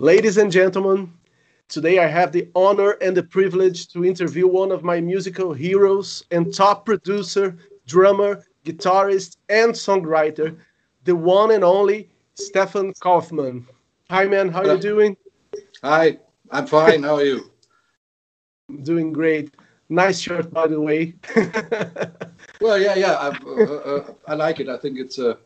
[0.00, 1.12] ladies and gentlemen,
[1.68, 6.22] today I have the honor and the privilege to interview one of my musical heroes
[6.30, 7.56] and top producer,
[7.86, 10.56] drummer, guitarist, and songwriter,
[11.04, 13.66] the one and only Stefan Kaufmann.
[14.10, 14.50] Hi, man.
[14.50, 15.16] How are you doing?
[15.82, 16.18] Hi,
[16.50, 17.02] I'm fine.
[17.02, 17.50] How are you?
[18.82, 19.54] doing great.
[19.88, 21.14] Nice shirt, by the way.
[22.60, 23.12] well, yeah, yeah.
[23.12, 24.68] I, uh, uh, I like it.
[24.68, 25.38] I think it's a,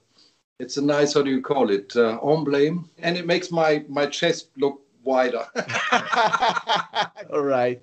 [0.60, 1.14] it's a nice.
[1.14, 1.96] How do you call it?
[1.96, 5.46] Uh, emblem, and it makes my my chest look wider.
[7.32, 7.82] All right.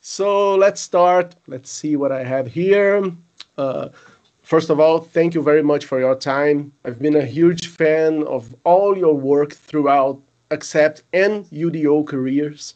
[0.00, 1.34] So let's start.
[1.46, 3.12] Let's see what I have here.
[3.58, 3.88] Uh,
[4.42, 6.72] first of all, thank you very much for your time.
[6.84, 10.20] I've been a huge fan of all your work throughout
[10.52, 12.74] Accept and UDO careers.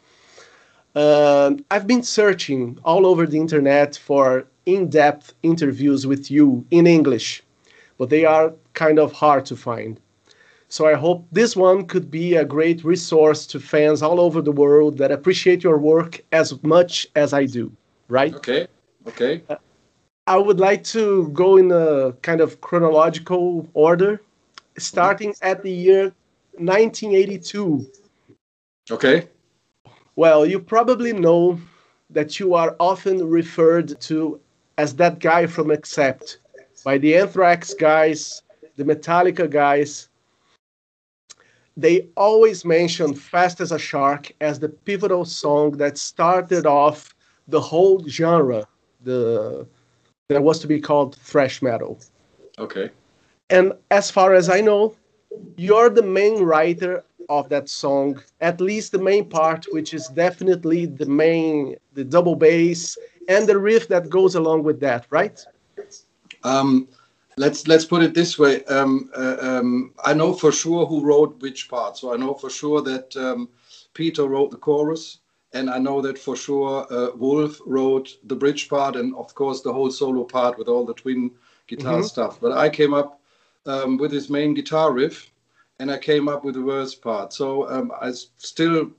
[0.96, 6.86] Uh, I've been searching all over the internet for in depth interviews with you in
[6.88, 7.44] English,
[8.00, 10.00] but they are kind of hard to find.
[10.68, 14.52] So I hope this one could be a great resource to fans all over the
[14.52, 17.70] world that appreciate your work as much as I do,
[18.08, 18.34] right?
[18.34, 18.68] Okay,
[19.06, 19.42] okay.
[19.50, 19.56] Uh,
[20.26, 24.22] I would like to go in a kind of chronological order,
[24.78, 26.04] starting at the year
[26.52, 27.86] 1982.
[28.90, 29.28] Okay.
[30.16, 31.60] Well, you probably know
[32.08, 34.40] that you are often referred to
[34.78, 36.38] as that guy from Accept
[36.84, 38.42] by the Anthrax guys,
[38.76, 40.08] the Metallica guys.
[41.76, 47.14] They always mention Fast as a Shark as the pivotal song that started off
[47.48, 48.66] the whole genre,
[49.02, 49.66] the
[50.28, 51.98] that was to be called thrash metal.
[52.58, 52.90] Okay.
[53.50, 54.94] And as far as I know,
[55.56, 60.86] you're the main writer of that song, at least the main part, which is definitely
[60.86, 62.96] the main, the double bass
[63.28, 65.44] and the riff that goes along with that, right?
[66.44, 66.88] Um,
[67.36, 68.64] let's let's put it this way.
[68.64, 71.96] Um, uh, um, I know for sure who wrote which part.
[71.96, 73.48] So I know for sure that um,
[73.94, 75.18] Peter wrote the chorus,
[75.52, 79.62] and I know that for sure uh, Wolf wrote the bridge part, and of course
[79.62, 81.30] the whole solo part with all the twin
[81.66, 82.02] guitar mm-hmm.
[82.04, 82.40] stuff.
[82.40, 83.20] But I came up
[83.66, 85.30] um, with his main guitar riff,
[85.78, 87.32] and I came up with the verse part.
[87.32, 88.90] So um, I still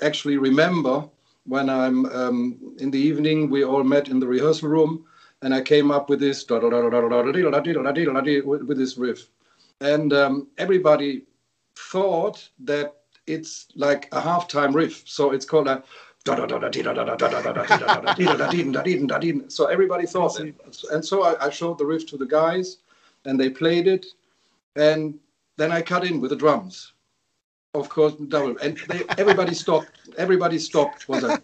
[0.00, 1.08] actually remember
[1.44, 5.04] when I'm um, in the evening, we all met in the rehearsal room,
[5.42, 6.62] and I came up with this with
[8.78, 9.28] this riff,
[9.80, 11.24] and um, everybody
[11.76, 12.94] thought that
[13.26, 15.02] it's like a halftime riff.
[15.06, 15.82] So it's called a
[19.48, 20.54] so everybody thought it.
[20.92, 22.76] And so I, I showed the riff to the guys,
[23.24, 24.06] and they played it,
[24.76, 25.18] and
[25.56, 26.92] then I cut in with the drums.
[27.74, 28.56] Of course, double.
[28.58, 29.90] And they, everybody stopped.
[30.16, 31.08] Everybody stopped.
[31.08, 31.42] Was like,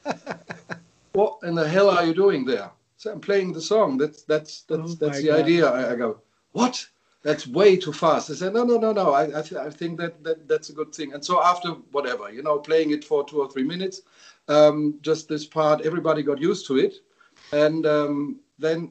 [1.13, 2.71] what in the hell are you doing there?
[2.99, 3.97] So I'm playing the song.
[3.97, 5.41] That's that's that's oh that's the God.
[5.41, 5.71] idea.
[5.71, 6.21] I, I, go,
[6.51, 6.85] what?
[7.23, 8.29] That's way too fast.
[8.29, 9.13] I said, no, no, no, no.
[9.13, 11.13] I I, th- I think that, that that's a good thing.
[11.15, 14.03] And so after whatever, you know, playing it for two or three minutes,
[14.49, 16.97] um, just this part, everybody got used to it,
[17.53, 18.91] and um, then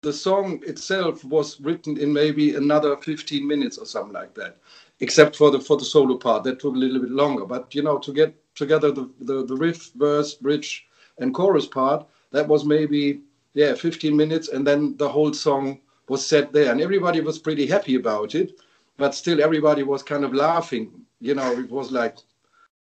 [0.00, 4.56] the song itself was written in maybe another 15 minutes or something like that
[5.00, 7.82] except for the for the solo part that took a little bit longer but you
[7.82, 10.86] know to get together the, the, the riff verse bridge
[11.18, 13.20] and chorus part that was maybe
[13.54, 17.66] yeah 15 minutes and then the whole song was set there and everybody was pretty
[17.66, 18.52] happy about it
[18.96, 20.90] but still everybody was kind of laughing
[21.20, 22.16] you know it was like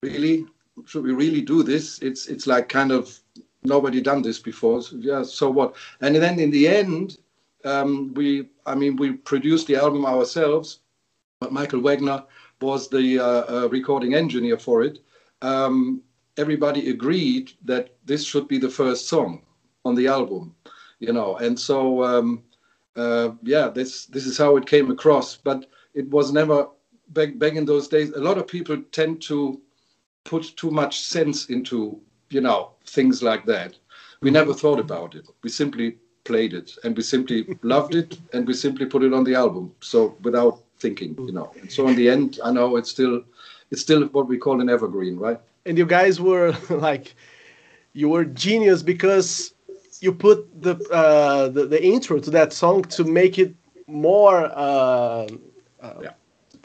[0.03, 0.47] really
[0.87, 3.21] should we really do this it's it's like kind of
[3.65, 4.83] nobody done this before.
[4.83, 5.77] So, yeah, so what?
[6.01, 7.19] And then in the end,
[7.65, 10.81] um, we, I mean, we produced the album ourselves,
[11.41, 12.25] but Michael Wagner
[12.61, 13.25] was the uh,
[13.65, 14.99] uh, recording engineer for it.
[15.43, 16.03] Um,
[16.37, 19.43] everybody agreed that this should be the first song
[19.85, 20.55] on the album,
[21.01, 22.43] you know, and so um,
[22.97, 25.37] uh, yeah, this this is how it came across.
[25.37, 26.69] But it was never
[27.09, 28.11] back back in those days.
[28.11, 29.61] A lot of people tend to
[30.25, 32.01] put too much sense into
[32.33, 33.77] you know, things like that.
[34.21, 35.29] We never thought about it.
[35.43, 39.25] We simply played it and we simply loved it and we simply put it on
[39.25, 39.75] the album.
[39.81, 41.53] So without thinking, you know.
[41.61, 43.23] And so in the end, I know it's still
[43.71, 45.41] it's still what we call an evergreen, right?
[45.67, 47.15] And you guys were like
[47.93, 49.53] you were genius because
[50.03, 53.55] you put the uh, the, the intro to that song to make it
[53.87, 55.29] more uh,
[55.81, 56.11] uh, yeah.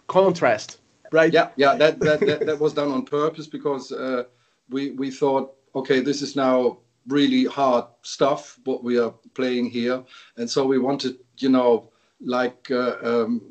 [0.07, 0.79] contrast,
[1.11, 1.31] right?
[1.31, 1.75] Yeah, yeah.
[1.75, 4.23] That, that that, that was done on purpose because uh,
[4.69, 10.03] we we thought okay, this is now really hard stuff what we are playing here,
[10.37, 13.41] and so we wanted, you know, like uh, um,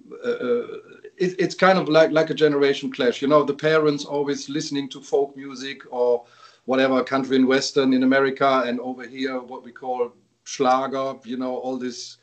[1.16, 3.22] it, it's kind of like like a generation clash.
[3.22, 6.24] You know, the parents always listening to folk music or
[6.66, 10.12] whatever country in Western in America, and over here what we call
[10.44, 11.14] Schlager.
[11.24, 12.18] You know, all this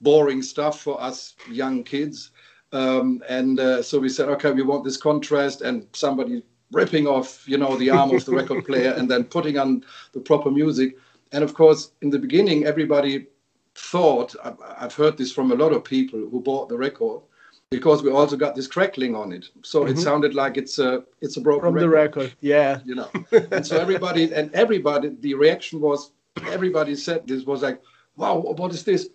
[0.00, 2.30] boring stuff for us young kids.
[2.72, 6.42] Um, and uh, so we said, okay, we want this contrast, and somebody
[6.72, 10.20] ripping off, you know, the arm of the record player and then putting on the
[10.20, 10.96] proper music.
[11.32, 13.26] And of course, in the beginning, everybody
[13.74, 14.34] thought
[14.78, 17.22] I've heard this from a lot of people who bought the record
[17.70, 19.92] because we also got this crackling on it, so mm-hmm.
[19.92, 21.82] it sounded like it's a it's a broken from record.
[21.82, 22.34] the record.
[22.40, 23.10] Yeah, you know.
[23.52, 26.10] and so everybody and everybody, the reaction was
[26.48, 27.80] everybody said this was like,
[28.16, 29.08] wow, what is this?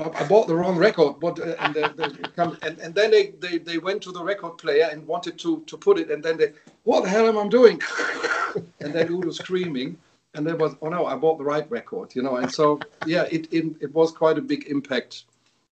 [0.00, 1.20] I bought the wrong record.
[1.20, 1.38] What?
[1.38, 5.06] Uh, and, come, and, and then they, they, they went to the record player and
[5.06, 6.10] wanted to, to put it.
[6.10, 6.52] And then they,
[6.84, 7.80] what the hell am I doing?
[8.80, 9.98] and then Udo screaming.
[10.34, 12.36] And there was, oh no, I bought the right record, you know.
[12.36, 15.24] And so, yeah, it, it, it was quite a big impact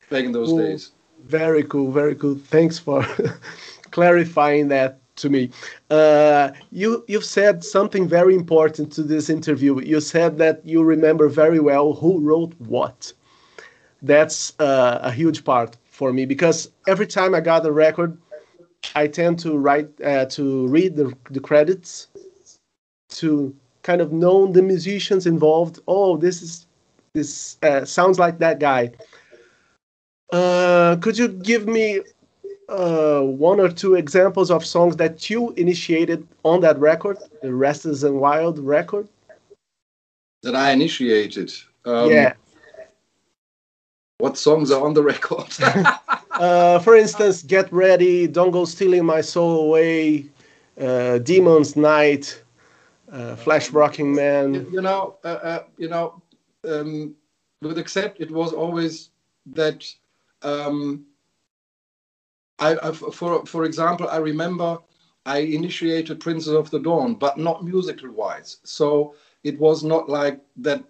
[0.10, 0.92] back in those days.
[1.26, 2.36] Very cool, very cool.
[2.36, 3.06] Thanks for
[3.92, 5.50] clarifying that to me.
[5.90, 9.80] Uh, you you've said something very important to this interview.
[9.82, 13.14] You said that you remember very well who wrote what
[14.02, 18.18] that's uh, a huge part for me because every time I got a record,
[18.96, 22.08] I tend to write uh, to read the, the credits
[23.10, 25.80] to kind of know the musicians involved.
[25.88, 26.66] Oh, this is
[27.14, 28.92] this uh, sounds like that guy.
[30.32, 32.02] Uh, could you give me
[32.70, 38.04] uh, one or two examples of songs that you initiated on that record, the Restless
[38.04, 39.08] and Wild record?
[40.44, 41.52] That I initiated.
[41.86, 42.34] Um, yeah.
[44.20, 45.48] What songs are on the record?
[46.32, 50.26] uh, for instance, Get Ready, Don't Go Stealing My Soul Away,
[50.80, 52.42] uh, Demon's Night,
[53.12, 54.54] uh, Flash Rocking Man.
[54.54, 56.22] You, you know, uh, uh, you know,
[56.68, 57.16] um,
[57.62, 59.10] with Accept, it was always
[59.54, 59.92] that.
[60.44, 61.06] Um,
[62.60, 64.78] I, I, for for example, I remember
[65.26, 68.58] I initiated Princess of the Dawn, but not musical wise.
[68.64, 70.84] So it was not like that.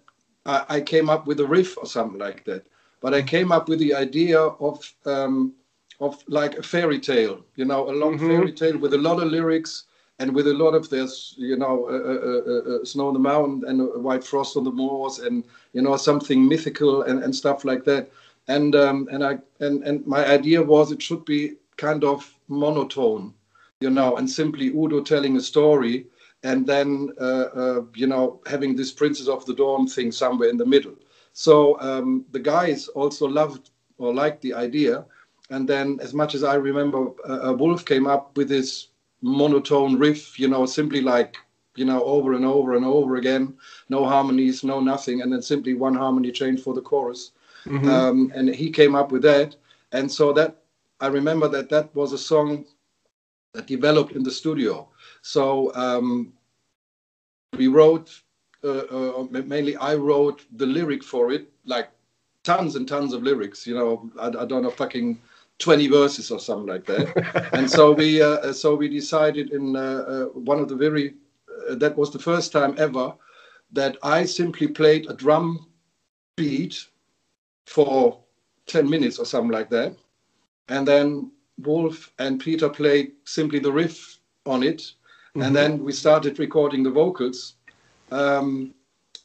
[0.44, 2.66] I, I came up with a riff or something like that
[3.02, 5.52] but I came up with the idea of um,
[6.00, 8.28] of like a fairy tale, you know, a long mm-hmm.
[8.28, 9.84] fairy tale with a lot of lyrics
[10.18, 13.20] and with a lot of this, you know, uh, uh, uh, uh snow on the
[13.20, 17.64] mountain and white frost on the moors, and you know, something mythical and, and stuff
[17.64, 18.10] like that.
[18.56, 19.34] And um, and I
[19.66, 21.40] and and my idea was it should be
[21.76, 22.18] kind of
[22.48, 23.34] monotone,
[23.80, 26.06] you know, and simply Udo telling a story,
[26.42, 26.88] and then
[27.28, 30.96] uh, uh, you know having this Princess of the Dawn thing somewhere in the middle.
[31.32, 35.04] So um, the guys also loved or liked the idea.
[35.50, 38.88] And then, as much as I remember, uh, Wolf came up with this
[39.20, 41.36] monotone riff, you know, simply like,
[41.76, 43.54] you know, over and over and over again,
[43.88, 47.32] no harmonies, no nothing, and then simply one harmony change for the chorus.
[47.66, 47.88] Mm-hmm.
[47.88, 49.56] Um, and he came up with that.
[49.92, 50.58] And so that,
[51.00, 52.64] I remember that that was a song
[53.54, 54.88] that developed in the studio.
[55.22, 56.32] So um,
[57.56, 58.22] we wrote
[58.64, 61.90] uh, uh, mainly I wrote the lyric for it, like
[62.44, 63.66] tons and tons of lyrics.
[63.66, 65.20] You know, I, I don't know, fucking
[65.58, 67.50] 20 verses or something like that.
[67.52, 71.14] and so we uh, so we decided in uh, uh, one of the very
[71.68, 73.12] uh, that was the first time ever
[73.72, 75.66] that I simply played a drum
[76.36, 76.86] beat
[77.66, 78.20] for
[78.66, 79.94] 10 minutes or something like that.
[80.68, 84.78] And then Wolf and Peter played simply the riff on it.
[84.78, 85.42] Mm-hmm.
[85.42, 87.54] And then we started recording the vocals
[88.12, 88.74] um,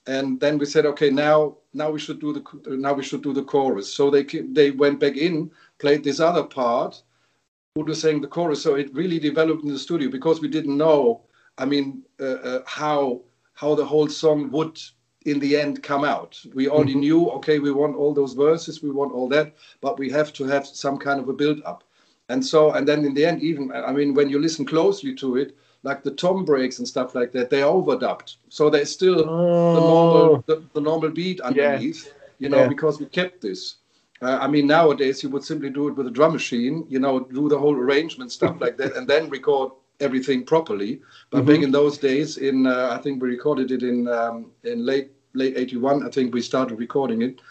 [0.08, 3.34] and then we said, okay, now now we should do the now we should do
[3.34, 3.94] the chorus.
[3.94, 7.02] So they they went back in, played this other part,
[7.76, 8.64] who was saying the chorus.
[8.64, 11.24] So it really developed in the studio because we didn't know.
[11.58, 13.22] I mean, uh, uh, how
[13.54, 14.80] how the whole song would
[15.28, 16.42] in the end come out.
[16.54, 17.00] We already mm-hmm.
[17.02, 20.46] knew, okay, we want all those verses, we want all that, but we have to
[20.46, 21.84] have some kind of a build up.
[22.30, 25.38] And so, and then in the end, even I mean, when you listen closely to
[25.38, 28.36] it, like the tom breaks and stuff like that, they are overdubbed.
[28.50, 29.76] So there's still oh.
[29.76, 32.12] the normal the, the, normal beat underneath, yeah.
[32.40, 32.68] you know, yeah.
[32.68, 33.76] because we kept this.
[34.22, 37.20] Uh, I mean, nowadays you would simply do it with a drum machine, you know,
[37.20, 41.02] do the whole arrangement stuff like that, and then record everything properly.
[41.30, 41.48] But mm-hmm.
[41.48, 45.12] back in those days, in uh, I think we recorded it in um, in late
[45.34, 46.06] late '81.
[46.06, 47.42] I think we started recording it,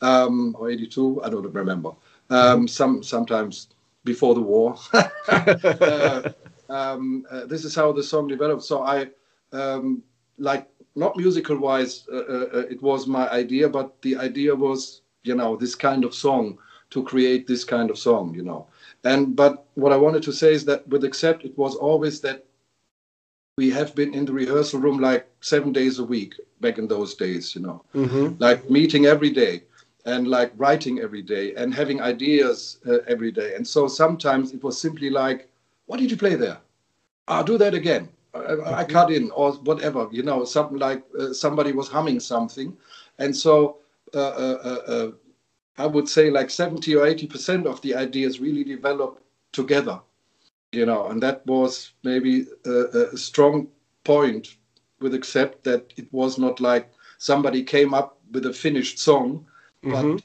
[0.00, 1.22] um, or '82.
[1.22, 1.92] I don't remember.
[2.30, 3.68] Um, some sometimes
[4.04, 4.76] before the war.
[5.28, 6.30] uh,
[6.68, 8.62] um, uh, this is how the song developed.
[8.62, 9.08] So I
[9.52, 10.02] um,
[10.38, 15.02] like not musical wise, uh, uh, uh, it was my idea, but the idea was
[15.22, 16.58] you know this kind of song
[16.90, 18.66] to create this kind of song, you know.
[19.04, 22.46] And but what I wanted to say is that with Accept, it was always that
[23.56, 27.14] we have been in the rehearsal room like seven days a week back in those
[27.14, 28.34] days, you know, mm-hmm.
[28.38, 29.62] like meeting every day
[30.06, 33.54] and like writing every day and having ideas uh, every day.
[33.54, 35.48] And so sometimes it was simply like
[35.86, 36.58] what did you play there?
[37.28, 38.08] I'll do that again.
[38.34, 42.76] I, I cut in or whatever, you know, something like uh, somebody was humming something.
[43.18, 43.78] And so
[44.14, 45.10] uh, uh, uh, uh
[45.76, 49.20] I would say like 70 or 80 percent of the ideas really develop
[49.52, 50.00] together,
[50.74, 53.68] you know, and that was maybe a, a strong
[54.04, 54.56] point
[55.00, 59.46] with Accept that it was not like somebody came up with a finished song,
[59.84, 60.16] mm-hmm.
[60.16, 60.22] but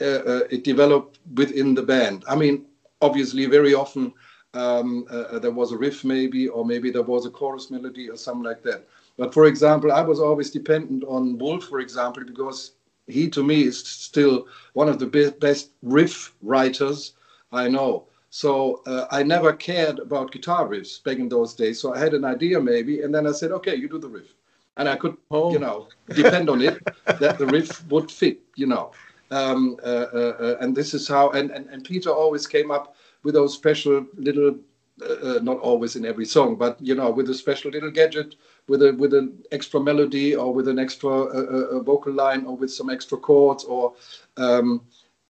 [0.00, 2.24] uh, uh, it developed within the band.
[2.28, 2.66] I mean,
[3.00, 4.12] obviously, very often
[4.54, 8.08] um, uh, uh, there was a riff, maybe, or maybe there was a chorus melody
[8.08, 8.86] or something like that.
[9.16, 12.72] But for example, I was always dependent on Wolf, for example, because
[13.06, 17.14] he to me is still one of the be- best riff writers
[17.52, 18.06] I know.
[18.30, 21.80] So uh, I never cared about guitar riffs back in those days.
[21.80, 24.34] So I had an idea maybe, and then I said, okay, you do the riff,
[24.76, 25.52] and I could, oh.
[25.52, 28.92] you know, depend on it that the riff would fit, you know.
[29.30, 32.96] Um, uh, uh, uh and this is how, and, and, and Peter always came up
[33.22, 34.58] with those special little,
[35.02, 38.36] uh, uh, not always in every song, but you know, with a special little gadget,
[38.68, 42.90] with a with an extra melody or with an extra vocal line or with some
[42.90, 43.94] extra chords or.
[44.36, 44.82] Um,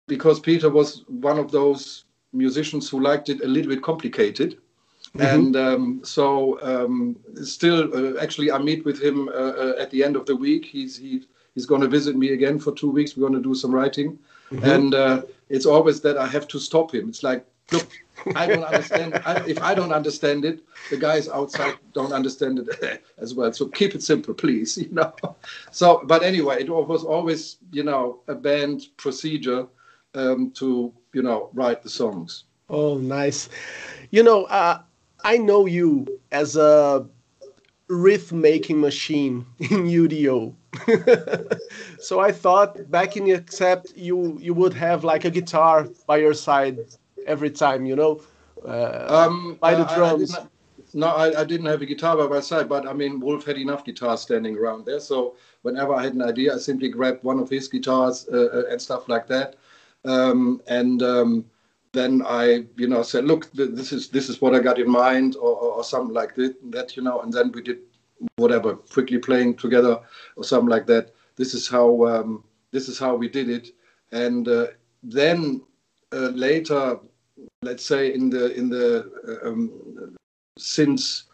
[0.08, 4.58] because Peter was one of those musicians who liked it a little bit complicated.
[5.16, 5.22] Mm-hmm.
[5.26, 10.04] And um, so, um, still, uh, actually, I meet with him uh, uh, at the
[10.04, 10.66] end of the week.
[10.66, 11.24] He's he,
[11.56, 13.16] he's going to visit me again for two weeks.
[13.16, 14.20] We're going to do some writing,
[14.52, 14.64] mm-hmm.
[14.66, 17.08] and uh, it's always that I have to stop him.
[17.08, 17.88] It's like, look,
[18.36, 19.22] I don't understand.
[19.26, 23.54] I, if I don't understand it, the guys outside don't understand it as well.
[23.54, 24.78] So keep it simple, please.
[24.88, 25.14] You know.
[25.72, 29.68] So, but anyway, it was always, you know, a band procedure
[30.14, 32.46] um, to you know write the songs.
[32.70, 33.50] Oh, nice.
[34.12, 34.82] You know, uh,
[35.24, 37.06] I know you as a
[37.88, 40.54] riff making machine in UDO.
[42.00, 46.34] so I thought back in Accept you you would have like a guitar by your
[46.34, 46.80] side
[47.26, 48.22] every time, you know,
[48.66, 50.36] uh, um, by the drums.
[50.36, 50.48] I, I
[50.94, 53.58] no, I, I, didn't have a guitar by my side, but I mean, Wolf had
[53.58, 55.02] enough guitars standing around there.
[55.02, 58.64] So whenever I had an idea, I simply grabbed one of his guitars uh, uh
[58.72, 59.56] and stuff like that.
[60.06, 61.46] Um, and um,
[61.94, 65.36] then I, you know, said, look, this is this is what I got in mind,
[65.36, 67.22] or, or, or something like that, that, you know.
[67.22, 67.80] And then we did
[68.38, 70.00] whatever, quickly playing together,
[70.36, 71.14] or something like that.
[71.36, 73.70] This is how um, this is how we did it.
[74.12, 74.68] And uh,
[75.04, 75.62] then
[76.14, 77.00] uh, later,
[77.62, 80.16] let's say in the in the uh, um,
[80.58, 81.26] since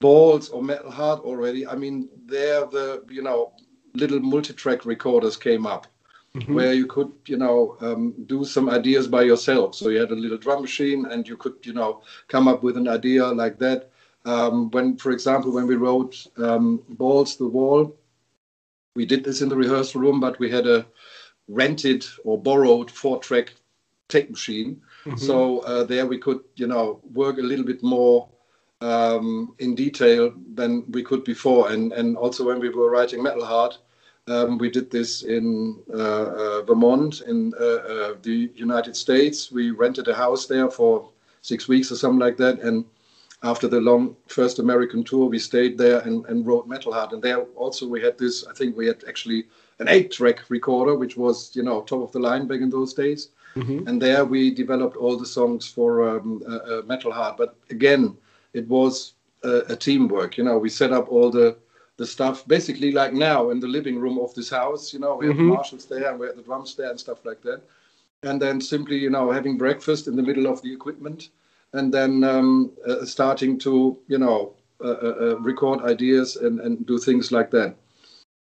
[0.00, 3.52] balls or metal heart already i mean there the you know
[3.94, 5.86] little multi-track recorders came up
[6.34, 6.54] mm-hmm.
[6.54, 9.74] where you could, you know, um, do some ideas by yourself.
[9.74, 12.76] So you had a little drum machine, and you could, you know, come up with
[12.76, 13.90] an idea like that.
[14.24, 17.96] Um, when, for example, when we wrote um, "Balls the Wall,"
[18.94, 20.86] we did this in the rehearsal room, but we had a
[21.48, 23.52] rented or borrowed four-track
[24.08, 24.80] tape machine.
[25.04, 25.16] Mm-hmm.
[25.16, 28.28] So uh, there we could, you know, work a little bit more
[28.80, 31.72] um, in detail than we could before.
[31.72, 33.78] And and also when we were writing Metal Heart,
[34.26, 39.50] um, we did this in uh, uh, Vermont, in uh, the United States.
[39.50, 41.08] We rented a house there for
[41.42, 42.60] six weeks or something like that.
[42.60, 42.84] And
[43.42, 47.12] after the long first American tour, we stayed there and, and wrote Metal Heart.
[47.12, 49.46] And there also we had this, I think we had actually
[49.78, 52.92] an eight track recorder, which was, you know, top of the line back in those
[52.92, 53.30] days.
[53.56, 53.88] Mm-hmm.
[53.88, 57.36] And there we developed all the songs for um, uh, uh, Metal Heart.
[57.38, 58.16] But again,
[58.52, 60.36] it was a, a teamwork.
[60.36, 61.56] You know, we set up all the
[62.00, 64.90] the stuff basically like now in the living room of this house.
[64.94, 67.26] You know, we have the Marshalls there and we have the drums there and stuff
[67.26, 67.60] like that.
[68.22, 71.28] And then simply, you know, having breakfast in the middle of the equipment
[71.74, 76.86] and then um, uh, starting to, you know, uh, uh, uh record ideas and, and
[76.86, 77.74] do things like that.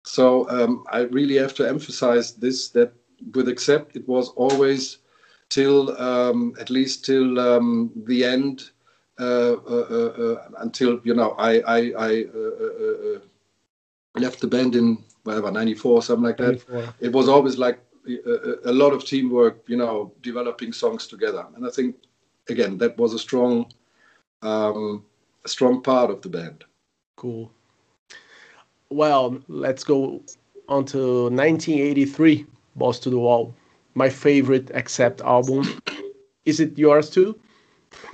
[0.04, 2.92] So um, I really have to emphasize this that
[3.34, 4.98] with Accept, it was always
[5.48, 8.72] till um, at least till um, the end
[9.18, 12.26] uh, uh, uh, until you know I I, I
[14.20, 16.68] left the band in whatever 94 something like that.
[16.70, 16.94] 94.
[17.00, 21.46] it was always like a, a, lot of teamwork you know developing songs together.
[21.56, 21.96] And i think
[22.50, 23.72] again that was a strong
[24.42, 25.04] um,
[25.44, 26.64] a strong part of the band.
[27.16, 27.52] Cool.
[28.90, 30.22] Well let's go
[30.70, 32.46] on to 1983
[32.76, 33.54] Balls to the Wall
[33.96, 35.82] my favorite accept album.
[36.44, 37.40] Is it yours too?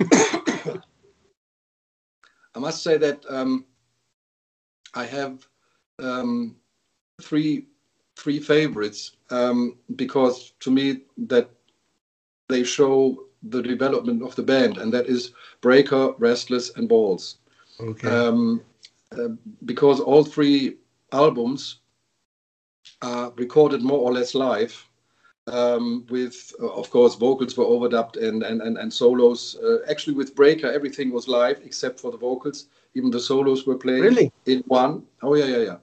[2.54, 3.64] I must say that um,
[4.94, 5.46] i have
[6.02, 6.56] um,
[7.20, 7.66] three
[8.16, 11.48] three favorites um, because to me that
[12.48, 17.38] they show the development of the band, and that is Breaker, Restless, and Balls.
[17.80, 18.08] Okay.
[18.08, 18.62] Um,
[19.12, 19.28] uh,
[19.64, 20.76] because all three
[21.12, 21.78] albums
[23.00, 24.88] are recorded more or less live,
[25.48, 29.56] um, with uh, of course vocals were overdubbed and and and, and solos.
[29.56, 32.66] Uh, actually, with Breaker, everything was live except for the vocals.
[32.94, 34.32] Even the solos were played really?
[34.46, 35.02] in one.
[35.22, 35.76] Oh yeah, yeah, yeah.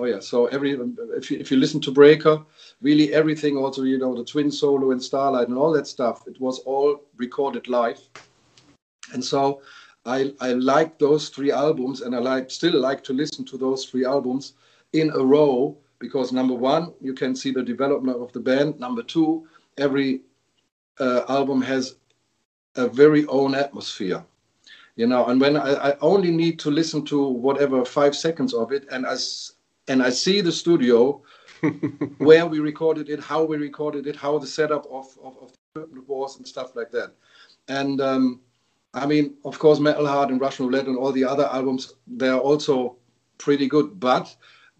[0.00, 0.20] Oh yeah.
[0.20, 0.78] So every
[1.16, 2.40] if you if you listen to Breaker,
[2.80, 6.40] really everything also you know the twin solo and Starlight and all that stuff, it
[6.40, 8.00] was all recorded live.
[9.12, 9.60] And so
[10.06, 13.86] I I like those three albums, and I like still like to listen to those
[13.86, 14.52] three albums
[14.92, 18.78] in a row because number one, you can see the development of the band.
[18.78, 20.20] Number two, every
[21.00, 21.96] uh, album has
[22.76, 24.24] a very own atmosphere
[24.94, 28.72] you know and when I, I, only need to listen to whatever five seconds of
[28.72, 29.16] it and i
[29.88, 31.22] and I see the studio
[32.18, 35.80] where we recorded it, how we recorded it, how the setup of, of, of the
[35.80, 37.12] equipment was, and stuff like that.
[37.68, 38.40] And um,
[38.94, 42.28] I mean, of course, Metal Heart and Russian Roulette and all the other albums, they
[42.28, 42.96] are also
[43.38, 44.34] pretty good, but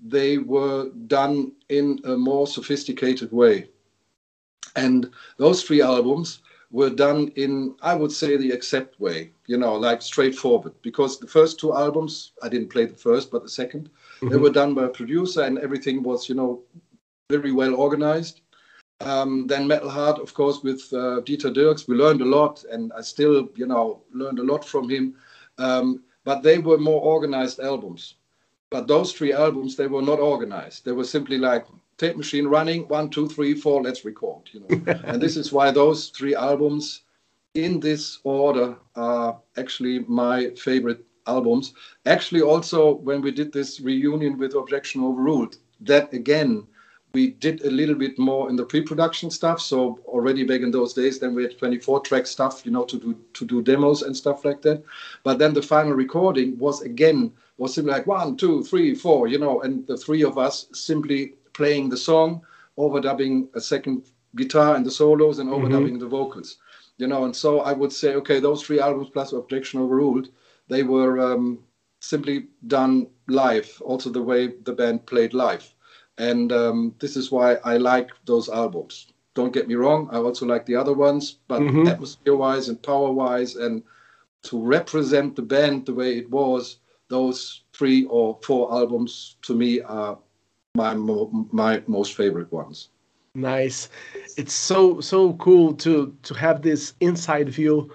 [0.05, 3.69] they were done in a more sophisticated way.
[4.77, 9.75] And those three albums were done in, I would say, the accept way, you know,
[9.75, 10.75] like straightforward.
[10.83, 14.29] Because the first two albums, I didn't play the first, but the second, Mm-hmm.
[14.31, 16.63] They were done by a producer, and everything was, you know,
[17.31, 18.41] very well organized.
[19.01, 22.93] Um, then Metal Heart, of course, with uh, Dieter Dierks, we learned a lot, and
[22.93, 25.15] I still, you know, learned a lot from him.
[25.59, 28.15] Um, but they were more organized albums.
[28.71, 30.85] But those three albums, they were not organized.
[30.85, 34.49] They were simply like tape machine running, one, two, three, four, let's record.
[34.53, 37.03] You know, and this is why those three albums,
[37.55, 41.75] in this order, are actually my favorite albums.
[42.07, 46.67] Actually, also when we did this reunion with Objection Overruled, that again,
[47.15, 49.61] we did a little bit more in the pre-production stuff.
[49.61, 52.99] So already back in those days, then we had 24 track stuff, you know, to
[52.99, 54.83] do to do demos and stuff like that.
[55.23, 59.39] But then the final recording was again was simply like one, two, three, four, you
[59.39, 62.43] know, and the three of us simply playing the song,
[62.79, 64.05] overdubbing a second
[64.37, 65.99] guitar and the solos, and overdubbing mm-hmm.
[65.99, 66.59] the vocals,
[66.99, 67.25] you know.
[67.25, 70.29] And so I would say, okay, those three albums plus Objection Overruled
[70.69, 71.59] they were um,
[72.01, 75.75] simply done live, also the way the band played live.
[76.19, 79.07] And um, this is why I like those albums.
[79.35, 81.87] Don't get me wrong, I also like the other ones, but mm-hmm.
[81.87, 83.83] atmosphere wise and power wise, and
[84.43, 89.81] to represent the band the way it was, those three or four albums to me
[89.81, 90.19] are
[90.75, 92.89] my my most favorite ones.
[93.35, 93.89] Nice.
[94.37, 97.93] It's so so cool to to have this inside view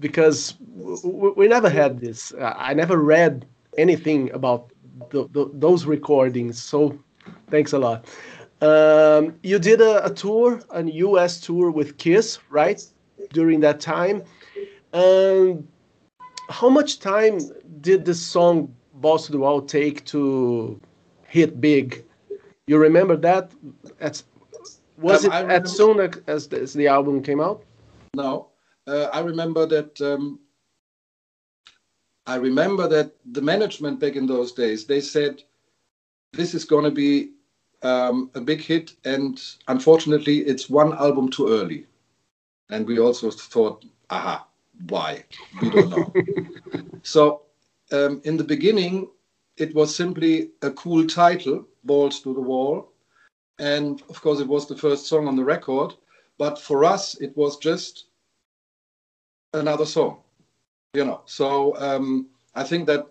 [0.00, 0.54] because
[1.02, 2.32] we never had this.
[2.40, 3.46] I never read
[3.78, 4.70] anything about
[5.10, 6.62] the, the, those recordings.
[6.62, 6.98] So
[7.50, 8.06] thanks a lot.
[8.60, 12.84] Um, you did a, a, tour, a US tour with Kiss, right?
[13.32, 14.22] During that time.
[14.92, 15.66] And
[16.48, 17.40] how much time
[17.80, 20.80] did the song Balls to the Wall take to
[21.26, 22.04] hit big?
[22.66, 23.52] You remember that?
[24.00, 24.24] As,
[24.96, 27.64] was um, it as soon as as the album came out?
[28.14, 28.48] No,
[28.86, 30.40] uh, I remember that um,
[32.26, 35.42] I remember that the management back in those days they said
[36.32, 37.30] this is going to be
[37.82, 41.86] um, a big hit, and unfortunately, it's one album too early.
[42.70, 44.46] And we also thought, aha,
[44.88, 45.24] why?
[45.60, 46.12] We don't know.
[47.02, 47.42] so
[47.92, 49.08] um, in the beginning,
[49.58, 52.90] it was simply a cool title, Balls to the Wall.
[53.58, 55.92] And of course, it was the first song on the record.
[56.38, 58.06] But for us, it was just
[59.54, 60.18] another song
[60.94, 61.22] you know.
[61.26, 63.06] So um, i think that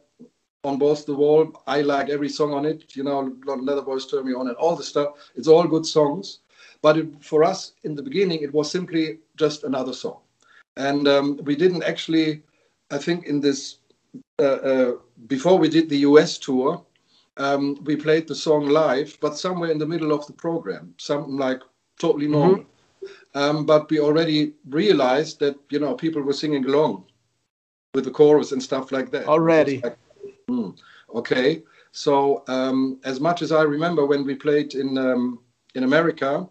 [0.63, 4.25] on both the Wall i like every song on it you know leather boys turn
[4.25, 5.10] me on and all the stuff.
[5.36, 6.39] It's all good songs
[6.82, 10.19] but it, for us in the beginning it was simply just another song.
[10.77, 12.41] And um, we didn't actually
[12.91, 13.77] i think in this
[14.39, 14.91] uh, uh,
[15.27, 16.84] before we did the us tour
[17.38, 21.38] um, we played the song live but somewhere in the middle of the program something
[21.38, 21.62] like
[21.99, 22.58] totally normal.
[22.58, 22.72] mm-hmm.
[23.36, 27.06] Um, but we already realized that you know people were singing along
[27.93, 29.28] with the chorus and stuff like that.
[29.28, 29.82] Already.
[29.82, 29.98] Like,
[30.48, 30.69] hmm,
[31.13, 31.63] okay.
[31.91, 35.39] So um, as much as I remember when we played in um,
[35.76, 36.48] in America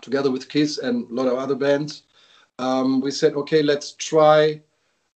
[0.00, 2.04] together with Kiss and a lot of other bands,
[2.58, 4.60] um, we said, okay, let's try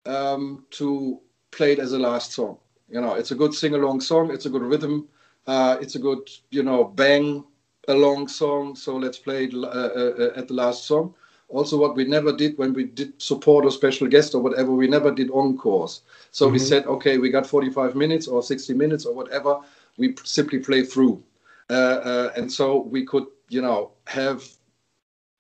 [0.05, 2.59] um, to play it as a last song.
[2.89, 4.31] You know, it's a good sing-along song.
[4.31, 5.09] It's a good rhythm.
[5.47, 7.45] Uh, it's a good, you know, bang
[7.89, 11.15] a long song, so let's play it uh, uh, at the last song.
[11.49, 14.89] Also, what we never did when we did support or special guest or whatever, we
[14.89, 16.03] never did encores.
[16.33, 16.55] So mm-hmm.
[16.55, 19.61] we said, okay, we got 45 minutes or 60 minutes or whatever.
[19.97, 21.23] We simply play through,
[21.71, 24.45] uh, uh, and so we could, you know, have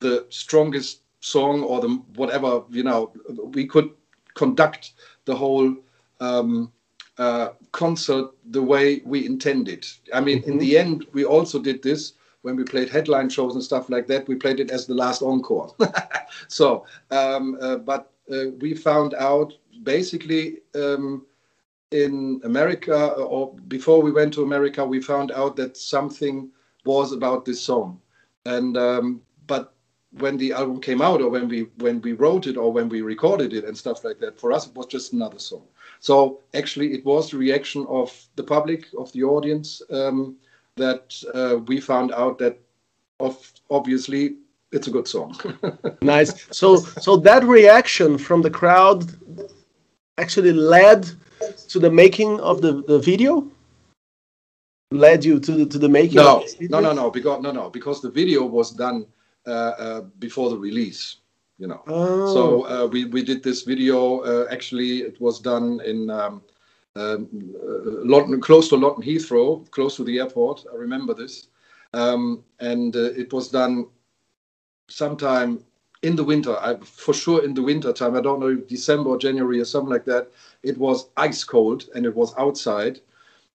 [0.00, 3.12] the strongest song or the whatever, you know,
[3.52, 3.90] we could
[4.35, 4.92] conduct
[5.24, 5.74] the whole
[6.20, 6.72] um,
[7.18, 9.87] uh, concert the way we intended.
[10.14, 10.52] I mean, mm-hmm.
[10.52, 12.12] in the end, we also did this
[12.46, 15.20] when we played headline shows and stuff like that, we played it as the last
[15.20, 15.74] encore.
[16.48, 21.26] so, um, uh, but uh, we found out basically um,
[21.90, 26.48] in America, or before we went to America, we found out that something
[26.85, 28.00] was about this song,
[28.44, 29.74] and um, but
[30.12, 33.02] when the album came out, or when we when we wrote it, or when we
[33.02, 35.64] recorded it, and stuff like that, for us it was just another song.
[35.98, 40.37] So actually, it was the reaction of the public, of the audience, um,
[40.77, 42.59] that uh, we found out that,
[43.21, 44.37] of obviously,
[44.73, 45.35] it's a good song.
[46.03, 46.47] nice.
[46.51, 49.05] So so that reaction from the crowd
[50.19, 51.11] actually led
[51.69, 53.47] to the making of the, the video
[54.93, 58.01] led you to the, to the making no no no no because no no because
[58.01, 59.05] the video was done
[59.47, 61.17] uh, uh, before the release
[61.59, 62.33] you know oh.
[62.33, 66.41] so uh, we we did this video uh, actually it was done in um,
[66.96, 67.28] um,
[67.62, 70.64] London, close to London Heathrow close to the airport.
[70.72, 71.48] I remember this.
[71.92, 73.87] Um, and uh, it was done
[74.88, 75.64] sometime
[76.02, 76.56] in the winter.
[76.56, 78.16] I, for sure in the winter time.
[78.16, 80.30] I don't know December or January or something like that.
[80.62, 83.00] It was ice cold and it was outside.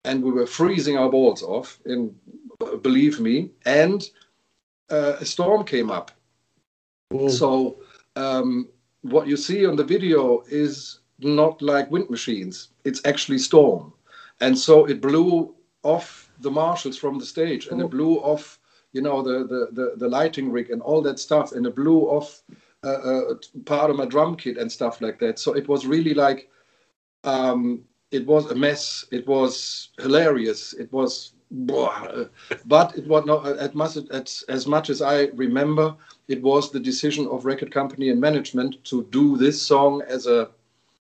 [0.05, 2.15] And we were freezing our balls off and
[2.81, 3.51] believe me.
[3.65, 4.09] And
[4.89, 6.11] uh, a storm came up.
[7.11, 7.27] Ooh.
[7.27, 7.79] so
[8.15, 8.69] um,
[9.01, 13.93] what you see on the video is not like wind machines it's actually storm
[14.41, 17.95] and so it blew off the Marshalls from the stage and it oh.
[17.95, 18.59] blew off
[18.93, 22.01] you know the, the the the lighting rig and all that stuff and it blew
[22.17, 22.41] off
[22.83, 23.33] uh, uh,
[23.65, 26.49] part of my drum kit and stuff like that so it was really like
[27.23, 29.05] um, it was a mess.
[29.11, 30.73] It was hilarious.
[30.73, 35.95] It was, but it was not at much, at, as much as I remember.
[36.27, 40.49] It was the decision of record company and management to do this song as a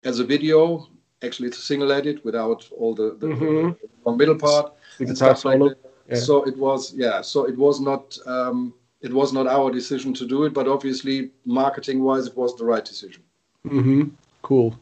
[0.05, 0.88] as a video,
[1.23, 3.71] actually to single edit without all the, the, mm-hmm.
[4.05, 4.73] the middle part.
[4.97, 5.65] The guitar solo.
[5.65, 5.77] Like
[6.10, 6.15] yeah.
[6.15, 7.21] So it was yeah.
[7.21, 11.32] So it was not um, it was not our decision to do it, but obviously
[11.45, 13.23] marketing wise, it was the right decision.
[13.65, 14.10] Mm-hmm.
[14.41, 14.77] Cool.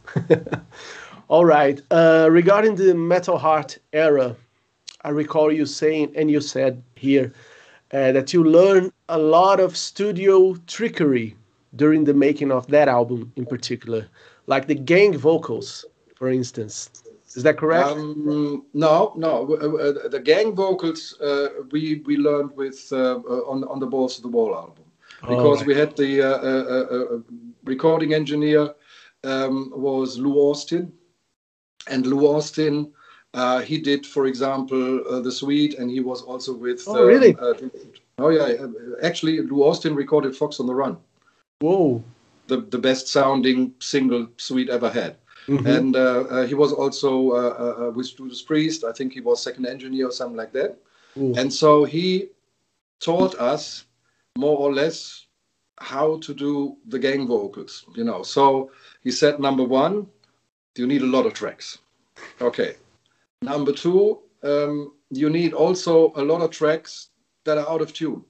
[1.29, 1.81] All right.
[1.91, 4.35] Uh, regarding the Metal Heart era,
[5.01, 7.33] I recall you saying, and you said here,
[7.93, 11.35] uh, that you learned a lot of studio trickery
[11.75, 14.07] during the making of that album in particular,
[14.47, 15.85] like the gang vocals,
[16.17, 16.89] for instance.
[17.35, 17.89] Is that correct?
[17.89, 19.33] Um, no, no.
[19.61, 23.17] Uh, uh, the gang vocals uh, we we learned with uh,
[23.51, 24.85] on on the Balls of the Wall album
[25.21, 27.23] because we had the
[27.63, 28.73] recording engineer
[29.23, 30.91] um, was Lou Austin,
[31.87, 32.91] and Lou Austin,
[33.33, 36.83] uh, he did, for example, uh, the Sweet, and he was also with.
[36.87, 37.35] Oh, um, really?
[37.35, 37.53] Uh,
[38.19, 38.67] oh yeah,
[39.03, 40.97] actually, Lou Austin recorded "Fox on the Run."
[41.59, 42.03] Whoa!
[42.47, 45.17] The the best sounding single Sweet ever had.
[45.47, 45.67] Mm-hmm.
[45.67, 48.83] And uh, uh, he was also uh, with Judas Priest.
[48.83, 50.77] I think he was second engineer or something like that.
[51.17, 51.33] Ooh.
[51.37, 52.29] And so he
[52.99, 53.85] taught us
[54.37, 55.25] more or less
[55.79, 57.85] how to do the gang vocals.
[57.95, 58.71] You know, so
[59.03, 60.07] he said number one,
[60.75, 61.79] you need a lot of tracks.
[62.41, 62.75] Okay.
[63.41, 67.09] Number two, um, you need also a lot of tracks
[67.45, 68.23] that are out of tune,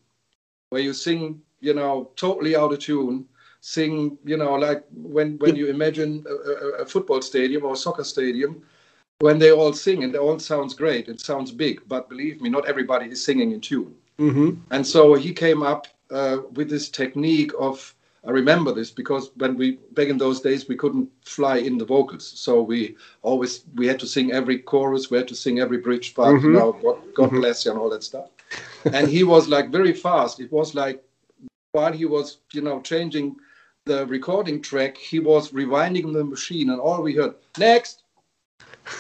[0.70, 3.26] where you sing, you know, totally out of tune.
[3.68, 8.64] Sing, you know, like when when you imagine a, a football stadium or soccer stadium,
[9.20, 12.50] when they all sing and it all sounds great, it sounds big, but believe me,
[12.50, 13.94] not everybody is singing in tune.
[14.20, 14.52] Mm-hmm.
[14.72, 17.94] And so he came up uh, with this technique of
[18.26, 21.86] I remember this because when we back in those days we couldn't fly in the
[21.86, 25.80] vocals, so we always we had to sing every chorus, we had to sing every
[25.80, 26.46] bridge part, mm-hmm.
[26.46, 27.42] you know, God, God mm-hmm.
[27.42, 28.30] bless you and all that stuff.
[28.94, 30.40] and he was like very fast.
[30.40, 31.04] It was like
[31.74, 33.36] while he was you know changing
[33.88, 38.04] the recording track, he was rewinding the machine, and all we heard next.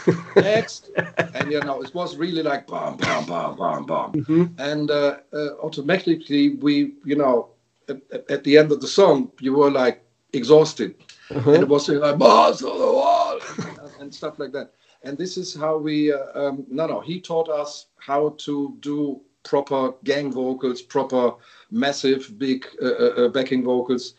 [0.35, 0.89] next
[1.33, 4.43] and you know it was really like bam bam bam bam bam mm-hmm.
[4.57, 7.51] and uh, uh, automatically we you know
[7.89, 10.95] at, at, the end of the song, you were like exhausted,
[11.29, 11.51] uh-huh.
[11.51, 13.39] and it was like "Balls of the Wall"
[13.99, 14.73] and stuff like that.
[15.03, 16.11] And this is how we.
[16.11, 21.33] Uh, um, no, no, he taught us how to do proper gang vocals, proper
[21.71, 24.15] massive big uh, uh, uh backing vocals,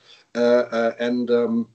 [0.99, 1.69] and um,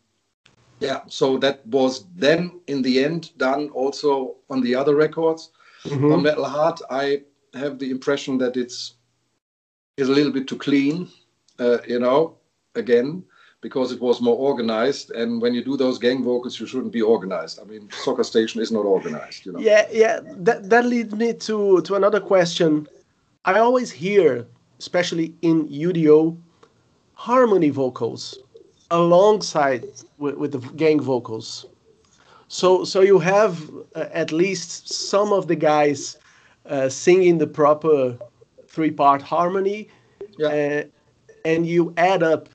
[0.80, 1.02] yeah.
[1.08, 5.52] So that was then in the end done also on the other records.
[5.86, 6.14] Mm-hmm.
[6.14, 7.24] On Metal Heart, I
[7.54, 8.96] have the impression that it's
[9.98, 11.10] is a little bit too clean
[11.60, 12.38] uh, you know,
[12.76, 13.24] again,
[13.62, 15.12] because it was more organized.
[15.12, 17.60] And when you do those gang vocals, you shouldn't be organized.
[17.60, 19.46] I mean, Soccer Station is not organized.
[19.46, 19.60] You know.
[19.60, 20.20] Yeah, yeah.
[20.24, 22.88] That that leads me to to another question.
[23.46, 24.48] I always hear,
[24.80, 26.38] especially in UDO,
[27.14, 28.38] harmony vocals
[28.94, 29.84] alongside
[30.18, 31.66] with, with the gang vocals.
[32.48, 36.18] So so you have uh, at least some of the guys
[36.66, 38.18] uh, singing the proper
[38.68, 39.90] three part harmony.
[40.38, 40.48] Yeah.
[40.48, 40.84] Uh,
[41.46, 42.50] and you add up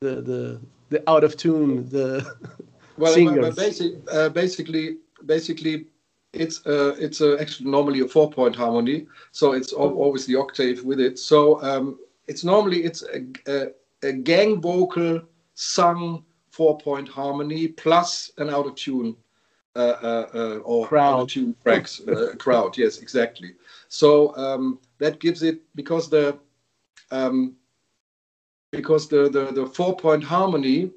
[0.00, 0.60] the the
[0.90, 2.24] the out of tune the
[2.96, 3.56] well, singers.
[3.56, 5.86] Basic, uh, basically basically
[6.32, 10.84] it's uh, it's uh, actually normally a four point harmony, so it's always the octave
[10.84, 11.18] with it.
[11.18, 15.22] So um, it's normally it's a, a, a, gang vocal
[15.54, 19.16] sung four point harmony plus an out of tune
[19.76, 21.14] uh, uh, uh, or crowd.
[21.14, 22.76] out of tune tracks uh, crowd.
[22.78, 23.54] Yes, exactly.
[23.88, 26.38] So um, that gives it because the
[27.10, 27.56] um,
[28.70, 30.90] because the, the the four point harmony.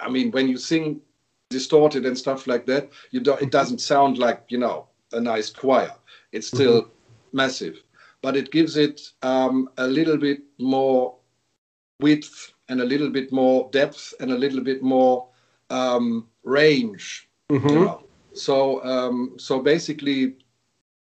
[0.00, 1.00] I mean, when you sing
[1.48, 5.50] distorted and stuff like that, you don't, it doesn't sound like you know a nice
[5.50, 5.94] choir.
[6.32, 7.36] It's still mm-hmm.
[7.36, 7.82] massive,
[8.22, 11.16] but it gives it um, a little bit more
[12.00, 15.28] width and a little bit more depth and a little bit more
[15.68, 17.28] um, range.
[17.50, 17.68] Mm-hmm.
[17.68, 18.04] You know?
[18.32, 20.36] So um, so basically,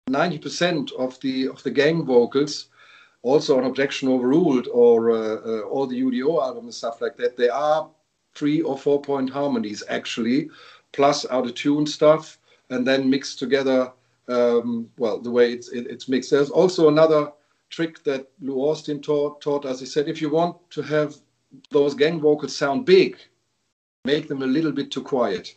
[0.09, 2.69] ninety percent of the of the gang vocals,
[3.23, 7.37] also on Objection Overruled or uh, uh, all the UDO albums and stuff like that,
[7.37, 7.89] they are
[8.35, 10.49] three or four point harmonies actually,
[10.93, 12.39] plus out of tune stuff,
[12.71, 13.93] and then mixed together.
[14.29, 16.31] Um, well, the way it's it, it's mixed.
[16.31, 17.33] There's also another
[17.71, 19.81] trick that Lou Austin taught, taught us.
[19.81, 21.17] He said, if you want to have
[21.71, 23.17] those gang vocals sound big,
[24.05, 25.57] make them a little bit too quiet.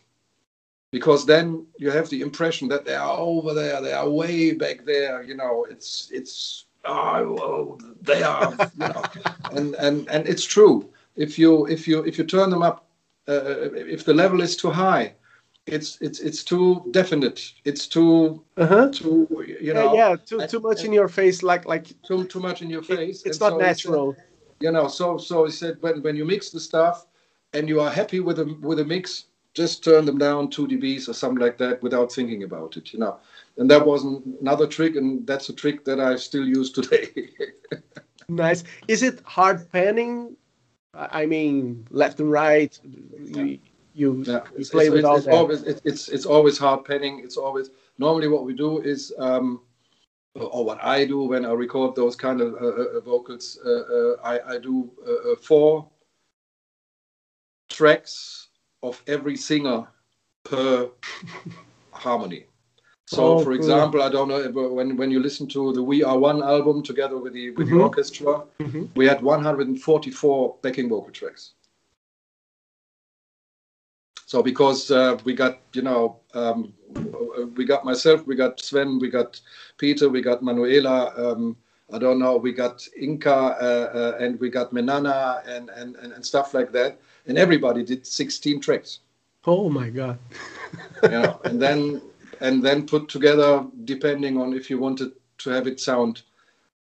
[0.90, 4.84] Because then you have the impression that they are over there, they are way back
[4.84, 5.22] there.
[5.22, 9.02] You know, it's it's oh, they are, you know,
[9.52, 12.86] and and and it's true if you if you if you turn them up,
[13.28, 15.14] uh, if the level is too high,
[15.66, 17.52] it's it's it's too definite.
[17.64, 18.90] It's too uh-huh.
[18.92, 19.28] too
[19.60, 22.62] you know yeah, yeah too too much in your face like like too too much
[22.62, 23.22] in your face.
[23.22, 24.10] It, it's and not so natural.
[24.12, 24.20] It's,
[24.62, 27.06] you know, so so he said when when you mix the stuff
[27.52, 31.08] and you are happy with a with a mix, just turn them down two dBs
[31.08, 32.92] or something like that without thinking about it.
[32.92, 33.18] You know,
[33.58, 37.28] and that was another trick, and that's a trick that I still use today.
[38.28, 38.64] nice.
[38.88, 40.36] Is it hard panning
[40.94, 42.78] I mean, left and right.
[42.84, 43.58] You
[43.94, 44.40] you, yeah.
[44.56, 45.34] you play it's, with all it's that.
[45.34, 47.20] Always, it's it's always hard panning.
[47.24, 49.12] It's always normally what we do is.
[49.18, 49.60] Um,
[50.34, 54.16] or what I do when I record those kind of uh, uh, vocals, uh, uh,
[54.24, 55.88] I, I, do uh, uh, four
[57.68, 58.48] tracks
[58.82, 59.86] of every singer
[60.44, 60.88] per
[61.92, 62.46] harmony.
[63.06, 66.18] So, oh, for example, I don't know when when you listen to the We Are
[66.18, 67.76] One album together with the with mm-hmm.
[67.76, 68.86] the orchestra, mm-hmm.
[68.94, 71.52] we had 144 backing vocal tracks.
[74.32, 76.72] So because uh, we got you know um,
[77.54, 79.38] we got myself, we got Sven, we got
[79.76, 81.12] Peter, we got Manuela.
[81.18, 81.54] Um,
[81.92, 86.14] I don't know, we got Inca uh, uh, and we got Menana and, and, and,
[86.14, 86.98] and stuff like that.
[87.26, 89.00] And everybody did 16 tracks.
[89.46, 90.18] Oh my God.
[91.02, 92.00] you know, and then
[92.40, 95.12] and then put together depending on if you wanted
[95.44, 96.22] to have it sound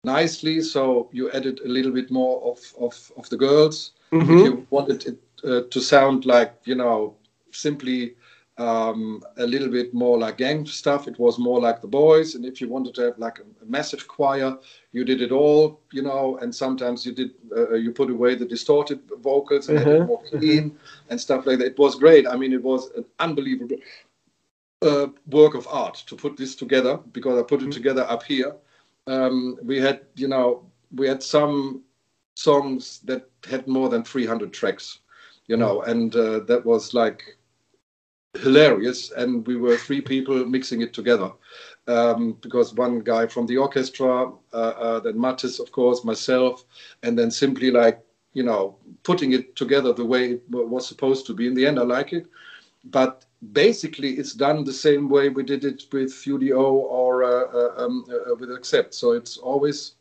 [0.05, 0.61] nicely.
[0.61, 3.91] So you added a little bit more of, of, of the girls.
[4.13, 4.37] Mm-hmm.
[4.37, 7.17] If you wanted it uh, to sound like, you know,
[7.55, 8.15] simply
[8.57, 12.35] um, a little bit more like gang stuff, it was more like the boys.
[12.35, 14.57] And if you wanted to have like a, massive choir,
[14.93, 18.45] you did it all, you know, and sometimes you did, uh, you put away the
[18.45, 19.89] distorted vocals and mm-hmm.
[19.89, 21.09] had it more clean mm-hmm.
[21.09, 21.67] and stuff like that.
[21.67, 22.27] It was great.
[22.27, 23.77] I mean, it was an unbelievable
[24.81, 27.71] uh, work of art to put this together because I put it mm-hmm.
[27.71, 28.55] together up here.
[29.07, 31.83] Um, we had, you know, we had some
[32.35, 34.99] songs that had more than 300 tracks,
[35.47, 35.91] you know, mm-hmm.
[35.91, 37.37] and uh, that was like
[38.37, 39.11] hilarious.
[39.11, 41.31] And we were three people mixing it together
[41.87, 46.65] um, because one guy from the orchestra, uh, uh then Mattis, of course, myself,
[47.03, 47.99] and then simply like,
[48.33, 51.47] you know, putting it together the way it was supposed to be.
[51.47, 52.27] In the end, I like it.
[52.85, 57.85] But basically it's done the same way we did it with UDO or uh, uh,
[57.85, 58.93] um, uh, with Accept.
[58.93, 59.95] So it's always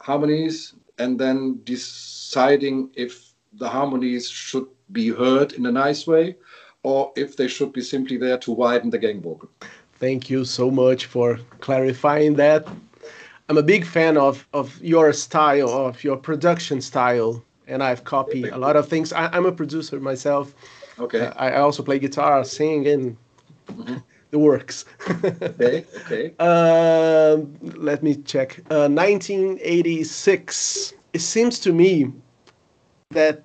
[0.00, 6.36] harmonies and then deciding if the harmonies should be heard in a nice way
[6.84, 9.48] or if they should be simply there to widen the gang vocal.
[9.94, 12.68] Thank you so much for clarifying that.
[13.48, 18.46] I'm a big fan of, of your style, of your production style, and I've copied
[18.46, 19.12] a lot of things.
[19.12, 20.54] I, I'm a producer myself
[20.98, 21.30] Okay.
[21.36, 23.16] I, I also play guitar, sing, and
[23.68, 23.96] mm-hmm.
[24.30, 24.84] the works.
[25.08, 25.84] okay.
[26.04, 26.34] Okay.
[26.38, 28.60] Uh, let me check.
[28.70, 30.94] Uh, 1986.
[31.12, 32.12] It seems to me
[33.10, 33.44] that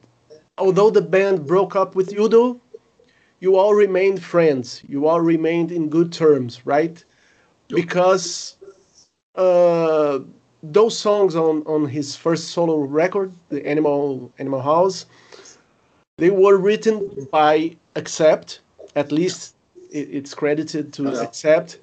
[0.58, 2.60] although the band broke up with Udo,
[3.39, 4.82] you all remained friends.
[4.88, 7.04] You all remained in good terms, right?
[7.67, 8.58] Because
[9.36, 10.19] uh,
[10.63, 15.06] those songs on, on his first solo record, the Animal Animal House,
[16.17, 18.60] they were written by Accept,
[18.95, 19.56] at least
[19.91, 21.21] it's credited to.
[21.21, 21.80] Accept.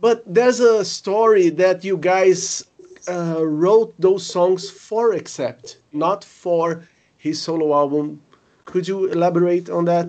[0.00, 2.64] But there's a story that you guys
[3.08, 6.82] uh, wrote those songs for Accept, not for
[7.18, 8.22] his solo album.
[8.64, 10.08] Could you elaborate on that,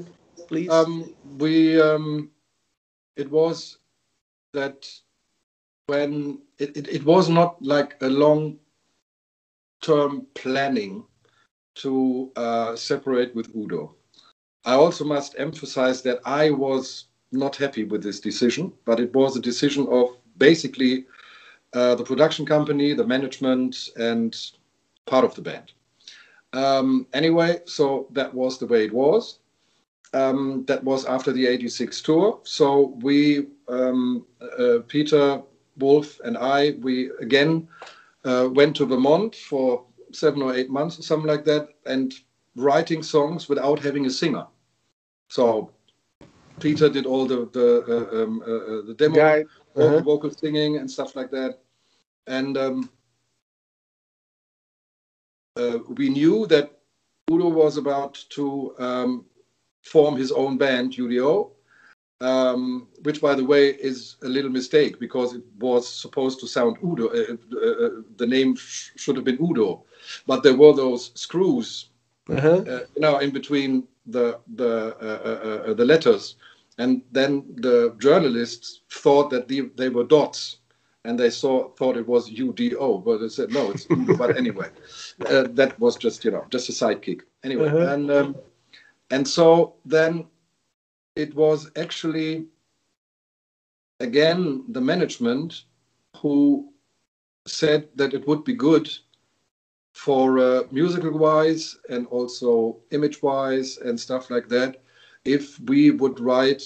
[0.52, 0.70] please?
[0.70, 2.30] Um, we um,
[3.16, 3.78] it was
[4.54, 4.88] that
[5.88, 8.58] when it, it, it was not like a long
[9.82, 11.06] term planning
[11.76, 13.96] to uh, separate with Udo.
[14.66, 19.38] I also must emphasize that I was not happy with this decision, but it was
[19.38, 21.06] a decision of basically
[21.74, 24.36] uh, the production company, the management, and
[25.06, 25.72] part of the band.
[26.54, 29.40] Um, anyway, so that was the way it was.
[30.14, 32.40] Um, that was after the 86 tour.
[32.44, 34.26] So we, um,
[34.60, 35.42] uh, Peter,
[35.78, 37.68] Wolf, and I, we again
[38.26, 42.14] uh, went to Vermont for seven or eight months or something like that and
[42.56, 44.46] writing songs without having a singer.
[45.30, 45.72] So
[46.60, 49.46] Peter did all the the uh, um, uh, uh the demo, Guy.
[49.76, 51.60] all the vocal singing and stuff like that,
[52.28, 52.90] and um,
[55.56, 56.80] uh, we knew that
[57.32, 59.26] Udo was about to um,
[59.82, 61.52] form his own band, UDO,
[62.22, 66.78] um, which, by the way, is a little mistake because it was supposed to sound
[66.84, 67.08] Udo.
[67.08, 69.84] Uh, uh, uh the name sh- should have been Udo,
[70.28, 71.90] but there were those screws,
[72.30, 72.64] uh-huh.
[72.68, 76.36] uh, you know, in between the the uh, uh, the letters,
[76.78, 80.58] and then the journalists thought that the, they were dots,
[81.06, 84.16] and they saw thought it was UDO, but they said no, it's Udo.
[84.16, 84.70] but anyway,
[85.18, 87.22] that was just you know just a sidekick.
[87.44, 87.94] Anyway, uh-huh.
[87.94, 88.36] and um,
[89.12, 90.26] and so then
[91.16, 92.48] it was actually
[94.00, 95.64] again the management
[96.18, 96.70] who
[97.48, 98.90] said that it would be good
[99.94, 104.82] for uh, musical wise and also image wise and stuff like that
[105.26, 106.64] if we would write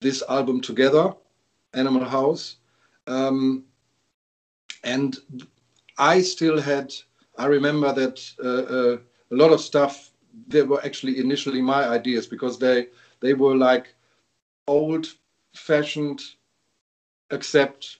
[0.00, 1.14] this album together
[1.74, 2.56] animal house.
[3.06, 3.64] Um,
[4.84, 5.16] and
[5.98, 6.92] i still had
[7.38, 8.96] i remember that uh, uh,
[9.32, 10.12] a lot of stuff
[10.48, 12.88] they were actually initially my ideas because they
[13.20, 13.94] they were like
[14.66, 15.06] old
[15.54, 16.20] fashioned
[17.30, 17.98] accept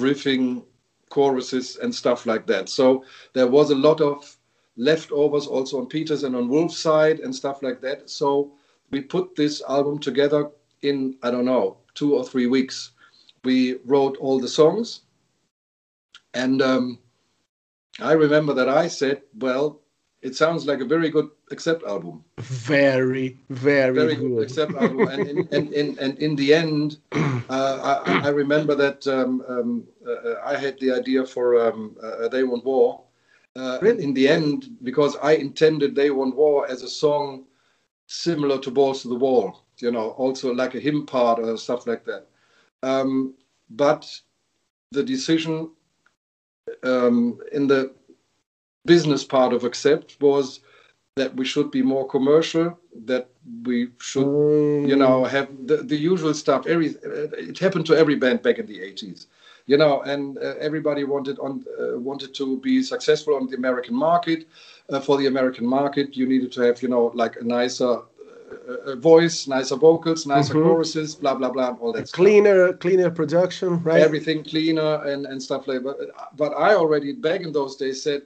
[0.00, 0.64] riffing
[1.10, 2.68] choruses and stuff like that.
[2.68, 4.36] So there was a lot of
[4.76, 8.10] leftovers also on peter's and on wolf's side and stuff like that.
[8.10, 8.52] So
[8.90, 10.50] we put this album together
[10.82, 12.90] in i don't know two or three weeks.
[13.44, 15.02] We wrote all the songs.
[16.34, 16.98] And um,
[18.00, 19.80] i remember that i said well
[20.24, 22.24] it sounds like a very good accept album.
[22.38, 25.06] Very, very, very good, good accept album.
[25.08, 29.84] and, in, and, in, and in the end, uh, I, I, remember that um, um,
[30.08, 33.02] uh, I had the idea for um, uh, They Want War.
[33.54, 34.02] Uh, really?
[34.02, 37.44] In the end, because I intended They Want War as a song
[38.06, 41.86] similar to Balls to the Wall, you know, also like a hymn part or stuff
[41.86, 42.26] like that.
[42.82, 43.34] Um,
[43.68, 44.10] but
[44.90, 45.70] the decision
[46.82, 47.94] um, in the
[48.84, 50.60] business part of accept was
[51.16, 53.28] that we should be more commercial that
[53.62, 54.88] we should mm.
[54.88, 56.66] you know have the, the usual stuff.
[56.66, 56.88] Every
[57.48, 59.26] it happened to every band back in the 80s
[59.66, 63.94] you know and uh, everybody wanted on uh, wanted to be successful on the american
[63.94, 64.46] market.
[64.90, 68.02] Uh, for the american market you needed to have you know like a nicer
[68.68, 70.68] uh, voice nicer vocals nicer mm-hmm.
[70.68, 74.00] choruses blah blah blah all that cleaner cleaner production right?
[74.00, 75.96] Everything cleaner and and stuff like that.
[76.12, 78.22] But, but i already back in those days said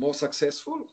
[0.00, 0.92] more successful.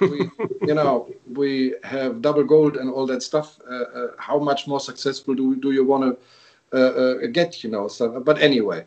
[0.00, 0.30] we,
[0.62, 3.58] you know, we have double gold and all that stuff.
[3.68, 7.62] Uh, uh, how much more successful do do you want to uh, uh, get?
[7.64, 8.84] You know, so, but anyway,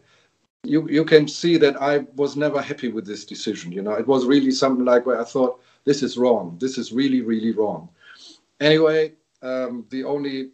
[0.63, 3.71] you you can see that I was never happy with this decision.
[3.71, 6.57] You know, it was really something like where I thought this is wrong.
[6.59, 7.89] This is really really wrong.
[8.59, 10.49] Anyway, um, the only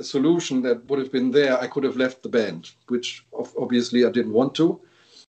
[0.00, 4.10] solution that would have been there, I could have left the band, which obviously I
[4.10, 4.80] didn't want to,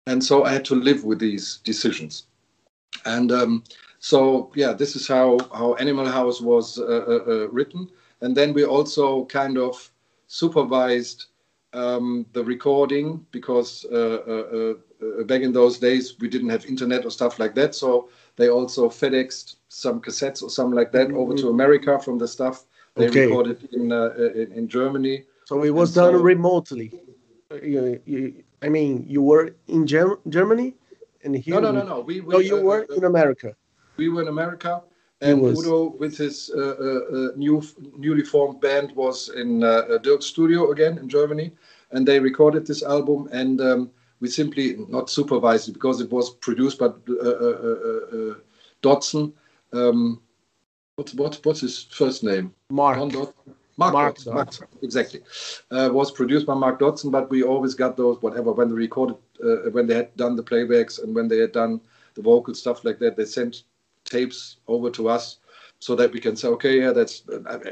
[0.07, 2.27] and so I had to live with these decisions
[3.05, 3.63] and um,
[3.99, 7.89] so yeah this is how how animal house was uh, uh, uh, written
[8.21, 9.91] and then we also kind of
[10.27, 11.25] supervised
[11.73, 14.73] um, the recording because uh, uh,
[15.19, 18.49] uh, back in those days we didn't have internet or stuff like that so they
[18.49, 21.17] also FedExed some cassettes or something like that mm-hmm.
[21.17, 21.49] over to.
[21.49, 23.27] America from the stuff they okay.
[23.27, 26.91] recorded in, in, in Germany so it was and done so, remotely
[27.63, 30.73] you, you, I mean you were in Gem- Germany
[31.23, 33.55] and he no no no no we, we no you uh, were uh, in America.
[33.97, 34.83] We were in America,
[35.21, 37.63] and Udo with his uh, uh, new
[37.97, 39.61] newly formed band was in
[40.03, 41.51] Dierks' studio again in Germany,
[41.91, 43.61] and they recorded this album and.
[43.61, 46.89] Um, we simply not supervised it because it was produced by
[48.81, 49.33] Dodson.
[49.73, 50.21] Um,
[50.95, 52.53] what's what, what's his first name?
[52.69, 52.97] Mark.
[53.79, 54.49] Mark, Mark, Dodson, Mark
[54.81, 55.21] exactly,
[55.69, 57.11] uh, was produced by Mark Dodson.
[57.11, 60.43] But we always got those whatever when they recorded, uh, when they had done the
[60.43, 61.81] playbacks and when they had done
[62.15, 63.15] the vocal stuff like that.
[63.15, 63.63] They sent
[64.05, 65.37] tapes over to us,
[65.79, 67.23] so that we can say, okay, yeah, that's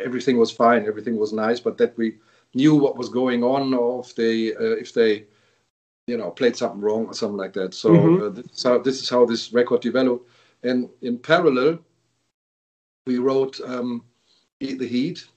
[0.03, 2.15] everything was fine, everything was nice, but that we
[2.53, 5.25] knew what was going on, or if they uh, if they
[6.07, 7.73] you know played something wrong or something like that.
[7.73, 8.21] So Mhm.
[8.21, 10.29] uh, this, is how, this is how this record developed,
[10.63, 11.79] and in parallel,
[13.07, 14.03] we wrote um,
[14.59, 15.27] "Eat the Heat,"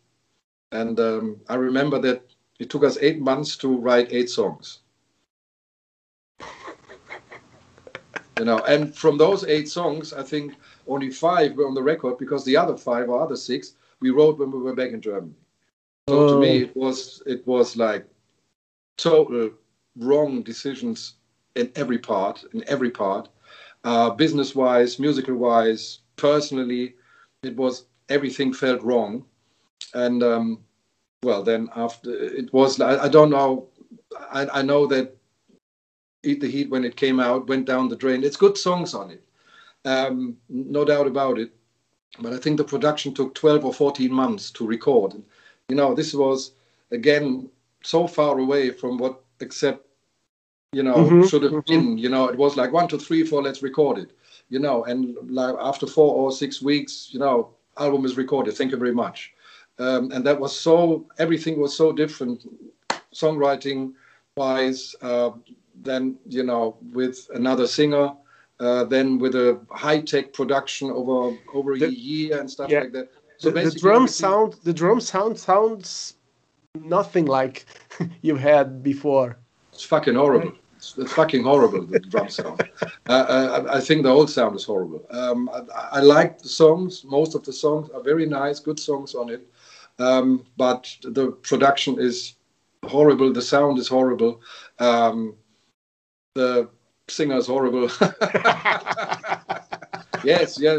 [0.72, 2.22] and um, I remember that
[2.58, 4.80] it took us eight months to write eight songs.
[8.38, 10.54] You know, and from those eight songs, I think
[10.86, 14.38] only five were on the record because the other five or other six we wrote
[14.38, 15.34] when we were back in Germany.
[16.08, 16.62] So to me, Oh.
[16.64, 18.06] it was it was like
[18.96, 19.50] total
[19.96, 21.14] wrong decisions
[21.56, 23.28] in every part, in every part,
[23.84, 26.94] uh, business wise, musical wise, personally,
[27.42, 29.24] it was everything felt wrong,
[29.94, 30.64] and um,
[31.24, 33.68] well, then after it was I, I don't know,
[34.32, 35.17] I, I know that
[36.22, 38.24] Eat the Heat when it came out went down the drain.
[38.24, 39.22] It's good songs on it,
[39.84, 41.52] um, no doubt about it.
[42.20, 45.14] But I think the production took 12 or 14 months to record.
[45.14, 45.24] And,
[45.68, 46.52] you know, this was
[46.90, 47.48] again
[47.82, 49.86] so far away from what Accept
[50.72, 51.66] you know Mhm, should have mhm.
[51.66, 51.98] been.
[51.98, 53.42] You know, it was like one, two, three, four.
[53.42, 54.10] Let's record it.
[54.50, 58.54] You know, and like after four or six weeks, you know, album is recorded.
[58.56, 59.32] Thank you very much.
[59.78, 62.44] Um, and that was so everything was so different,
[63.14, 63.92] songwriting
[64.36, 64.96] wise.
[65.00, 65.30] Uh,
[65.82, 68.12] then you know with another singer.
[68.60, 72.80] Uh, then with a high-tech production over over a year and stuff yeah.
[72.80, 73.08] like that.
[73.36, 76.14] So the, the drum sound the drum sound sounds
[76.74, 77.66] nothing like
[78.22, 79.38] you had before
[79.72, 80.52] It's fucking horrible.
[80.76, 82.68] It's, it's fucking horrible, the drum sound.
[83.08, 85.02] Uh, uh, I I think the whole sound is horrible.
[85.10, 87.04] Um, I, I like the songs.
[87.04, 89.42] Most of the songs are very nice, good songs on it.
[89.98, 92.34] Um, but the production is
[92.84, 93.32] horrible.
[93.32, 94.40] The sound is horrible.
[94.78, 95.36] Um,
[96.38, 96.68] the
[97.08, 97.90] singer is horrible.
[100.24, 100.72] yes, yeah.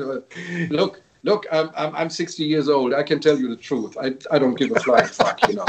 [0.70, 1.46] Look, look.
[1.52, 2.94] I'm, I'm I'm 60 years old.
[2.94, 3.98] I can tell you the truth.
[4.02, 5.66] I I don't give a flying fuck, you know.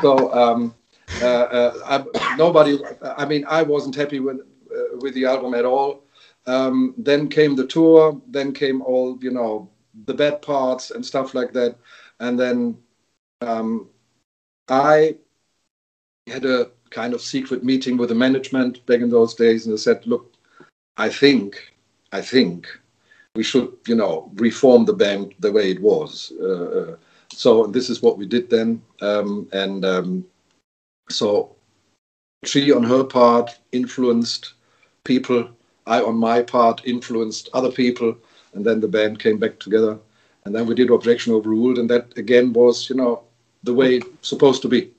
[0.00, 0.74] So um,
[1.20, 2.78] uh, uh, I, nobody.
[3.02, 6.04] I mean, I wasn't happy with uh, with the album at all.
[6.46, 8.20] Um, then came the tour.
[8.28, 9.68] Then came all you know
[10.06, 11.76] the bad parts and stuff like that.
[12.20, 12.78] And then
[13.40, 13.88] um,
[14.68, 15.16] I
[16.28, 19.76] had a kind of secret meeting with the management back in those days, and I
[19.78, 20.32] said, "Look,
[20.96, 21.72] I think,
[22.12, 22.66] I think
[23.34, 26.96] we should, you know, reform the band the way it was." Uh, uh,
[27.32, 30.24] so this is what we did then, um, and um,
[31.08, 31.56] so
[32.44, 34.54] she on her part influenced
[35.04, 35.48] people.
[35.86, 38.16] I on my part influenced other people,
[38.54, 39.98] and then the band came back together,
[40.44, 43.22] and then we did Objection Overruled, and that again was, you know,
[43.62, 44.90] the way it's supposed to be.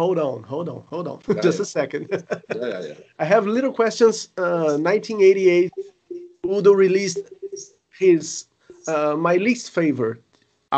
[0.00, 1.62] Hold on hold on hold on Yeah, just yeah.
[1.66, 2.94] a second Yeah, yeah, yeah.
[3.22, 5.72] i have little questions uh 1988
[6.56, 7.18] udo released
[8.02, 8.24] his
[8.92, 10.20] uh, my least favorite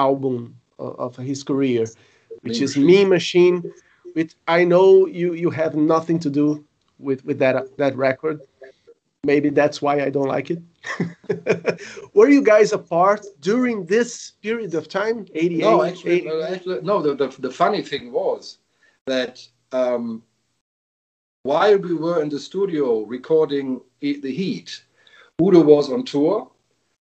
[0.06, 0.38] album
[0.78, 1.84] of, of his career
[2.44, 2.86] which Mean is Machine.
[2.90, 3.56] mean machine
[4.16, 4.86] which i know
[5.20, 6.46] you you have nothing to do
[7.06, 8.36] with with that that record
[9.30, 10.60] maybe that's why i don't like it
[12.16, 16.28] were you guys apart during this period of time 88 No, actually, 80?
[16.30, 16.96] uh, actually no.
[17.06, 18.42] The, the the funny thing was
[19.08, 20.22] that um,
[21.42, 24.82] while we were in the studio recording the Heat,
[25.40, 26.50] Udo was on tour,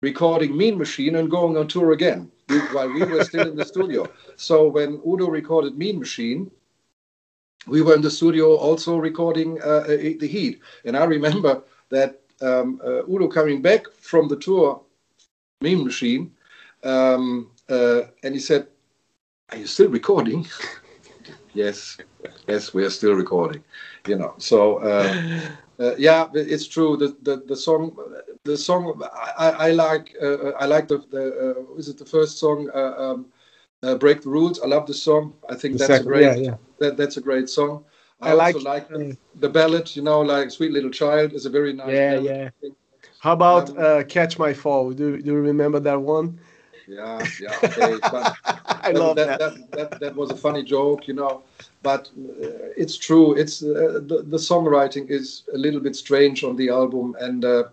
[0.00, 2.30] recording Mean Machine and going on tour again
[2.72, 4.06] while we were still in the studio.
[4.36, 6.50] So when Udo recorded Mean Machine,
[7.66, 10.60] we were in the studio also recording uh, the Heat.
[10.84, 14.80] And I remember that um, uh, Udo coming back from the tour,
[15.60, 16.32] Mean Machine,
[16.82, 18.66] um, uh, and he said,
[19.50, 20.46] "Are you still recording?"
[21.54, 21.98] yes,
[22.48, 23.62] yes, we are still recording.
[24.06, 25.14] You know, so uh,
[25.80, 26.96] uh, yeah, it's true.
[26.96, 27.96] The, the the song,
[28.44, 29.00] the song,
[29.38, 30.14] I, I like.
[30.20, 31.24] Uh, I like the the
[31.68, 32.68] uh, is it the first song?
[32.74, 33.26] Uh, um,
[33.82, 34.60] uh, Break the rules.
[34.60, 35.34] I love the song.
[35.48, 36.22] I think The that's a great.
[36.36, 36.56] yeah, yeah.
[36.78, 37.84] That, that's a great song.
[38.20, 38.98] I, I like- also like uh,
[39.40, 39.94] the ballad.
[39.96, 41.92] You know, like "Sweet Little Child" is a very nice.
[41.92, 42.32] Yeah, ballad.
[42.62, 42.70] yeah.
[43.20, 44.92] How about Um, uh, Catch My Fall?
[44.92, 46.38] Do, do you remember that one?
[46.86, 47.56] Yeah, yeah.
[47.64, 48.34] Okay, but
[48.66, 49.38] I love that.
[49.38, 51.42] that, that, that was a funny joke, you know.
[51.82, 53.34] But uh, it's true.
[53.34, 57.64] It's uh, the, the songwriting is a little bit strange on the album, and uh,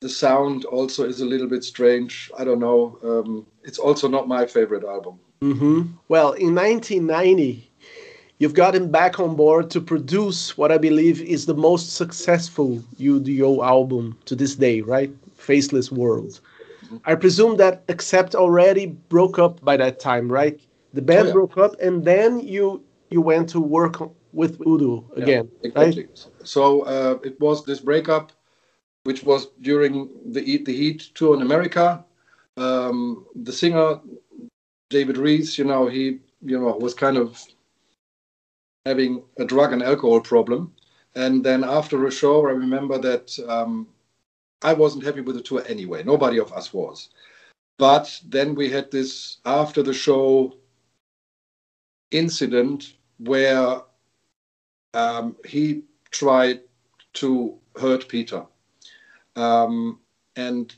[0.00, 2.30] the sound also is a little bit strange.
[2.38, 2.98] I don't know.
[3.02, 5.18] Um, it's also not my favorite album.
[5.40, 7.70] hmm Well, in 1990,
[8.38, 13.62] you've gotten back on board to produce what I believe is the most successful UDO
[13.64, 15.10] album to this day, right?
[15.36, 16.40] Faceless World.
[17.04, 20.60] I presume that Accept already broke up by that time, right?
[20.92, 21.32] The band Oh, yeah.
[21.32, 23.96] broke up, and then you you went to work
[24.32, 26.04] with Udo Yeah, again, exactly.
[26.04, 26.26] right?
[26.44, 28.32] So uh, it was this breakup,
[29.04, 32.04] which was during the Eat the Heat tour in America.
[32.56, 34.00] Um, the singer
[34.90, 37.42] David Reece, you know, he you know was kind of
[38.86, 40.72] having a drug and alcohol problem.
[41.14, 43.88] And then after a show, I remember that um,
[44.64, 46.02] I wasn't happy with the tour anyway.
[46.02, 47.10] Nobody of us was.
[47.78, 50.56] But then we had this after the show
[52.10, 53.82] incident where
[54.94, 56.60] um, he tried
[57.14, 58.46] to hurt Peter.
[59.36, 60.00] Um,
[60.36, 60.74] and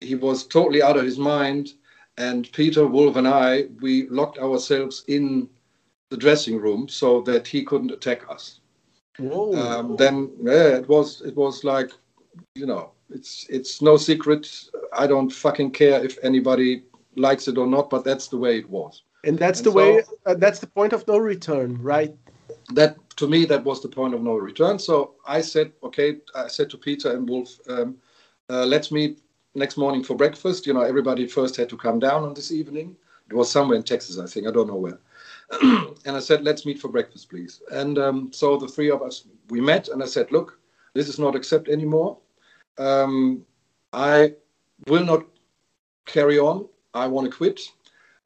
[0.00, 1.72] he was totally out of his mind.
[2.18, 5.48] And Peter, Wolf, and I, we locked ourselves in
[6.10, 8.60] the dressing room so that he couldn't attack us.
[9.54, 11.90] Um, then yeah, it was it was like,
[12.54, 14.50] you know, it's it's no secret.
[14.92, 16.82] I don't fucking care if anybody
[17.16, 19.02] likes it or not, but that's the way it was.
[19.24, 20.02] And that's and the so, way.
[20.26, 22.14] Uh, that's the point of no return, right?
[22.74, 24.78] That to me, that was the point of no return.
[24.78, 27.96] So I said, okay, I said to Peter and Wolf, um,
[28.48, 29.20] uh, let's meet
[29.54, 30.66] next morning for breakfast.
[30.66, 32.96] You know, everybody first had to come down on this evening.
[33.28, 34.46] It was somewhere in Texas, I think.
[34.46, 35.00] I don't know where.
[36.06, 37.60] and I said, let's meet for breakfast, please.
[37.72, 40.58] And um, so the three of us, we met, and I said, look,
[40.94, 42.18] this is not accept anymore.
[42.78, 43.44] Um,
[43.92, 44.34] I
[44.86, 45.24] will not
[46.06, 46.68] carry on.
[46.94, 47.60] I want to quit.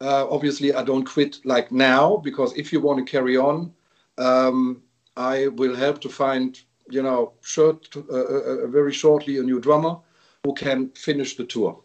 [0.01, 3.71] Uh, obviously, I don't quit like now because if you want to carry on,
[4.17, 4.81] um,
[5.15, 9.59] I will help to find, you know, short, uh, uh, uh, very shortly a new
[9.59, 9.97] drummer
[10.43, 11.79] who can finish the tour.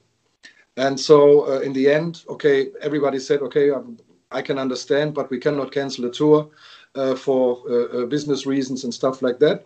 [0.77, 3.99] And so uh, in the end, okay, everybody said, okay, um,
[4.31, 6.51] I can understand, but we cannot cancel the tour
[6.95, 9.65] uh, for business reasons and stuff like that.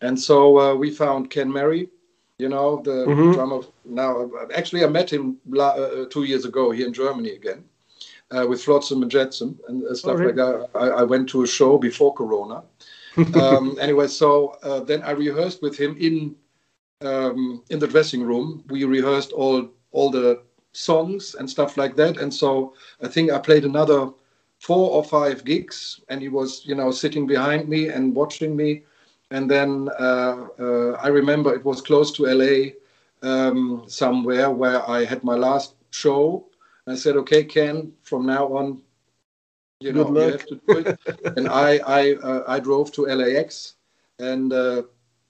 [0.00, 1.90] And so we found Ken Mary,
[2.38, 3.32] you know, the mm-hmm.
[3.32, 3.60] drummer.
[3.84, 7.64] Now, actually, I met him la- uh, two years ago here in Germany again.
[8.30, 10.32] with Flotsam and Jetsam and stuff oh, really?
[10.32, 10.68] like that.
[10.74, 12.62] I, I, went to a show before Corona.
[13.34, 16.36] um, anyway, so then I rehearsed with him in
[17.00, 18.64] um, in the dressing room.
[18.68, 22.18] We rehearsed all all the songs and stuff like that.
[22.18, 24.10] And so I think I played another
[24.58, 28.82] four or five gigs, and he was, you know, sitting behind me and watching me.
[29.30, 32.70] And then uh, uh, I remember it was close to LA
[33.22, 36.46] um, somewhere where I had my last show.
[36.86, 38.80] I said, "Okay, Ken, from now on,
[39.80, 40.98] you know, you have to do it."
[41.36, 43.74] and I I uh, I drove to LAX
[44.18, 44.82] and uh,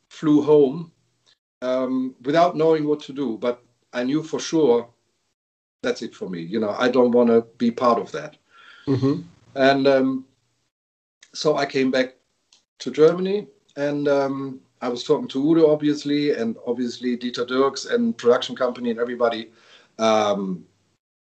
[0.08, 0.92] flew home
[1.62, 4.88] um, without knowing what to do, but I knew for sure
[5.82, 6.40] that's it for me.
[6.40, 8.36] You know, I don't want to be part of that.
[8.86, 9.22] Mm-hmm.
[9.54, 10.24] And um,
[11.34, 12.16] so I came back
[12.80, 18.16] to Germany, and um, I was talking to Udo, obviously, and obviously Dieter Dierks and
[18.18, 19.50] production company and everybody
[20.00, 20.64] um,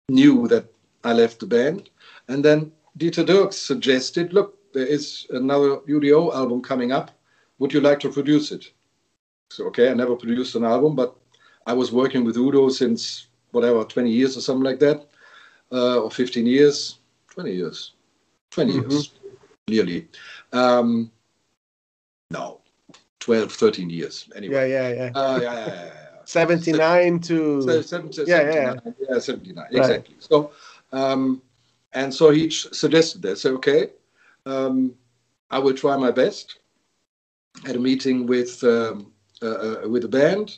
[0.08, 0.66] knew that
[1.04, 1.90] I left the band.
[2.30, 7.12] And then Dieter Dierks suggested, "Look, there is another UDO album coming up.
[7.60, 8.72] Would you like to produce it?"
[9.52, 11.14] So okay, I never produced an album, but
[11.68, 15.08] I was working with Udo since whatever 20 years or something like that,
[15.72, 17.00] uh, or 15 years,
[17.30, 17.92] 20 years,
[18.52, 18.92] 20 mm-hmm.
[18.92, 19.12] years,
[19.68, 20.08] nearly.
[20.54, 21.12] Um,
[22.32, 22.62] no,
[23.20, 24.30] 12, 13 years.
[24.36, 24.70] Anyway.
[24.70, 25.12] Yeah, yeah, yeah.
[25.16, 25.92] Uh, yeah, yeah, yeah, yeah.
[26.26, 29.74] 79 to yeah, 79, yeah, yeah, 79 right.
[29.74, 30.16] exactly.
[30.20, 30.52] So,
[30.92, 31.42] um,
[31.94, 33.38] and so he suggested that.
[33.38, 33.92] So okay,
[34.46, 34.96] um,
[35.52, 36.60] I will try my best.
[37.64, 39.12] Had a meeting with um,
[39.42, 40.58] uh, uh, with the band.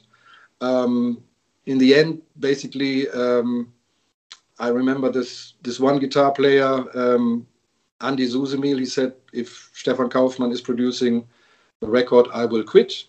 [0.62, 1.22] Um,
[1.66, 3.72] in the end, basically, um,
[4.58, 7.46] I remember this this one guitar player, um,
[8.02, 8.80] Andy Susemihl.
[8.80, 11.28] He said, "If Stefan Kaufmann is producing
[11.82, 13.06] the record, I will quit."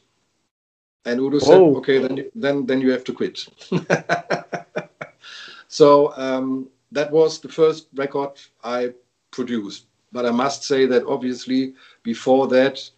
[1.05, 1.77] And Udo said, oh.
[1.77, 3.47] "Okay, then then then you have to quit."
[5.69, 8.33] so um, that was the first record
[8.65, 8.93] I
[9.31, 9.87] produced.
[10.13, 12.91] But I must say that obviously before that,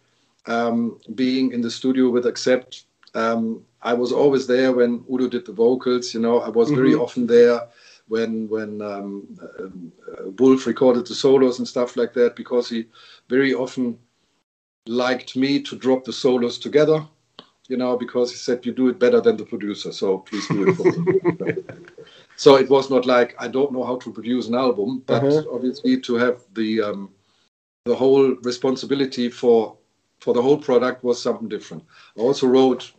[0.45, 5.45] um, being in the studio with Accept, um, I was always there when Udo did
[5.45, 6.13] the vocals.
[6.13, 7.01] You know, I was very mm-hmm.
[7.01, 7.67] often there
[8.07, 12.87] when when um, uh, Wolf recorded the solos and stuff like that because he
[13.29, 13.97] very often
[14.87, 17.05] liked me to drop the solos together.
[17.67, 20.67] You know, because he said you do it better than the producer, so please do
[20.67, 21.63] it for me.
[22.35, 25.43] so it was not like I don't know how to produce an album, but uh-huh.
[25.49, 27.09] obviously to have the um,
[27.85, 29.77] the whole responsibility for
[30.19, 31.83] for the whole product was something different.
[32.17, 32.91] I also wrote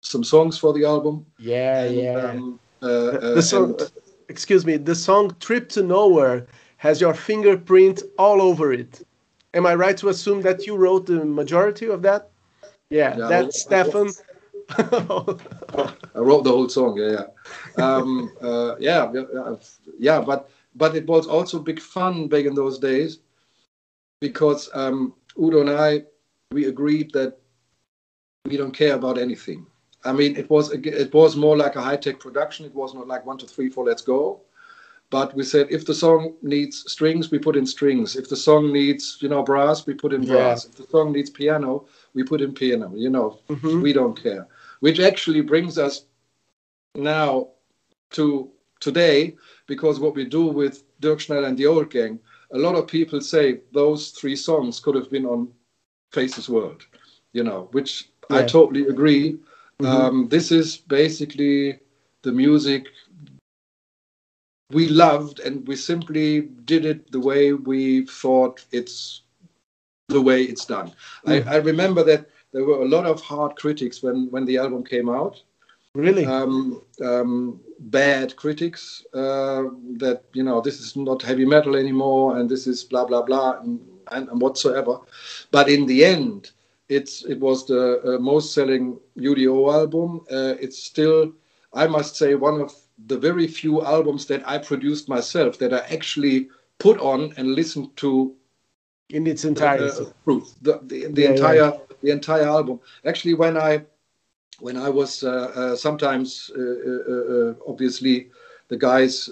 [0.00, 1.24] some songs for the album.
[1.38, 2.30] Yeah, and, yeah.
[2.30, 3.90] Um, uh, uh, the song, and,
[4.28, 6.46] excuse me, the song "Trip to Nowhere"
[6.78, 9.06] has your fingerprint all over it.
[9.56, 12.30] Am I right to assume that you wrote the majority of that?
[12.90, 14.12] Yeah, yeah that's Stefan.
[14.68, 16.98] I wrote the whole song.
[16.98, 17.22] Yeah,
[17.78, 19.56] yeah, um, uh, yeah, yeah,
[19.98, 20.20] yeah.
[20.20, 23.20] But but it was also big fun back in those days
[24.20, 26.04] because um, Udo and I
[26.52, 27.38] we agreed that
[28.44, 29.66] we don't care about anything
[30.06, 32.64] I mean, it was it was more like a high tech production.
[32.64, 34.40] It was not like one, two, three, four, let's go.
[35.10, 38.16] But we said if the song needs strings, we put in strings.
[38.16, 40.64] If the song needs, you know, brass, we put in brass.
[40.64, 40.70] Yeah.
[40.70, 42.92] If the song needs piano, we put in piano.
[42.94, 43.82] You know, mm-hmm.
[43.82, 44.48] we don't care.
[44.80, 46.06] Which actually brings us
[46.94, 47.48] now
[48.10, 48.50] to
[48.80, 49.36] today,
[49.66, 52.18] because what we do with Dirkschneider and the Old Gang,
[52.52, 55.48] a lot of people say those three songs could have been on
[56.12, 56.84] Faceless World,
[57.32, 58.38] you know, which yeah.
[58.38, 59.38] I totally agree.
[59.80, 59.86] Mm-hmm.
[59.86, 61.80] Um, this is basically
[62.22, 62.86] the music
[64.70, 69.22] we loved, and we simply did it the way we thought it's
[70.08, 70.92] the way it's done.
[71.26, 71.48] Mm-hmm.
[71.48, 74.84] I, I remember that there were a lot of hard critics when when the album
[74.84, 75.42] came out.
[75.94, 76.26] Really?
[76.26, 79.64] Um, um, bad critics uh,
[79.98, 83.60] that you know this is not heavy metal anymore and this is blah blah blah
[83.60, 83.80] and,
[84.12, 84.98] and, and whatsoever.
[85.50, 86.50] But in the end,
[86.88, 90.20] it's it was the uh, most selling UDO album.
[90.30, 91.32] Uh, it's still,
[91.72, 92.74] I must say, one of
[93.06, 97.96] the very few albums that I produced myself that I actually put on and listened
[97.96, 98.34] to
[99.10, 99.84] in its entirety.
[99.84, 101.78] Uh, the, the, the yeah, entire yeah.
[102.02, 102.80] the entire album.
[103.04, 103.82] Actually, when I
[104.60, 108.30] when I was uh, uh, sometimes uh, obviously
[108.68, 109.28] the guys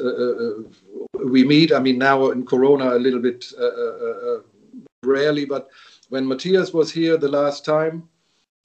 [1.24, 1.72] we meet.
[1.72, 3.50] I mean now in Corona a little bit
[5.02, 5.68] rarely, but
[6.08, 8.08] when Matthias was here the last time,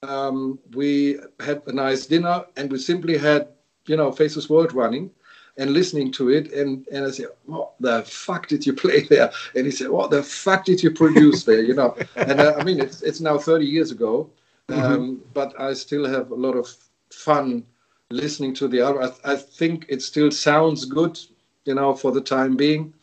[0.04, 3.50] um, we had a nice dinner and we simply had
[3.90, 5.12] you know Faceless World running
[5.60, 6.52] and listening to it.
[6.54, 9.32] And, and I said, what the fuck did you play there?
[9.56, 11.62] And he said, what the fuck did you produce there?
[11.62, 14.30] You know, and uh, I mean, it's, it's now 30 years ago.
[14.70, 14.82] Mm-hmm.
[14.82, 16.74] Um, but I still have a lot of
[17.12, 17.66] fun
[18.12, 19.12] listening to the album.
[19.26, 21.20] I, I, think it still sounds good,
[21.66, 22.94] you know, for the time being,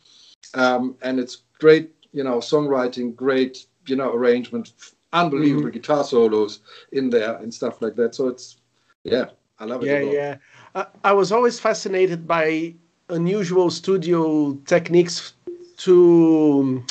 [0.54, 4.74] um, and it's great, you know, songwriting, great, you know, arrangement,
[5.12, 5.72] unbelievable mm-hmm.
[5.72, 6.60] guitar solos
[6.92, 8.14] in there and stuff like that.
[8.14, 8.58] So it's,
[9.02, 9.26] yeah,
[9.58, 9.86] I love it.
[9.86, 10.36] Yeah, yeah.
[10.76, 12.74] I, I was always fascinated by
[13.08, 15.32] unusual studio techniques
[15.78, 16.84] to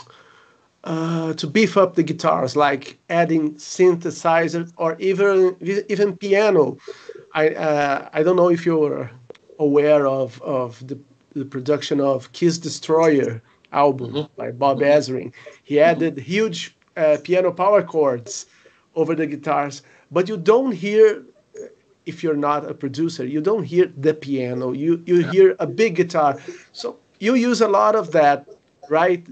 [0.84, 5.56] uh, to beef up the guitars, like adding synthesizer or even
[5.90, 6.78] even piano.
[7.34, 9.10] I uh, I don't know if you're
[9.60, 10.98] aware of of the,
[11.34, 14.36] the production of Kiss Destroyer album mm-hmm.
[14.36, 14.98] by Bob mm-hmm.
[14.98, 15.34] Ezrin.
[15.64, 18.48] He added huge uh, piano power chords
[18.96, 21.24] over the guitars, but you don't hear
[22.06, 24.72] if you're not a producer, you don't hear the piano.
[24.72, 25.32] You you yeah.
[25.32, 26.40] hear a big guitar.
[26.72, 28.48] So you use a lot of that,
[28.90, 29.26] right?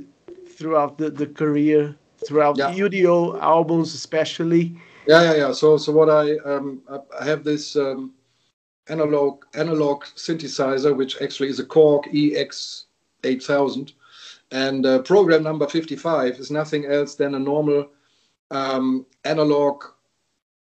[0.54, 1.96] throughout the, the career,
[2.26, 2.74] throughout yeah.
[2.74, 4.76] UDO albums especially.
[5.08, 5.52] Yeah, yeah, yeah.
[5.52, 6.82] So, so what I um,
[7.20, 8.14] I have this um,
[8.88, 12.86] analog analog synthesizer, which actually is a Korg EX
[13.24, 13.92] 8000,
[14.52, 17.90] and uh, program number 55 is nothing else than a normal
[18.52, 19.84] um, analog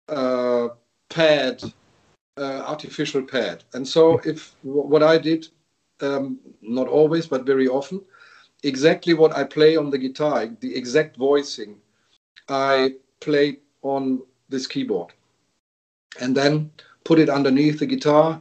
[0.08, 0.68] uh,
[1.08, 1.62] pad,
[2.38, 3.64] uh, artificial pad.
[3.74, 5.48] And so, if what I did,
[6.00, 8.00] um, not always, but very often,
[8.62, 11.76] exactly what I play on the guitar, the exact voicing,
[12.48, 15.12] I play on this keyboard.
[16.20, 16.70] And then
[17.04, 18.40] put it underneath the guitar,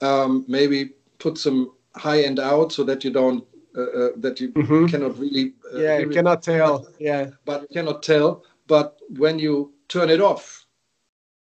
[0.00, 3.44] um, maybe put some high end out so that you don't,
[3.76, 4.86] uh, uh, that you mm-hmm.
[4.86, 5.54] cannot really.
[5.72, 6.80] Uh, yeah, you cannot tell.
[6.80, 7.30] But, yeah.
[7.44, 8.44] But you cannot tell.
[8.66, 10.65] But when you turn it off,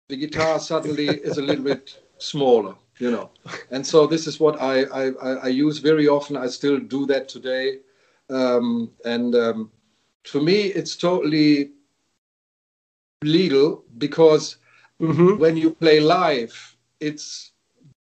[0.09, 3.30] the guitar suddenly is a little bit smaller you know
[3.70, 5.12] and so this is what I, I
[5.44, 7.80] i use very often i still do that today
[8.30, 9.70] um, and um,
[10.26, 11.70] for me, it's totally
[13.22, 14.57] legal because
[15.00, 15.38] mm-hmm.
[15.38, 17.52] when you play live, it's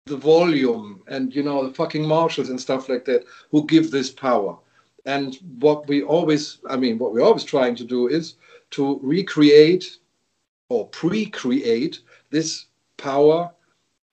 [0.05, 4.09] the volume and you know the fucking Marshalls and stuff like that who give this
[4.09, 4.57] power.
[5.05, 8.35] And what we always, I mean, what we're always trying to do is
[8.71, 9.97] to recreate
[10.69, 11.99] or pre-create
[12.29, 12.65] this
[12.97, 13.51] power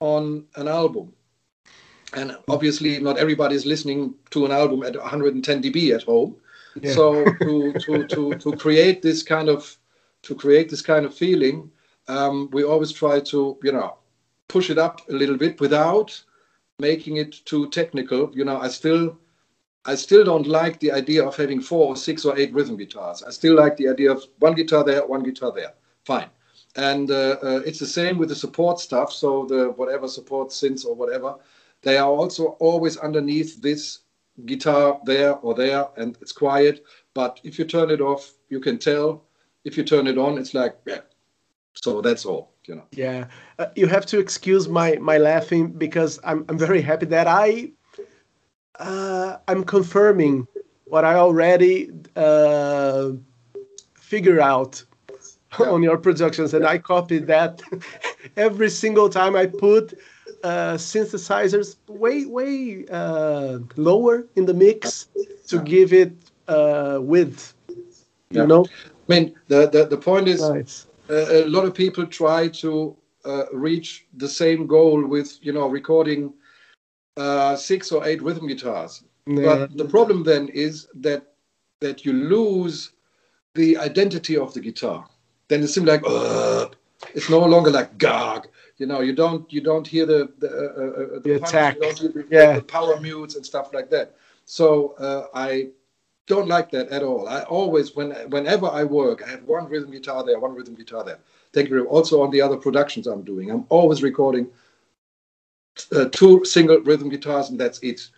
[0.00, 1.12] on an album
[2.16, 6.36] and obviously not everybody is listening to an album at 110 dB at home.
[6.80, 6.92] Yeah.
[6.92, 9.76] So to, to, to, to create this kind of
[10.22, 11.70] to create this kind of feeling,
[12.08, 13.98] um, we always try to you know
[14.48, 16.20] push it up a little bit without
[16.78, 18.30] making it too technical.
[18.34, 19.18] You know, I still
[19.84, 23.22] I still don't like the idea of having four or six or eight rhythm guitars.
[23.22, 25.74] I still like the idea of one guitar there, one guitar there.
[26.04, 26.28] Fine.
[26.76, 29.12] And uh, uh, it's the same with the support stuff.
[29.12, 31.36] So the whatever support synths or whatever,
[31.82, 34.00] they are also always underneath this
[34.46, 36.84] guitar there or there, and it's quiet.
[37.14, 39.24] But if you turn it off, you can tell.
[39.64, 41.00] If you turn it on, it's like, yeah.
[41.74, 42.84] So that's all, you know.
[42.92, 43.26] Yeah,
[43.58, 47.72] uh, you have to excuse my my laughing because I'm I'm very happy that I
[48.78, 50.46] uh, I'm confirming
[50.84, 53.12] what I already uh,
[53.94, 54.84] figure out
[55.58, 55.66] yeah.
[55.74, 56.64] on your productions, and.
[56.64, 57.62] I copied that
[58.36, 59.94] every single time I put
[60.42, 65.08] uh, synthesizers way way uh, lower in the mix
[65.48, 66.12] to give it
[66.48, 67.54] uh, width.
[68.30, 68.64] You know.
[69.08, 70.86] I mean, the the, the point is, nice.
[71.08, 76.32] a lot of people try to uh, reach the same goal with you know recording
[77.16, 79.02] uh, six or eight rhythm guitars.
[79.26, 79.44] Yeah.
[79.44, 81.34] But the problem then is that
[81.80, 82.92] that you lose
[83.54, 85.06] the identity of the guitar.
[85.48, 86.02] Then it simply like
[87.14, 88.48] it's no longer like gag.
[88.78, 91.78] You know, you don't you don't hear the the, uh, uh, uh the, the attack,
[91.78, 94.16] the, yeah, the power mutes and stuff like that.
[94.46, 95.68] So uh, I
[96.26, 97.28] don't like that at all.
[97.28, 101.04] I always, when whenever I work, I have one rhythm guitar there, one rhythm guitar
[101.04, 101.18] there.
[101.52, 101.84] Thank you.
[101.86, 104.48] Also on the other productions I'm doing, I'm always recording
[105.94, 108.08] uh, two single rhythm guitars, and that's it.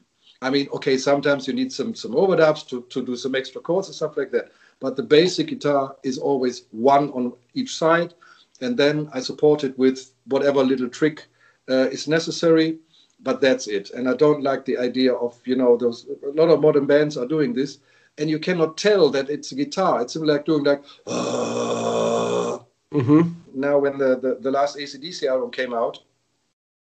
[0.42, 3.88] I mean, okay, sometimes you need some some overdubs to, to do some extra chords
[3.88, 4.52] and stuff like that.
[4.80, 8.14] But the basic guitar is always one on each side,
[8.60, 11.26] and then I support it with whatever little trick
[11.68, 12.78] uh, is necessary.
[13.20, 13.90] But that's it.
[13.90, 16.06] And I don't like the idea of you know those.
[16.24, 17.78] A lot of modern bands are doing this,
[18.18, 20.02] and you cannot tell that it's a guitar.
[20.02, 20.82] It's like doing like.
[21.06, 22.58] Uh,
[22.92, 23.32] mm-hmm.
[23.54, 26.00] Now, when the, the the last ACDC album came out,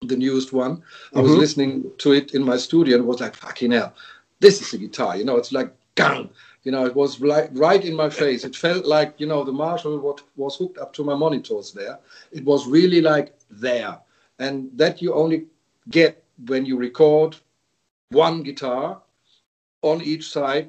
[0.02, 0.82] the newest one.
[1.14, 1.40] I was mm-hmm.
[1.40, 3.94] listening to it in my studio and was like, fucking hell,
[4.40, 5.16] this is a guitar.
[5.16, 6.30] You know, it's like gang.
[6.66, 8.42] You know, it was like right in my face.
[8.42, 12.00] It felt like, you know, the Marshall what was hooked up to my monitors there.
[12.32, 13.96] It was really like there.
[14.40, 15.46] And that you only
[15.90, 17.36] get when you record
[18.08, 19.00] one guitar
[19.82, 20.68] on each side,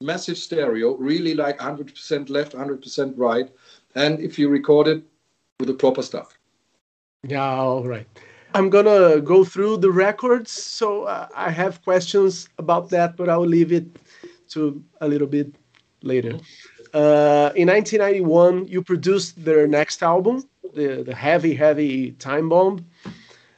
[0.00, 3.50] massive stereo, really like 100% left, 100% right.
[3.94, 5.02] And if you record it
[5.60, 6.38] with the proper stuff.
[7.22, 8.06] Yeah, all right.
[8.54, 13.44] I'm gonna go through the records, so uh, I have questions about that, but I'll
[13.44, 13.86] leave it
[14.50, 15.54] to a little bit
[16.02, 16.38] later.
[16.92, 22.84] Uh, in 1991, you produced their next album, the, the heavy, heavy Time Bomb.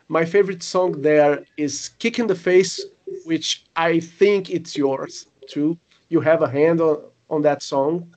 [0.09, 2.85] My favorite song there is "Kick in the Face,"
[3.25, 5.77] which I think it's yours too.
[6.09, 8.15] You have a hand on, on that song.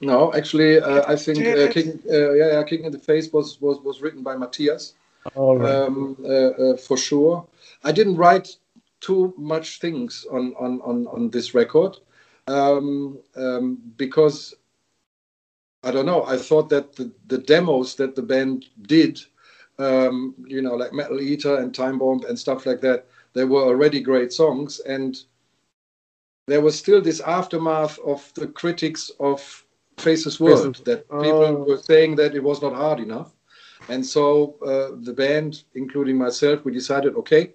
[0.00, 3.60] No, actually, uh, I think uh, "Kicking," uh, yeah, yeah, "Kicking in the Face" was
[3.60, 4.94] was was written by Matthias
[5.36, 7.46] um, uh, uh, for sure.
[7.84, 8.56] I didn't write
[9.02, 11.98] too much things on on on, on this record
[12.46, 14.54] um, um, because
[15.82, 16.24] I don't know.
[16.24, 19.20] I thought that the, the demos that the band did,
[19.78, 23.62] um, you know, like Metal Eater and Time Bomb and stuff like that, they were
[23.62, 25.18] already great songs, and
[26.46, 29.64] there was still this aftermath of the critics of
[29.98, 31.64] Faceless World that people oh.
[31.68, 33.32] were saying that it was not hard enough.
[33.88, 37.52] And so uh, the band, including myself, we decided, okay,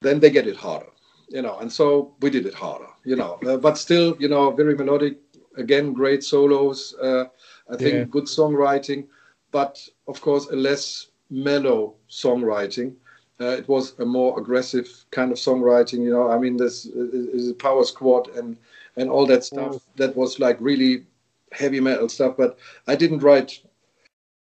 [0.00, 0.90] then they get it harder,
[1.28, 1.58] you know.
[1.58, 3.38] And so we did it harder, you know.
[3.46, 5.18] Uh, but still, you know, very melodic.
[5.56, 6.94] Again, great solos.
[7.00, 7.24] Uh,
[7.70, 8.04] I think yeah.
[8.04, 9.06] good songwriting,
[9.52, 12.94] but of course, a less mellow songwriting.
[13.40, 16.30] Uh, it was a more aggressive kind of songwriting, you know.
[16.30, 18.56] I mean, this is a power squad and
[18.96, 19.74] and all that stuff.
[19.74, 19.82] Oh.
[19.96, 21.06] That was like really
[21.52, 22.36] heavy metal stuff.
[22.36, 23.60] But I didn't write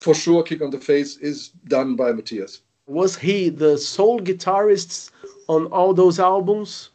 [0.01, 5.11] for sure kick on the face is done by matthias was he the sole guitarist
[5.49, 6.91] on all those albums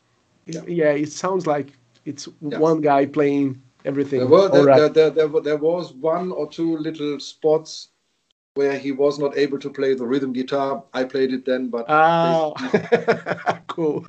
[0.45, 1.73] yeah, yeah it sounds like
[2.05, 2.57] it's yeah.
[2.57, 4.93] one guy playing everything there, were, there, right.
[4.93, 7.89] there, there, there, was one or two little spots
[8.55, 11.85] where he was not able to play the rhythm guitar i played it then but
[11.87, 12.53] oh.
[13.67, 14.01] cool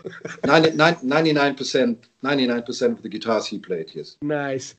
[0.42, 4.74] 99% 99% of the guitars he played yes nice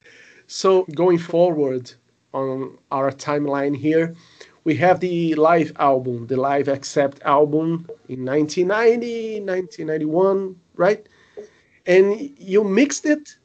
[0.48, 1.92] so going forward
[2.34, 4.16] on our timeline here.
[4.64, 11.08] We have the live album, the live accept album in 1990, 1991, right?
[11.88, 13.36] And you mixed it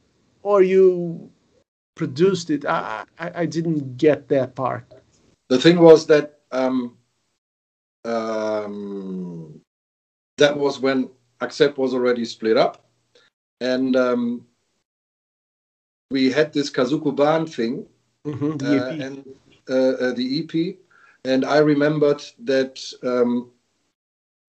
[0.43, 1.29] or you
[1.95, 2.65] produced it?
[2.65, 4.85] I, I, I didn't get that part.
[5.49, 6.97] The thing was that um,
[8.05, 9.59] um,
[10.37, 11.09] that was when
[11.41, 12.85] Accept was already split up.
[13.59, 14.45] And um,
[16.11, 17.85] we had this Kaizoku-Ban thing
[18.25, 19.35] mm-hmm, the uh, and
[19.69, 20.77] uh, uh, the EP.
[21.27, 23.51] And I remembered that um,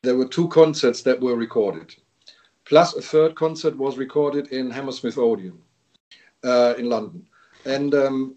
[0.05, 1.93] there were two concerts that were recorded,
[2.67, 5.59] plus a third concert was recorded in Hammersmith Odeon
[6.45, 7.27] in London.
[7.65, 8.37] And um,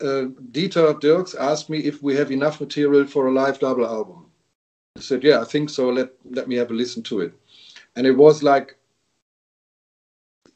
[0.00, 4.26] uh, Dieter Dierks asked me if we have enough material for a live double album.
[4.96, 5.88] I said, "Yeah, I think so.
[5.88, 7.32] Let let me have a listen to it."
[7.96, 8.76] And it was like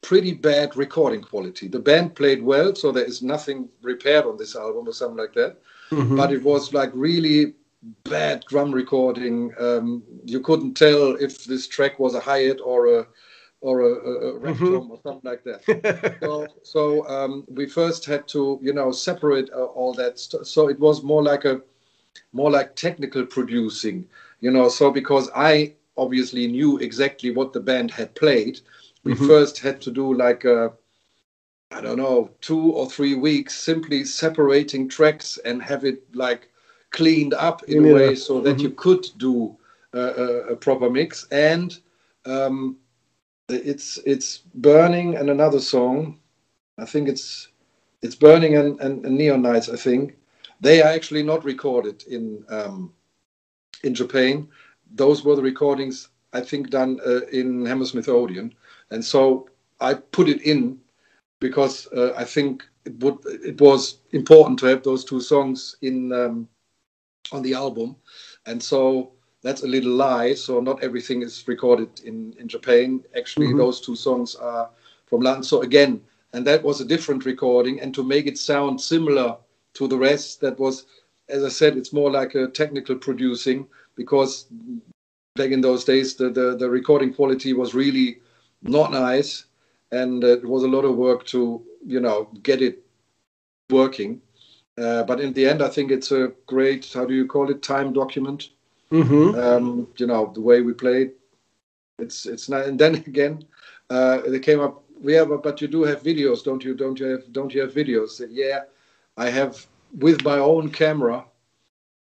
[0.01, 1.67] pretty bad recording quality.
[1.67, 5.35] The band played well, so there is nothing repaired on this album or something like
[5.35, 5.57] that.
[5.91, 6.17] Mm-hmm.
[6.17, 7.55] But it was like really
[8.05, 9.53] bad drum recording.
[9.59, 13.07] Um, you couldn't tell if this track was a hi hat or a
[13.61, 14.91] or a, a, a mm-hmm.
[14.91, 16.17] or something like that.
[16.21, 20.19] so, so um, we first had to, you know, separate uh, all that.
[20.19, 21.61] St- so it was more like a,
[22.33, 24.07] more like technical producing,
[24.41, 24.69] you know.
[24.69, 28.61] So because I obviously knew exactly what the band had played,
[29.03, 29.27] we mm-hmm.
[29.27, 30.73] first had to do like a,
[31.71, 36.49] I don't know, two or three weeks simply separating tracks and have it like
[36.91, 37.91] cleaned up in yeah.
[37.91, 38.61] a way so that mm-hmm.
[38.61, 39.57] you could do
[39.93, 40.01] a,
[40.51, 41.27] a, proper mix.
[41.31, 41.79] And
[42.25, 42.79] um,
[43.49, 46.19] it's it's burning and another song.
[46.79, 47.49] I think it's
[48.03, 49.69] it's burning and, and, and neon nights.
[49.69, 50.17] I think
[50.61, 52.93] they are actually not recorded in um,
[53.85, 54.49] in Japan.
[54.95, 58.55] Those were the recordings I think done uh, in Hammersmith Odeon,
[58.91, 59.49] and so
[59.81, 60.79] I put it in
[61.41, 66.13] because uh, I think it would it was important to have those two songs in
[66.13, 66.49] um,
[67.33, 67.97] on the album,
[68.47, 69.13] and so
[69.43, 70.35] that's a little lie.
[70.35, 73.05] So not everything is recorded in in Japan.
[73.17, 73.59] Actually, mm-hmm.
[73.59, 74.71] those two songs are
[75.07, 75.43] from London.
[75.43, 76.01] So again,
[76.33, 77.81] and that was a different recording.
[77.81, 79.37] And to make it sound similar
[79.75, 80.87] to the rest, that was,
[81.29, 84.47] as I said, it's more like a technical producing because
[85.37, 88.21] back in those days the the, the recording quality was really
[88.63, 89.45] not nice,
[89.93, 92.85] and uh, it was a lot of work to you know get it
[93.71, 94.21] working.
[94.77, 97.65] Uh, but in the end, I think it's a great, how do you call it,
[97.65, 98.51] time document
[98.91, 99.39] Mm-hmm.
[99.39, 101.13] Um, you know the way we played.
[101.99, 102.65] It's it's not.
[102.65, 103.45] And then again,
[103.91, 104.83] uh, they came up.
[105.01, 106.75] Yeah, but, but you do have videos, don't you?
[106.75, 108.27] Don't you have don't you have videos?
[108.31, 108.63] Yeah,
[109.17, 109.67] I have
[109.97, 111.25] with my own camera.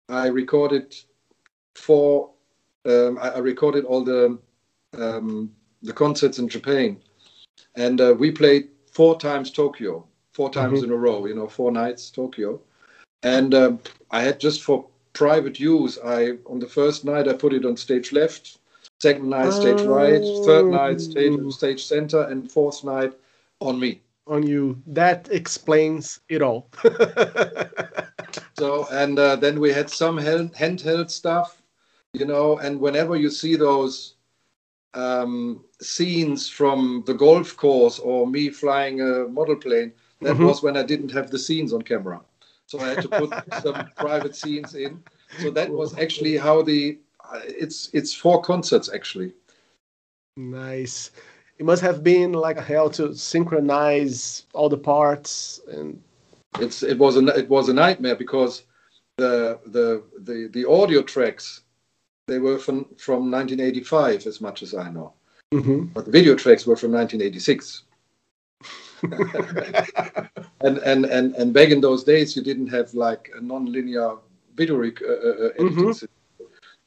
[0.09, 0.95] I recorded
[1.75, 2.31] four.
[2.85, 4.39] Um, I, I, recorded all the
[4.97, 5.51] um,
[5.83, 6.97] the concerts in Japan,
[7.77, 10.03] and uh, we played four times Tokyo,
[10.33, 10.91] four times mm-hmm.
[10.91, 11.25] in a row.
[11.25, 12.59] You know, four nights Tokyo,
[13.23, 13.79] and um,
[14.11, 15.97] I had just for private use.
[16.03, 18.57] I on the first night I put it on stage left,
[18.99, 19.87] second night stage oh.
[19.87, 21.49] right, third night stage oh.
[21.51, 23.13] stage center, and fourth night
[23.61, 24.01] on me.
[24.25, 24.81] On you.
[24.87, 26.67] That explains it all.
[28.59, 31.61] so and uh, then we had some handheld stuff,
[32.13, 32.57] you know.
[32.57, 34.16] And whenever you see those
[34.97, 40.45] um, scenes from the golf course or me flying a model plane, that mm-hmm.
[40.45, 42.21] was when I didn't have the scenes on camera
[42.67, 43.33] so I had to put
[43.63, 45.01] some private scenes in.
[45.39, 46.99] So that was actually how the
[47.33, 49.33] uh, it's it's four concerts actually.
[50.35, 51.11] Nice.
[51.57, 56.01] It must have been like hell to synchronize all the parts and.
[56.59, 58.63] It's it was a it was a nightmare because
[59.17, 61.61] the the the the audio tracks
[62.27, 65.13] they were from from 1985 as much as I know,
[65.53, 65.85] mm-hmm.
[65.85, 67.83] but the video tracks were from 1986.
[70.61, 74.17] and, and and and back in those days, you didn't have like a non-linear
[74.55, 75.91] video uh, uh, uh, editing mm-hmm.
[75.91, 76.09] system.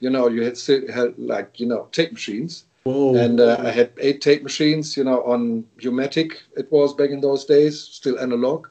[0.01, 0.59] You know, you had,
[0.93, 3.15] had like you know tape machines, Whoa.
[3.17, 4.97] and uh, I had eight tape machines.
[4.97, 8.67] You know, on U-matic it was back in those days, still analog,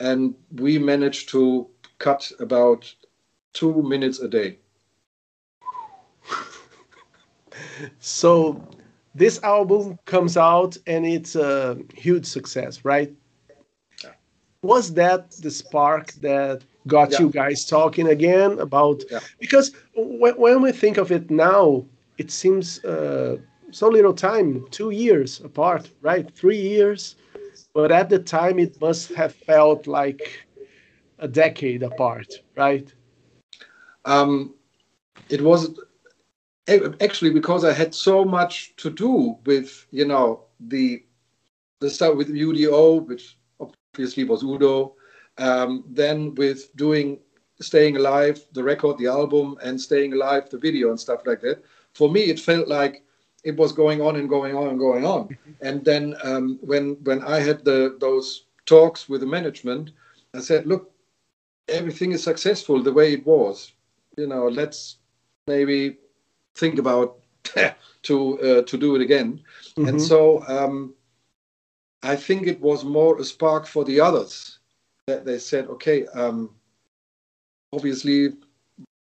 [0.00, 2.92] and we managed to cut about
[3.52, 4.58] two minutes a day.
[7.98, 8.60] So
[9.14, 13.12] this album comes out and it's a huge success, right?
[14.02, 14.10] Yeah.
[14.62, 17.20] Was that the spark that got yeah.
[17.20, 19.02] you guys talking again about?
[19.10, 19.20] Yeah.
[19.38, 21.84] Because when, when we think of it now,
[22.18, 23.38] it seems uh,
[23.70, 26.30] so little time, two years apart, right?
[26.34, 27.16] Three years.
[27.72, 30.46] But at the time, it must have felt like
[31.18, 32.92] a decade apart, right?
[34.04, 34.54] Um,
[35.28, 35.78] it was
[37.00, 41.04] actually because I had so much to do with you know the
[41.80, 44.94] the stuff with UDO, which obviously was Udo,
[45.38, 47.18] um, then with doing
[47.60, 51.22] Staying a Life, the record, the album, and Staying a Life, the video, and stuff
[51.26, 51.64] like that.
[51.94, 53.02] For me, it felt like
[53.44, 55.36] it was going on and going on and going on.
[55.60, 59.90] and then um, when when I had the those talks with the management,
[60.34, 60.92] I said, look,
[61.68, 63.72] everything is successful the way it was.
[64.16, 64.96] You know, let's
[65.46, 65.96] maybe
[66.56, 67.18] think about
[68.02, 69.40] to uh, to do it again.
[69.76, 69.88] Mm-hmm.
[69.88, 70.94] And so um,
[72.02, 74.58] I think it was more a spark for the others
[75.06, 76.54] that they said, okay, um,
[77.72, 78.30] obviously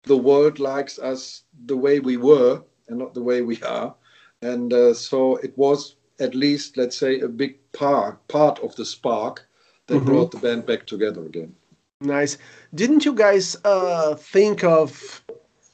[0.04, 3.94] the world likes us the way we were and not the way we are.
[4.42, 8.84] And uh, so it was at least, let's say, a big part part of the
[8.84, 9.46] spark
[9.86, 10.06] that mm-hmm.
[10.06, 11.54] brought the band back together again.
[12.00, 12.38] Nice.
[12.74, 15.22] Didn't you guys uh, think of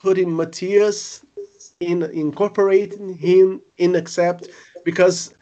[0.03, 1.25] putting Matthias
[1.81, 4.49] in incorporating him in accept
[4.83, 5.35] because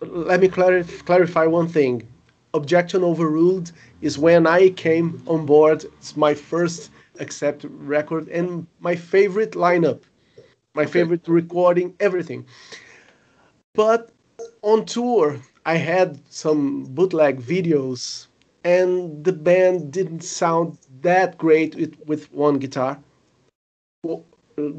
[0.00, 2.06] let me clarif- clarify one thing.
[2.54, 8.94] Objection overruled is when i came on board it's my first accept record and my
[8.94, 10.02] favorite lineup
[10.74, 12.46] my favorite recording everything.
[13.74, 14.10] But
[14.62, 18.28] on tour, I had some bootleg videos,
[18.64, 22.98] and the band didn't sound that great with, with one guitar.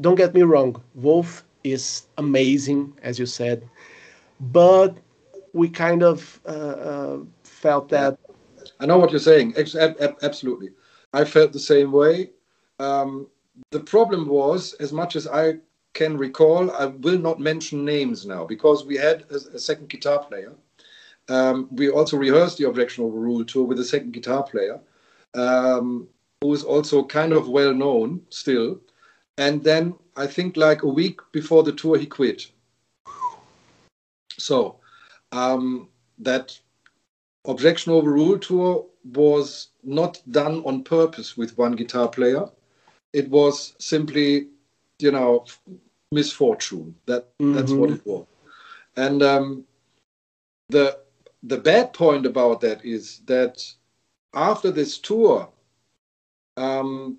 [0.00, 3.68] Don't get me wrong, Wolf is amazing, as you said,
[4.40, 4.96] but
[5.52, 8.18] we kind of uh, uh, felt that.
[8.80, 9.54] I know what you're saying.
[9.56, 10.70] Absolutely.
[11.12, 12.30] I felt the same way.
[12.78, 13.28] Um,
[13.70, 15.58] the problem was, as much as I
[15.92, 20.18] can recall, I will not mention names now because we had a, a second guitar
[20.24, 20.52] player.
[21.28, 24.80] Um, we also rehearsed the Objection Overruled tour with a second guitar player,
[25.34, 26.08] um,
[26.42, 28.80] who is also kind of well known still.
[29.38, 32.50] And then I think like a week before the tour, he quit.
[34.38, 34.76] So
[35.32, 36.58] um, that
[37.46, 42.46] Objection Overruled tour was not done on purpose with one guitar player.
[43.12, 44.48] It was simply,
[44.98, 45.44] you know,
[46.10, 46.94] misfortune.
[47.06, 47.54] That mm-hmm.
[47.54, 48.26] that's what it was.
[48.96, 49.64] And um,
[50.68, 50.98] the
[51.42, 53.62] the bad point about that is that
[54.32, 55.48] after this tour,
[56.56, 57.18] um,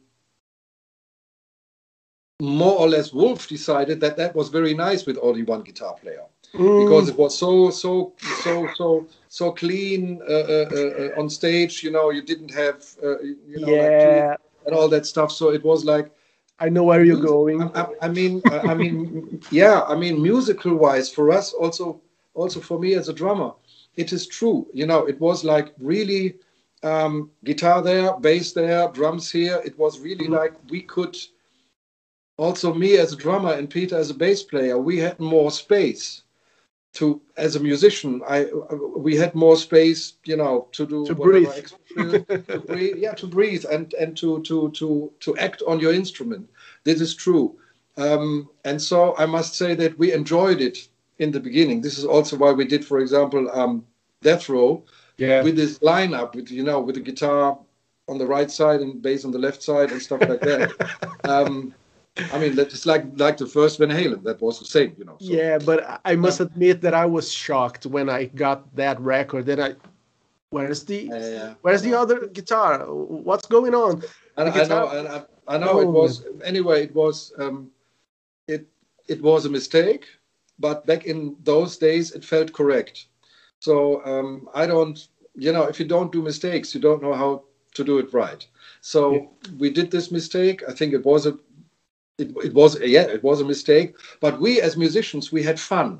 [2.41, 6.25] more or less Wolf decided that that was very nice with only one guitar player
[6.53, 6.86] mm.
[6.86, 8.13] because it was so so
[8.43, 11.83] so so so clean uh, uh, uh, on stage.
[11.83, 14.27] You know, you didn't have uh, you know yeah.
[14.31, 15.31] Like, and all that stuff.
[15.31, 16.11] So it was like.
[16.57, 17.61] I know where you're going.
[17.75, 19.81] I, I mean, I mean, yeah.
[19.89, 21.99] I mean, musical-wise, for us, also,
[22.33, 23.51] also for me as a drummer,
[23.97, 24.65] it is true.
[24.73, 26.36] You know, it was like really
[26.81, 29.61] um, guitar there, bass there, drums here.
[29.65, 30.36] It was really mm-hmm.
[30.36, 31.17] like we could
[32.38, 36.23] also me as a drummer and Peter as a bass player, we had more space
[36.93, 38.21] to as a musician.
[38.27, 38.45] I
[38.95, 41.49] we had more space, you know, to do to breathe.
[41.97, 42.19] to
[42.67, 46.49] breathe, yeah, to breathe and and to to to to act on your instrument.
[46.83, 47.55] This is true,
[47.97, 50.88] um, and so I must say that we enjoyed it
[51.19, 51.81] in the beginning.
[51.81, 53.86] This is also why we did, for example, um,
[54.21, 54.83] Death Row,
[55.17, 55.43] yeah.
[55.43, 57.57] with this lineup, with you know, with the guitar
[58.07, 60.71] on the right side and bass on the left side and stuff like that.
[61.25, 61.73] um,
[62.32, 64.24] I mean, it's like like the first Van Halen.
[64.24, 65.18] That was the same, you know.
[65.20, 65.34] So.
[65.34, 66.45] Yeah, but I must yeah.
[66.45, 69.45] admit that I was shocked when I got that record.
[69.45, 69.76] Then I,
[70.49, 71.53] where's the uh, yeah.
[71.61, 72.86] where's the other guitar?
[72.88, 74.01] What's going on?
[74.38, 76.41] And I know, and I, I know oh, it was man.
[76.45, 76.84] anyway.
[76.84, 77.70] It was um,
[78.47, 78.66] it
[79.07, 80.05] it was a mistake,
[80.57, 83.07] but back in those days, it felt correct.
[83.59, 87.43] So um, I don't, you know, if you don't do mistakes, you don't know how
[87.74, 88.45] to do it right.
[88.82, 89.22] So yeah.
[89.57, 90.63] we did this mistake.
[90.70, 91.38] I think it was a
[92.18, 93.95] it, it was yeah it was a mistake.
[94.20, 95.99] But we as musicians we had fun.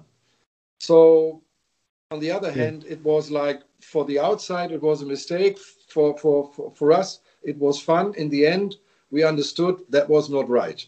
[0.80, 1.42] So
[2.12, 2.64] on the other yeah.
[2.64, 5.58] hand it was like for the outside it was a mistake.
[5.88, 8.14] For, for for for us it was fun.
[8.16, 8.76] In the end
[9.12, 10.86] we understood that was not right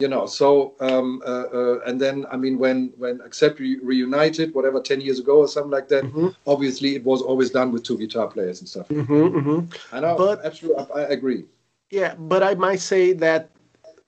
[0.00, 0.26] you know.
[0.26, 5.00] So um, uh, uh, and then i mean when when accept re- reunited whatever 10
[5.00, 6.28] years ago or something like that mm-hmm.
[6.46, 8.88] obviously it was always done with two guitar players and stuff.
[8.88, 9.94] Mm-hmm, mm-hmm.
[9.94, 11.44] i know but, absolutely I, I agree.
[11.90, 13.50] Yeah but i might say that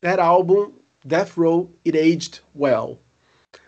[0.02, 0.74] that album,
[1.06, 2.98] Death Row, it aged well.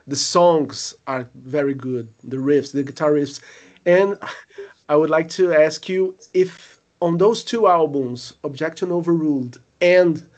[0.06, 3.40] The songs are very good, the riffs, the guitar riffs.
[3.86, 4.18] And
[4.88, 10.28] I would like to ask you if on those two albums, Objection Overruled and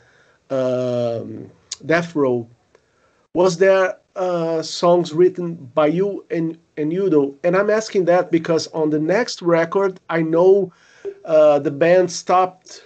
[0.49, 1.49] um,
[1.85, 2.47] Death Row,
[3.33, 7.35] was there uh, songs written by you and, and Udo?
[7.43, 10.71] And I'm asking that because on the next record, I know
[11.25, 12.83] uh, the band stopped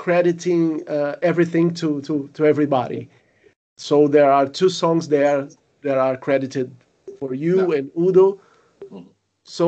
[0.00, 3.06] crediting uh, everything to, to, to everybody.
[3.76, 5.46] So there are two songs there
[5.82, 6.74] that are credited
[7.18, 8.40] for you and Udo.
[9.44, 9.66] So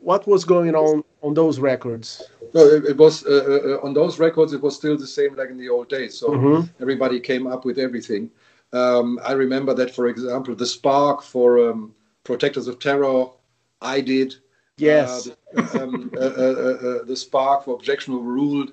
[0.00, 2.22] what was going on on those records?
[2.54, 4.54] No, it, it was uh, uh, on those records.
[4.54, 6.18] It was still the same like in the old days.
[6.18, 6.60] So mm-hmm.
[6.80, 8.30] everybody came up with everything.
[8.72, 13.26] Um, I remember that, for example, the Spark for um, Protectors of Terror,
[13.82, 14.36] I did.
[14.78, 15.28] Yes.
[15.28, 18.72] Uh, um, uh, uh, uh, the Spark for Objection Overruled.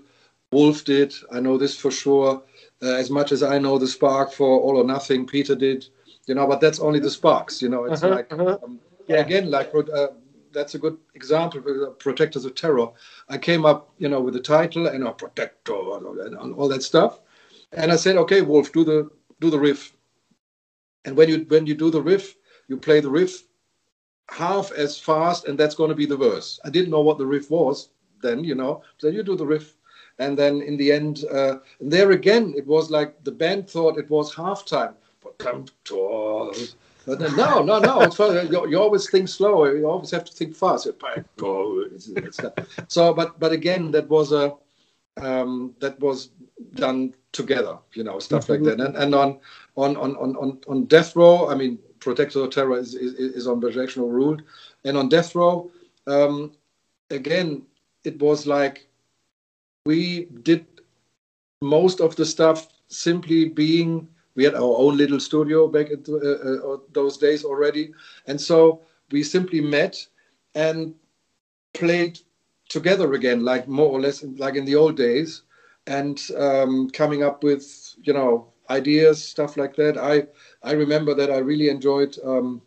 [0.52, 1.14] Wolf did.
[1.32, 2.44] I know this for sure.
[2.84, 5.86] Uh, as much as I know the spark for All or Nothing, Peter did.
[6.28, 7.62] You know, but that's only the sparks.
[7.62, 8.58] You know, it's uh-huh, like uh-huh.
[8.64, 9.18] Um, yeah.
[9.18, 10.08] again, like uh,
[10.52, 11.62] that's a good example.
[11.88, 12.90] Of Protectors of Terror.
[13.30, 17.20] I came up, you know, with the title and a protector and all that stuff,
[17.72, 19.94] and I said, okay, Wolf, do the do the riff.
[21.06, 22.36] And when you when you do the riff,
[22.68, 23.44] you play the riff
[24.30, 26.60] half as fast, and that's going to be the verse.
[26.64, 27.90] I didn't know what the riff was
[28.22, 28.84] then, you know.
[28.98, 29.76] So you do the riff
[30.22, 34.10] and then in the end, uh, there again, it was like the band thought it
[34.10, 34.94] was halftime.
[37.06, 38.66] But no, no, no.
[38.68, 39.66] You, always think slow.
[39.66, 40.88] You always have to think fast.
[42.88, 44.54] So, but but again, that was a
[45.18, 46.30] um, that was
[46.76, 47.78] done together.
[47.94, 48.80] You know, stuff like that.
[48.80, 49.40] And and on
[49.76, 53.64] on on on on death row, I mean, Protector of Terror is, is, is on
[53.64, 54.44] Objection Overruled,
[54.84, 55.72] And on Death Row,
[56.08, 56.52] um,
[57.10, 57.64] again,
[58.04, 58.88] it was like
[59.86, 60.66] we did
[61.62, 66.74] most of the stuff simply being we had our own little studio back in uh,
[66.74, 67.94] uh, those days already.
[68.28, 70.08] And so we simply met
[70.56, 70.96] and
[71.74, 72.20] played
[72.70, 75.44] together again like more or less like in the old days.
[75.88, 79.98] And um, coming up with you know ideas stuff like that.
[79.98, 80.28] I
[80.64, 82.62] i remember that i really enjoyed um,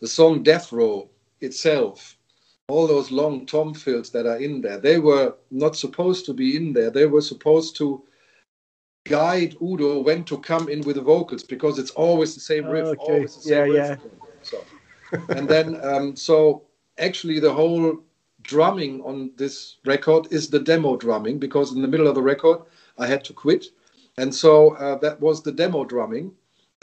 [0.00, 1.08] the song death row
[1.40, 2.16] itself
[2.70, 6.56] all those long tom fills that are in there they were not supposed to be
[6.56, 8.02] in there they were supposed to
[9.06, 12.86] guide udo when to come in with the vocals because it's always the same riff
[12.86, 13.12] okay.
[13.12, 13.98] always the same yeah riff.
[14.02, 14.64] yeah so
[15.30, 16.62] and then um, so
[16.98, 17.98] actually the whole
[18.42, 22.58] drumming on this record is the demo drumming because in the middle of the record
[22.98, 23.66] I had to quit,
[24.18, 26.32] and so uh, that was the demo drumming.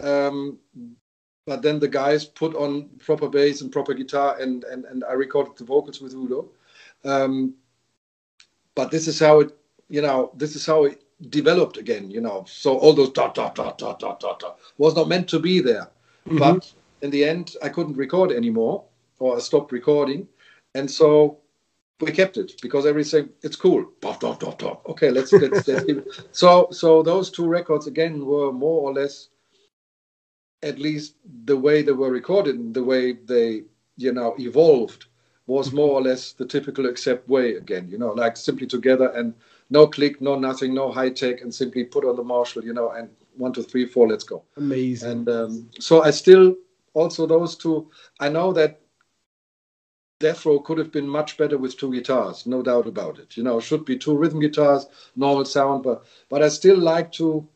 [0.02, 0.58] Um,
[1.48, 5.14] but then the guys put on proper bass and proper guitar, and and, and I
[5.14, 6.50] recorded the vocals with Udo.
[7.06, 7.56] Um,
[8.76, 9.58] but this is how it,
[9.90, 12.46] you know, this is how it developed again, you know.
[12.48, 15.62] So all those dot dot dot dot dot dot, dot was not meant to be
[15.62, 15.90] there,
[16.28, 16.40] Mhm.
[16.40, 18.84] but in the end I couldn't record anymore,
[19.20, 20.28] or I stopped recording,
[20.76, 21.38] and so
[22.02, 23.90] we kept it because everything it's cool.
[24.02, 24.82] Dot, dot, dot, dot.
[24.86, 26.08] Okay, let's let's, let's keep it.
[26.34, 29.30] So so those two records again were more or less
[30.64, 33.64] at least the way they were recorded and the way they
[33.96, 35.06] you know evolved
[35.46, 39.34] was more or less the typical accept way again you know like simply together and
[39.70, 42.92] no click no nothing no high tech and simply put on the marshall you know
[42.92, 46.56] and one two three four let's go amazing and um, so I still
[46.98, 47.90] also those two.
[48.20, 48.82] I know that
[50.20, 53.38] Death Row could have been much better with two guitars, no doubt about it.
[53.38, 57.48] You know, should be two rhythm guitars, normal sound, but but I still like to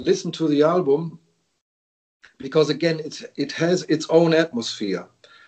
[0.00, 1.18] listen to the album
[2.44, 5.06] because again, it it has its own atmosphere.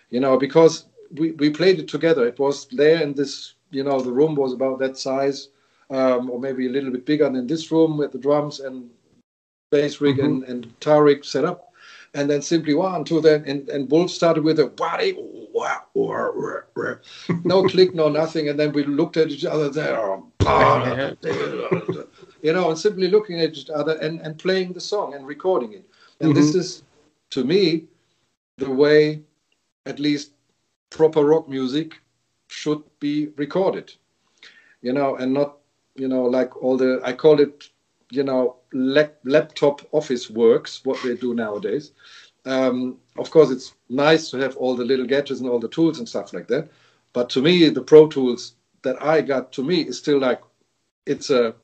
[0.09, 0.73] You know, because
[1.19, 2.27] we we played it together.
[2.27, 3.53] It was there in this.
[3.69, 5.49] You know, the room was about that size,
[5.89, 8.89] um, or maybe a little bit bigger than this room with the drums and
[9.71, 10.25] bass rig mm-hmm.
[10.25, 11.73] and, and guitar rig set up.
[12.13, 16.31] And then simply one, two, then and, and Wolf started with a body, wah, wah,
[16.33, 16.95] wah, wah.
[17.43, 18.49] no click, no nothing.
[18.49, 20.31] And then we looked at each other there, um,
[22.41, 25.73] you know, and simply looking at each other and, and playing the song and recording
[25.73, 25.85] it.
[26.19, 26.41] And mm-hmm.
[26.41, 26.83] this is,
[27.31, 27.85] to me,
[28.57, 29.21] the way
[29.85, 30.31] at least
[30.89, 31.99] proper rock music
[32.47, 33.93] should be recorded,
[34.81, 35.57] you know, and not,
[35.95, 37.69] you know, like all the, I call it
[38.11, 41.91] you know lap- laptop office works what they do nowadays.
[42.45, 45.99] Um, of course it's nice to have all the little gadgets and all the tools
[45.99, 46.69] and stuff like that.
[47.13, 48.53] But to me the pro tools
[48.83, 50.41] that i got to me is still like
[51.05, 51.55] it's a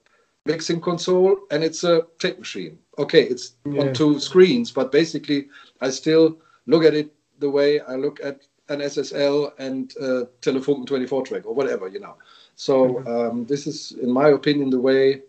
[0.46, 3.82] mixing console and it's a tape machine okay it's Yeah.
[3.82, 5.48] on two screens but basically
[5.82, 10.86] i still look at it the way i look at an ssl and uh, telefunken
[10.88, 12.16] 24 track or whatever you know
[12.56, 15.22] so um, this is in my opinion the way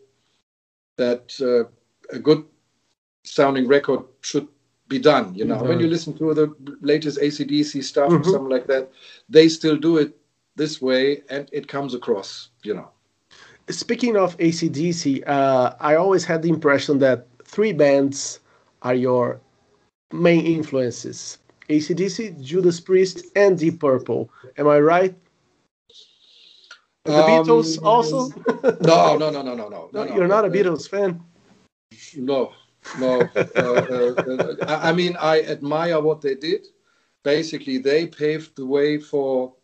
[0.96, 1.64] that uh,
[2.14, 2.44] a good
[3.24, 4.48] sounding record should
[4.88, 5.34] be done.
[5.34, 8.24] You know, when you listen to the latest ACDC stuff or Mhm.
[8.24, 8.90] something like that,
[9.28, 10.16] they still do it
[10.56, 12.50] this way, and it comes across.
[12.62, 12.90] You know,
[13.70, 18.40] Speaking of ACDC, uh, I always had the impression that three bands
[18.82, 19.40] are your
[20.12, 21.38] main influences
[21.70, 24.30] ACDC, Judas Priest, and Deep Purple.
[24.58, 25.14] Am I right?
[27.04, 28.28] The Um, Beatles also?
[28.80, 29.90] no, no, no, no, no, no.
[29.92, 31.22] No, you're not a Beatles fan?
[32.16, 32.52] No,
[32.98, 33.20] no.
[33.36, 36.66] uh, uh, uh, I mean, I admire what they did.
[37.22, 39.54] Basically, they paved the way for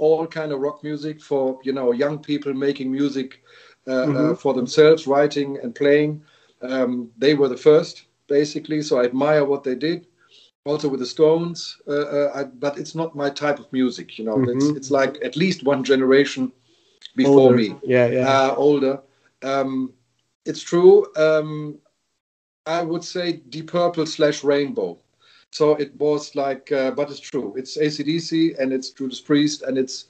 [0.00, 3.42] all kind of rock music for you know young people making music
[3.86, 4.38] uh, uh, Mhm.
[4.42, 6.22] for themselves, writing and playing.
[6.62, 8.82] Um, they were the first, basically.
[8.82, 10.06] So I admire what they did.
[10.64, 14.18] Also with the Stones, uh, uh, I, but it's not my type of music.
[14.18, 14.76] You know, it's Mhm.
[14.76, 16.52] it's like at least one generation
[17.16, 17.56] before Older.
[17.56, 18.26] me Yeah, yeah.
[18.28, 19.00] uh, older.
[19.42, 19.94] Um,
[20.44, 21.06] it's true.
[21.16, 21.78] Um,
[22.66, 24.98] I would say Deep Purple slash Rainbow.
[25.52, 27.54] So it was like, uh, but it's true.
[27.56, 30.06] It's ACDC and it's Judas Priest and it's,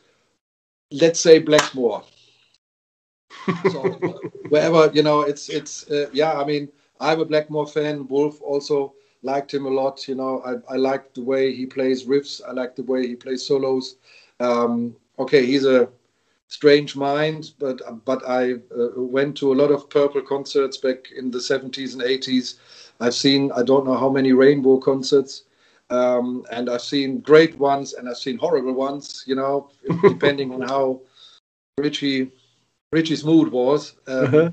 [0.92, 2.02] let's say, Blackmore.
[3.70, 3.82] so
[4.48, 6.32] wherever you know, it's it's uh, yeah.
[6.32, 6.68] I mean,
[7.00, 8.06] I'm a Blackmore fan.
[8.08, 10.06] Wolf also liked him a lot.
[10.08, 12.40] You know, I I like the way he plays riffs.
[12.46, 13.96] I like the way he plays solos.
[14.40, 15.88] Um, okay, he's a
[16.48, 21.30] strange mind, but but I uh, went to a lot of Purple concerts back in
[21.30, 22.56] the 70s and 80s.
[23.00, 25.44] I've seen I don't know how many Rainbow concerts,
[25.90, 29.24] um, and I've seen great ones and I've seen horrible ones.
[29.26, 29.70] You know,
[30.02, 31.00] depending on how
[31.78, 32.30] Ritchie
[32.92, 33.94] Ritchie's mood was.
[34.06, 34.50] Um, Uh-huh.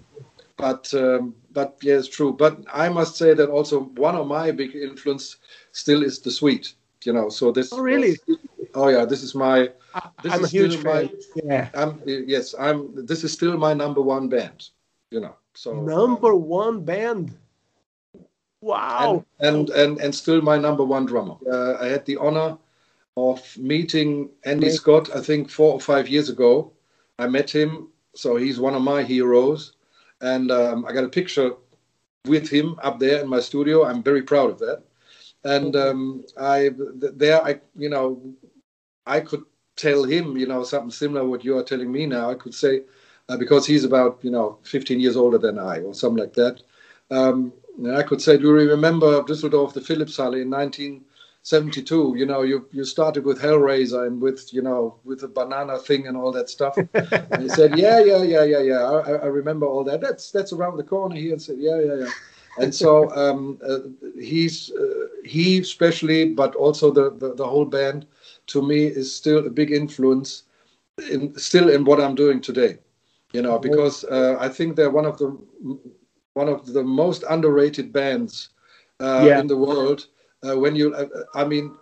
[0.57, 2.33] But um, but yeah, it's true.
[2.33, 5.37] But I must say that also one of my big influence
[5.71, 6.73] still is the Sweet.
[7.05, 7.71] You know, so this.
[7.71, 8.17] Oh really?
[8.27, 8.37] Was,
[8.73, 9.69] oh yeah, this is my.
[10.23, 10.83] This I'm is a huge fan.
[10.83, 11.69] My, yeah.
[11.75, 12.55] I'm yes.
[12.57, 13.05] I'm.
[13.05, 14.69] This is still my number one band.
[15.11, 15.35] You know.
[15.53, 17.37] So number um, one band.
[18.61, 19.25] Wow.
[19.39, 21.35] And, and and and still my number one drummer.
[21.49, 22.57] Uh, I had the honor
[23.15, 25.15] of meeting Andy Scott.
[25.15, 26.71] I think four or five years ago.
[27.19, 27.89] I met him.
[28.15, 29.73] So he's one of my heroes,
[30.21, 31.51] and um, I got a picture
[32.25, 33.85] with him up there in my studio.
[33.85, 34.83] I'm very proud of that.
[35.43, 38.21] And um, I there I you know
[39.05, 39.43] I could
[39.75, 42.29] tell him you know something similar what you are telling me now.
[42.31, 42.81] I could say
[43.29, 46.61] uh, because he's about you know 15 years older than I or something like that.
[47.11, 47.53] Um,
[47.85, 52.15] I could say, do you remember Düsseldorf, the Philips Philipshalle in 1972?
[52.17, 56.07] You know, you you started with Hellraiser and with you know with the banana thing
[56.07, 56.75] and all that stuff.
[56.93, 58.81] and he said, yeah, yeah, yeah, yeah, yeah.
[58.83, 60.01] I, I, remember all that.
[60.01, 61.33] That's that's around the corner here.
[61.33, 62.09] And said, yeah, yeah, yeah.
[62.59, 63.79] And so um, uh,
[64.19, 68.07] he's uh, he especially, but also the, the the whole band,
[68.47, 70.43] to me is still a big influence
[71.11, 72.79] in still in what I'm doing today
[73.33, 75.37] you know, because uh, I think they're one of the
[76.37, 78.49] one of the most underrated bands
[78.99, 79.39] uh, yeah.
[79.39, 80.07] in the world.
[80.45, 81.75] Uh, when you, uh, I mean,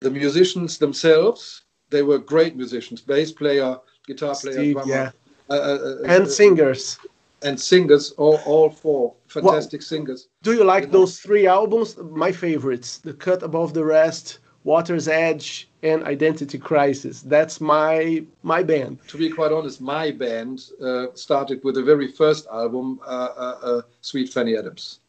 [0.00, 3.76] the musicians themselves, they were great musicians, bass player,
[4.06, 5.10] guitar player, drummer, yeah.
[5.50, 6.98] Uh, uh, and singers.
[7.42, 10.28] And singers, all, all four fantastic well, singers.
[10.42, 10.98] Do you like you know?
[10.98, 11.96] those three albums?
[11.96, 14.38] My favorites, The Cut Above the Rest,
[14.68, 17.22] Water's Edge, and Identity Crisis.
[17.22, 18.98] That's my my band.
[19.08, 20.56] To be quite honest, my band
[20.88, 25.00] uh, started with the very first album, uh, uh, uh Sweet Fanny Adams.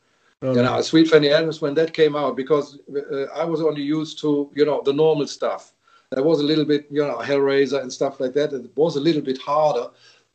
[0.42, 3.82] Oh, you know, Sweet Fanny Adams when that came out, because uh, I was only
[3.82, 5.74] used to you know the normal stuff.
[6.12, 8.54] There was a little bit you know Hellraiser and stuff like that.
[8.54, 9.88] It was a little bit harder.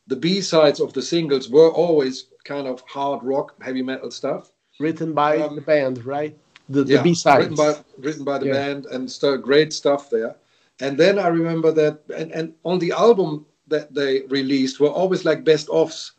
[0.05, 4.51] The B sides of the singles were always kind of hard rock, heavy metal stuff.
[4.79, 6.37] Written by um, the band, right?
[6.69, 7.49] The, the B sides.
[7.49, 8.53] Written by, written by the yeah.
[8.53, 10.35] band and st- great stuff there.
[10.79, 15.25] And then I remember that, and, and on the album that they released were always
[15.25, 16.13] like best offs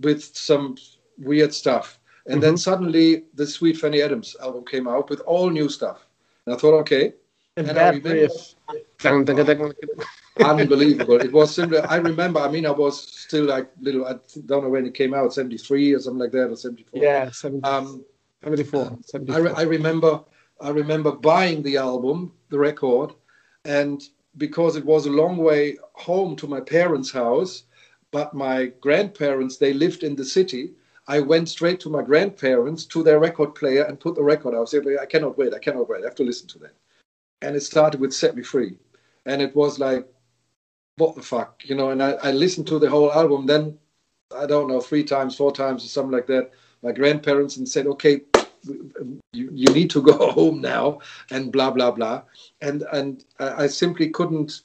[0.00, 0.76] with some
[1.18, 1.98] weird stuff.
[2.26, 2.40] And mm-hmm.
[2.40, 6.06] then suddenly the Sweet Fanny Adams album came out with all new stuff.
[6.46, 7.12] And I thought, okay.
[7.56, 8.54] And, and that riff.
[10.42, 11.20] unbelievable.
[11.20, 11.86] It was similar.
[11.88, 14.14] I remember, I mean, I was still like little, I
[14.46, 17.02] don't know when it came out, 73 or something like that, or 74.
[17.02, 17.72] Yeah, 74.
[17.72, 18.04] Um,
[18.44, 18.98] 74.
[19.02, 19.34] 74.
[19.34, 20.20] I, re- I remember
[20.60, 23.12] I remember buying the album, the record,
[23.64, 24.02] and
[24.36, 27.64] because it was a long way home to my parents' house,
[28.12, 30.72] but my grandparents they lived in the city.
[31.06, 34.62] I went straight to my grandparents to their record player and put the record out.
[34.62, 36.74] I said, I cannot wait, I cannot wait, I have to listen to that.
[37.42, 38.78] And it started with Set Me Free.
[39.26, 40.08] And it was like,
[40.96, 43.44] what the fuck, you know, and I, I listened to the whole album.
[43.44, 43.78] Then,
[44.34, 46.52] I don't know, three times, four times, or something like that.
[46.82, 48.22] My grandparents and said, okay,
[48.64, 50.98] you, you need to go home now
[51.30, 52.22] and blah blah blah.
[52.60, 54.62] And and i simply couldn't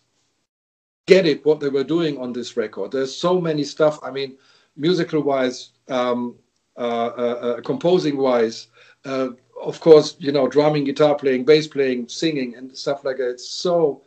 [1.08, 2.92] get it what they were doing on this record.
[2.92, 4.00] There's so many stuff.
[4.04, 4.38] I mean
[4.76, 6.36] musical wise um,
[6.78, 8.68] uh, uh, uh, composing wise
[9.06, 9.30] uh,
[9.62, 13.32] of course you know drumming guitar playing bass playing singing and stuff like that.
[13.32, 14.04] It's so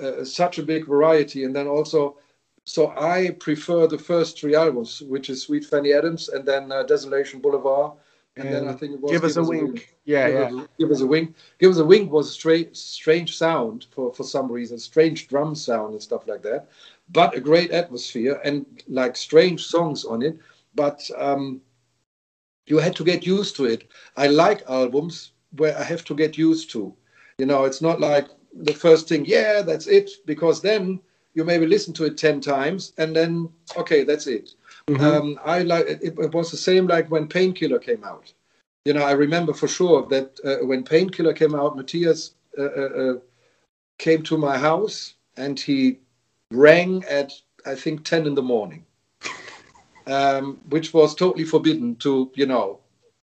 [0.00, 1.44] uh, such a big variety.
[1.44, 2.18] And then also
[2.66, 6.82] so i prefer the first three albums which is sweet fanny adams and then uh,
[6.82, 7.92] desolation boulevard
[8.36, 9.62] and, then I think it was give, us, a, wink.
[9.62, 9.96] wink.
[10.04, 10.62] Yeah, give yeah.
[10.62, 11.34] Us, give us a wink.
[11.58, 15.54] Give us a wink was a strange, strange sound for for some reason, strange drum
[15.54, 16.68] sound and stuff like that,
[17.10, 20.38] but a great atmosphere and like strange songs on it.
[20.74, 21.62] But um,
[22.66, 23.88] you had to get used to it.
[24.16, 26.94] I like albums where I have to get used to.
[27.38, 31.00] You know, it's not like the first thing, yeah, that's it, because then
[31.34, 34.50] you maybe listen to it 10 times and then, okay, that's it.
[34.88, 35.04] Mm-hmm.
[35.04, 38.32] Um, I like it, it, was the same like when Painkiller came out.
[38.84, 42.66] You know, I remember for sure that uh, when Painkiller came out, Matthias uh, uh,
[42.66, 43.14] uh,
[43.98, 45.98] came to my house and he
[46.52, 47.32] rang at
[47.66, 48.84] I think 10 in the morning,
[50.06, 52.78] um, which was totally forbidden to you know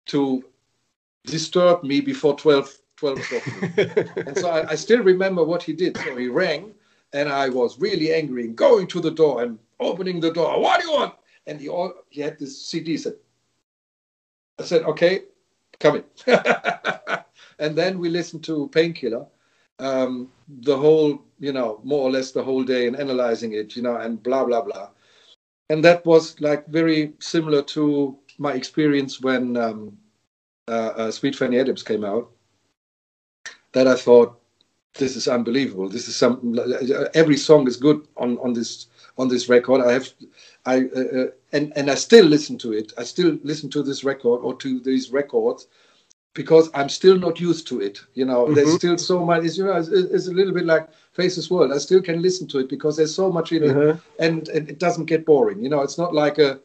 [0.06, 0.42] to
[1.26, 4.16] disturb me before 12 12 o'clock.
[4.26, 5.96] and so I, I, still remember what he did.
[5.98, 6.72] So he rang,
[7.12, 10.58] and I was really angry, going to the door and opening the door.
[10.60, 11.14] What do you want?
[11.46, 12.96] And he all he had this CD.
[12.96, 13.14] Said,
[14.58, 15.22] I said, okay,
[15.78, 16.04] come in.
[17.58, 19.26] and then we listened to Painkiller,
[19.78, 23.82] um, the whole, you know, more or less the whole day and analyzing it, you
[23.82, 24.90] know, and blah blah blah.
[25.70, 29.96] And that was like very similar to my experience when um,
[30.68, 32.30] uh, uh, Sweet Fanny Adams came out.
[33.72, 34.40] That I thought,
[34.94, 35.88] this is unbelievable.
[35.88, 36.58] This is some
[37.14, 39.80] every song is good on on this on this record.
[39.80, 40.08] I have
[40.66, 42.92] I uh, uh, and and I still listen to it.
[42.98, 45.66] I still listen to this record or to these records
[46.34, 48.00] because I'm still not used to it.
[48.14, 48.54] You know, mm-hmm.
[48.54, 49.44] there's still so much.
[49.44, 51.72] It's, you know, it's, it's, a little bit like Faceless World.
[51.72, 53.90] I still can listen to it because there's so much in mm-hmm.
[53.90, 55.62] it, and, and it doesn't get boring.
[55.62, 56.60] You know, it's not like a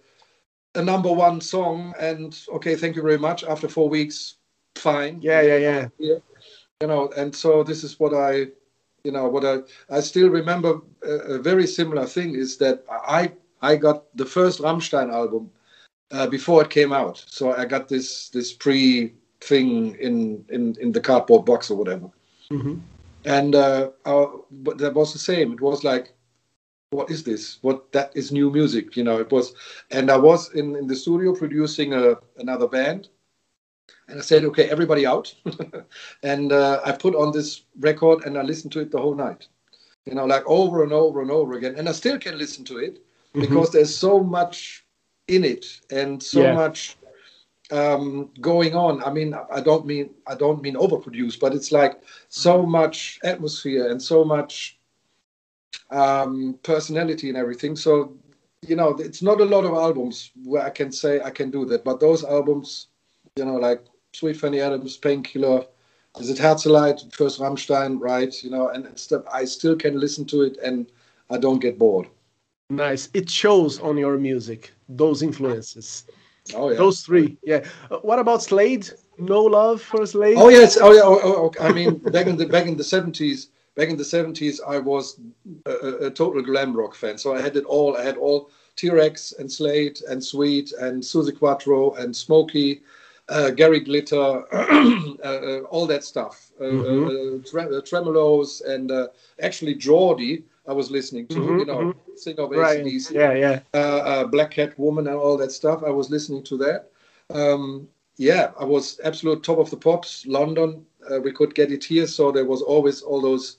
[0.76, 3.44] a number one song and okay, thank you very much.
[3.44, 4.36] After four weeks,
[4.76, 5.20] fine.
[5.22, 5.88] Yeah, yeah, yeah.
[5.98, 6.18] yeah.
[6.82, 8.48] You know, and so this is what I,
[9.04, 9.60] you know, what I
[9.90, 10.82] I still remember.
[11.04, 13.32] A, a very similar thing is that I
[13.66, 15.52] I got the first Rammstein album
[16.12, 20.92] uh, before it came out, so I got this this pre thing in in in
[20.92, 22.10] the cardboard box or whatever.
[22.52, 22.76] Mm-hmm.
[23.26, 23.90] And uh,
[24.66, 25.54] but that was the same.
[25.54, 26.14] It was like,
[26.92, 27.58] what is this?
[27.62, 28.96] What that is new music?
[28.96, 29.54] You know, it was.
[29.90, 33.10] And I was in in the studio producing a, another band,
[34.08, 35.34] and I said, okay, everybody out,
[36.24, 39.48] and uh, I put on this record and I listened to it the whole night.
[40.06, 42.78] You know, like over and over and over again, and I still can listen to
[42.78, 43.02] it
[43.36, 43.42] mm-hmm.
[43.42, 44.86] because there's so much
[45.28, 46.54] in it and so yeah.
[46.54, 46.98] much
[47.72, 49.04] um, going on.
[49.04, 53.90] I mean, I don't mean I don't mean overproduce, but it's like so much atmosphere
[53.90, 54.78] and so much
[55.90, 57.76] um, personality and everything.
[57.76, 58.16] So
[58.68, 61.66] you know, it's not a lot of albums where I can say I can do
[61.66, 62.88] that, but those albums,
[63.36, 63.84] you know, like
[64.14, 65.66] Sweet Fanny Adams, Painkiller,
[66.20, 68.34] is it Herzeleid, first Rammstein, right?
[68.44, 69.24] You know, and stuff.
[69.32, 70.88] I still can listen to it and
[71.30, 72.08] I don't get bored.
[72.70, 73.10] Nice.
[73.14, 76.06] It shows on your music those influences.
[76.56, 77.38] Oh yeah, those three.
[77.44, 77.64] Yeah.
[77.92, 78.90] Uh, what about Slade?
[79.18, 80.38] No love for Slade.
[80.38, 80.78] Oh yes.
[80.80, 81.02] Oh yeah.
[81.04, 84.62] Oh, oh, I mean, back in the back in the seventies, back in the seventies,
[84.68, 85.20] I was
[85.66, 87.18] a, a, total glam rock fan.
[87.18, 87.98] So I had it all.
[87.98, 92.82] I had all T-Rex and Slade and Sweet and Suzi Quatro and Smokey.
[93.28, 97.42] Uh, Gary Glitter, uh, uh, all that stuff, uh, mm-hmm.
[97.42, 98.92] tre- Tremeloes, and
[99.42, 102.00] actually Geordie, I was listening to, mm-hmm, you know, mm-hmm.
[102.16, 102.84] Sing of right.
[102.84, 105.84] ACDC, yeah, yeah, uh, uh, Black Cat Woman and all that stuff.
[105.86, 106.92] I was listening to that.
[107.30, 107.88] Um,
[108.18, 110.26] yeah, I was absolute top of the pops.
[110.26, 113.58] London, uh, we could get it here, so there was always all those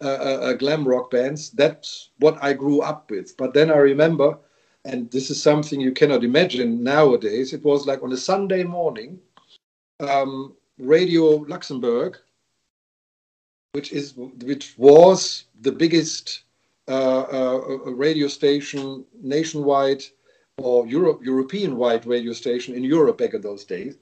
[0.00, 1.50] uh, uh, uh, glam rock bands.
[1.50, 3.36] That's what I grew up with.
[3.36, 4.38] But then I remember,
[4.84, 7.52] and this is something you cannot imagine nowadays.
[7.52, 9.18] It was like on a Sunday morning,
[10.00, 12.16] um, Radio Luxembourg,
[13.72, 16.44] which is which was the biggest
[16.94, 20.02] a radio station nationwide
[20.58, 23.96] or Europe, European-wide radio station in Europe back in those days.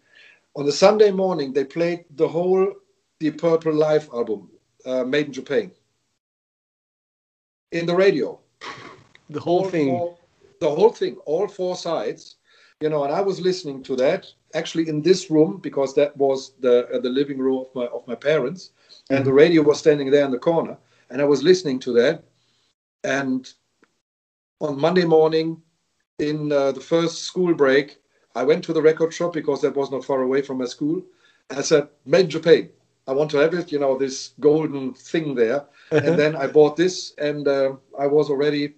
[0.57, 2.73] On the Sunday morning, they played the whole
[3.21, 4.51] Deep Purple live album,
[4.87, 5.71] uh, Made in Japan,
[7.73, 8.41] in the radio.
[9.31, 9.89] The whole all thing.
[9.89, 10.19] Four,
[10.61, 12.37] the whole thing, all four sides.
[12.81, 16.53] You know, and I was listening to that actually in this room because that was
[16.61, 18.71] the uh, the living room of my of my parents,
[19.11, 19.29] and mm-hmm.
[19.29, 20.77] the radio was standing there in the corner,
[21.11, 22.23] and I was listening to that
[23.05, 23.49] and
[24.61, 25.63] on Monday morning,
[26.19, 27.99] in uh, the first school break,
[28.35, 31.03] I went to the record shop because that was not far away from my school.
[31.51, 32.71] I said, "Made in Japan.
[33.07, 33.71] I want to have it.
[33.71, 38.31] You know, this golden thing there." and then I bought this, and uh, I was
[38.31, 38.75] already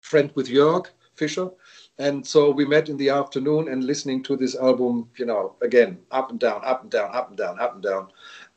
[0.00, 1.50] friend with Jörg Fischer,
[1.98, 5.10] and so we met in the afternoon and listening to this album.
[5.16, 8.08] You know, again, up and down, up and down, up and down, up and down,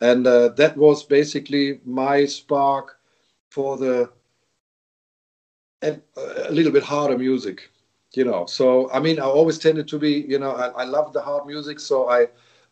[0.02, 3.00] and uh, that was basically my spark
[3.50, 4.10] for the
[5.86, 6.02] and
[6.50, 7.70] a little bit harder music,
[8.14, 8.46] you know.
[8.46, 11.46] So I mean, I always tended to be, you know, I, I love the hard
[11.46, 12.28] music, so I.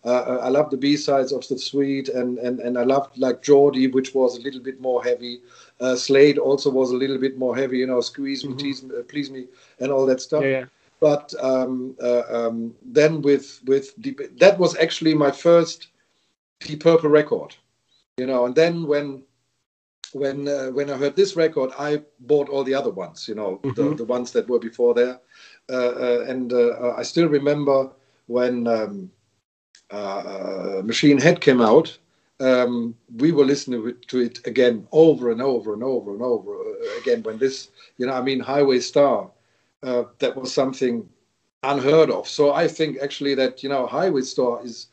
[0.06, 3.41] Uh, I love the B sides of the Sweet, and, and, and I loved like
[3.41, 5.40] Geordie, which was a little bit more heavy.
[5.80, 8.57] Uh, Slade also was a little bit more heavy, you know, squeeze me, mm-hmm.
[8.57, 9.48] tease me, uh, please me,
[9.80, 10.44] and all that stuff.
[10.44, 10.65] Yeah, yeah.
[10.99, 15.88] But um, uh, um, then with with Deep, that was actually my first
[16.60, 17.56] Deep Purple record,
[18.18, 18.45] you know.
[18.45, 19.23] And then when
[20.14, 23.60] when uh, when I heard this record, I bought all the other ones, you know,
[23.64, 23.90] mm-hmm.
[23.90, 25.19] the, the ones that were before there.
[25.69, 27.90] Uh, uh, and uh, I still remember
[28.27, 29.11] when um,
[29.91, 31.98] uh, Machine Head came out,
[32.40, 36.57] um, we were listening to it again over and over and over and over
[36.99, 37.23] again.
[37.23, 39.30] When this, you know, I mean, Highway Star,
[39.81, 41.07] that was something
[41.64, 42.27] unheard of.
[42.27, 44.88] So I think actually that you know, Highway Star is,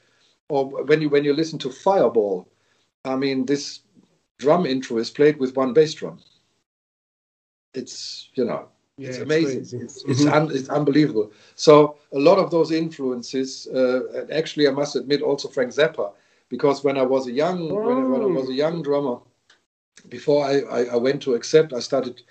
[0.49, 2.49] or when you when you listen to Fireball,
[3.05, 3.81] I mean, this
[4.41, 6.19] drum intro is played with one bass drum.
[7.75, 9.61] It's you know yeah, it's amazing.
[9.61, 10.35] It's it's, it's, mm-hmm.
[10.35, 11.31] un, it's, unbelievable.
[11.55, 16.13] So a lot of those influences, uh, and actually I must admit also Frank Zappa,
[16.49, 17.75] because when I was a young oh.
[17.87, 19.19] when, I, when, I, was a young drummer,
[20.09, 22.23] before I, I, I went to accept, I started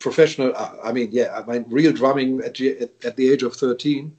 [0.00, 0.52] professional.
[0.82, 4.16] I mean, yeah, I mean real drumming at, at, at the age of thirteen.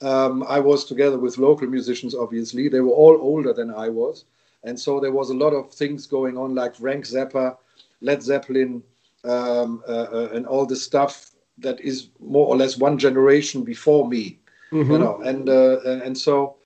[0.00, 2.14] Um, I was together with local musicians.
[2.14, 4.24] Obviously, they were all older than I was
[4.64, 7.56] and so there was a lot of things going on, like Frank Zappa,
[8.00, 8.82] Led Zeppelin,
[9.24, 14.08] um, uh, uh, and all the stuff that is more or less one generation before
[14.08, 14.38] me,
[14.70, 14.90] mm-hmm.
[14.90, 16.56] you know, and uh, and so,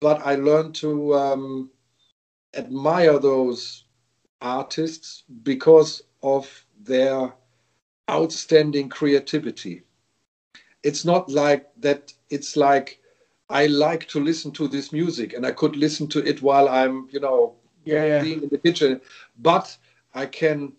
[0.00, 1.70] but I learned to um,
[2.54, 3.84] admire those
[4.40, 7.32] artists because of their
[8.10, 9.82] outstanding creativity.
[10.82, 12.12] It's not like that.
[12.30, 13.00] It's like
[13.48, 17.08] I like to listen to this music, and I could listen to it while I'm,
[17.10, 17.54] you know,
[17.84, 18.22] yeah, yeah.
[18.22, 19.00] being in the kitchen.
[19.38, 19.76] But
[20.14, 20.72] I can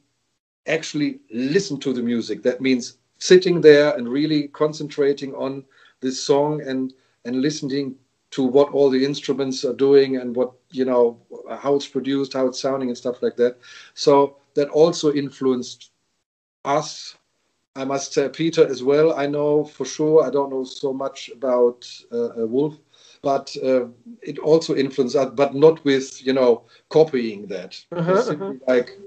[0.67, 2.43] actually listen to the music.
[2.43, 5.63] That means sitting there and really concentrating on
[6.01, 6.93] this song and
[7.25, 7.95] and listening
[8.31, 11.19] to what all the instruments are doing and what you know
[11.49, 13.57] how it's produced, how it's sounding, and stuff like that.
[13.93, 15.91] So that also influenced
[16.65, 17.16] us.
[17.77, 19.13] I must say Peter as well.
[19.13, 20.25] I know for sure.
[20.25, 22.75] I don't know so much about uh, uh Wolf,
[23.21, 23.85] but uh,
[24.21, 27.79] it also influenced us, but not with you know copying that.
[27.91, 28.53] Uh-huh, uh-huh.
[28.67, 28.97] Like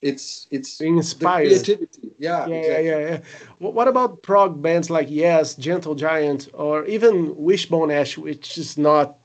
[0.00, 2.12] it's it's inspired creativity.
[2.18, 2.86] Yeah, yeah, exactly.
[2.86, 3.20] yeah, yeah.
[3.58, 9.18] What about prog bands like Yes, Gentle Giant, or even Wishbone Ash, which is not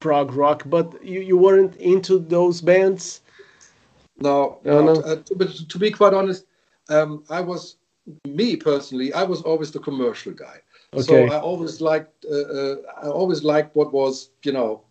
[0.00, 3.22] prog rock, but you, you weren't into those bands?
[4.20, 5.00] No, no, no.
[5.00, 6.44] Uh, to, but to be quite honest,
[6.90, 7.76] um, I was
[8.26, 9.12] me personally.
[9.12, 10.58] I was always the commercial guy.
[10.92, 11.02] Okay.
[11.02, 14.82] So I always liked uh, uh, I always liked what was you know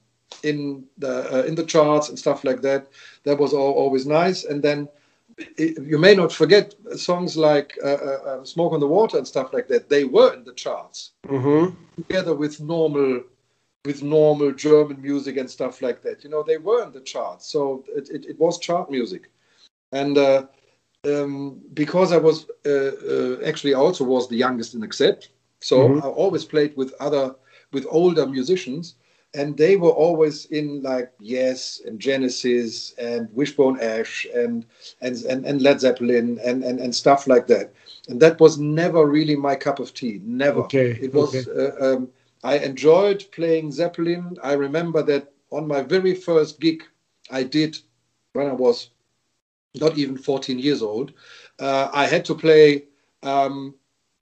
[0.44, 2.88] in the uh, in the charts and stuff like that.
[3.24, 4.46] That was all, always nice.
[4.46, 4.88] And then
[5.58, 9.28] it, you may not forget songs like uh, uh, uh, "Smoke on the Water" and
[9.28, 9.90] stuff like that.
[9.90, 11.76] They were in the charts mm-hmm.
[11.96, 13.24] together with normal
[13.86, 16.24] with normal German music and stuff like that.
[16.24, 19.32] You know, they were in the charts, so it, it, it was chart music.
[19.92, 20.46] And uh,
[21.06, 26.06] um, because I was uh, uh, actually also was the youngest in Accept, so mm-hmm.
[26.06, 27.36] I always played with other
[27.72, 28.96] with older musicians,
[29.34, 34.66] and they were always in like Yes and Genesis and Wishbone Ash and
[35.02, 37.74] and and, and Led Zeppelin and, and and stuff like that.
[38.10, 40.20] And that was never really my cup of tea.
[40.24, 40.62] Never.
[40.62, 40.98] Okay.
[41.02, 41.48] It was.
[41.48, 41.78] Okay.
[41.78, 42.10] Uh, um,
[42.44, 44.38] I enjoyed playing Zeppelin.
[44.42, 46.84] I remember that on my very first gig
[47.30, 47.78] I did
[48.34, 48.90] when I was
[49.76, 51.14] not even 14 years old.
[51.60, 52.86] Uh, I had to play
[53.24, 53.76] um,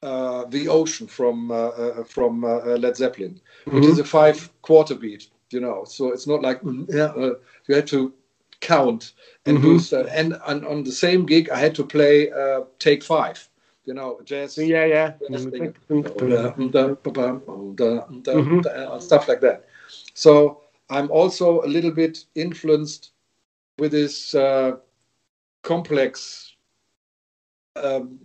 [0.03, 3.91] uh, the Ocean from uh, uh from uh, uh, Led Zeppelin, which mm-hmm.
[3.91, 5.29] is a five quarter beat.
[5.49, 6.87] You know, so it's not like mm,
[7.67, 8.13] you had to
[8.59, 9.13] count
[9.45, 9.67] and mm-hmm.
[9.67, 10.07] do stuff.
[10.11, 12.29] And, and on the same gig, I had to play
[12.79, 13.47] Take Five.
[13.85, 14.57] You know, jazz.
[14.57, 15.13] Yeah, yeah.
[15.29, 15.69] Mm-hmm.
[18.99, 19.65] Stuff like that.
[20.13, 23.11] So I'm also a little bit influenced
[23.79, 24.35] with this
[25.67, 26.55] complex
[27.75, 28.19] um,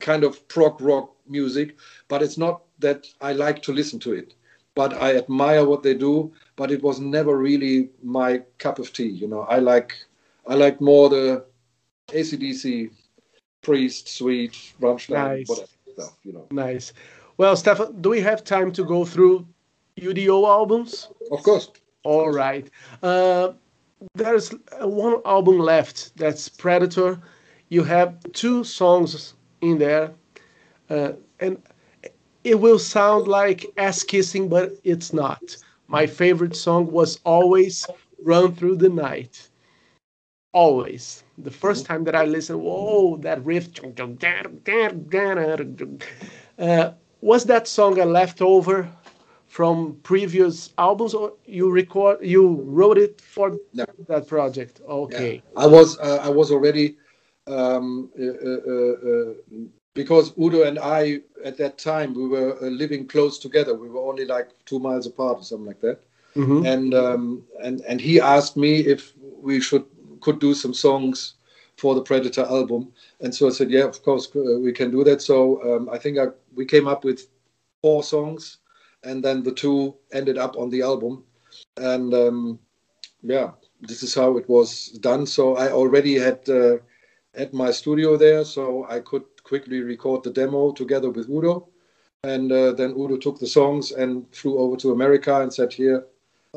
[0.00, 1.76] kind of prog rock music,
[2.08, 4.34] but it's not that I like to listen to it.
[4.74, 9.08] But I admire what they do, but it was never really my cup of tea.
[9.08, 9.92] You know, I like
[10.46, 11.44] I like more the
[12.08, 12.90] ACDC,
[13.62, 15.48] Priest, Sweet, Rammstein, nice.
[15.48, 16.16] whatever stuff.
[16.22, 16.46] You know.
[16.50, 16.92] Nice.
[17.36, 19.46] Well, Stefan, do we have time to go through
[19.98, 21.08] UDO albums?
[21.30, 21.70] Of course.
[22.04, 22.70] All right.
[23.02, 23.52] Uh,
[24.14, 26.16] there's one album left.
[26.16, 27.20] That's Predator.
[27.68, 30.12] You have two songs in there,
[30.88, 31.62] uh, and
[32.44, 35.56] it will sound like ass kissing, but it's not.
[35.88, 37.86] My favorite song was always
[38.22, 39.48] "Run Through the Night."
[40.52, 41.22] Always.
[41.38, 43.68] The first time that I listened, whoa, that riff.
[46.58, 48.90] Uh, was that song a leftover
[49.50, 53.84] from previous albums, or you record you wrote it for no.
[54.06, 54.80] that project?
[54.88, 55.34] Okay.
[55.34, 55.62] Yeah.
[55.64, 56.96] I was uh, I was already
[57.48, 59.34] um, uh, uh, uh,
[59.94, 63.74] because Udo and I at that time we were living close together.
[63.74, 65.98] We were only like two miles apart or something like that.
[66.36, 66.64] Mm-hmm.
[66.64, 69.12] And um, and and he asked me if
[69.42, 69.84] we should
[70.20, 71.34] could do some songs
[71.76, 75.22] for the Predator album, and so I said, yeah, of course we can do that.
[75.22, 77.26] So um, I think I, we came up with
[77.82, 78.58] four songs,
[79.04, 81.24] and then the two ended up on the album,
[81.76, 82.58] and um,
[83.22, 83.50] yeah,
[83.80, 85.26] this is how it was done.
[85.26, 86.76] So I already had uh,
[87.34, 91.68] at my studio there, so I could quickly record the demo together with Udo.
[92.22, 96.04] And uh, then Udo took the songs and flew over to America and said, "Here,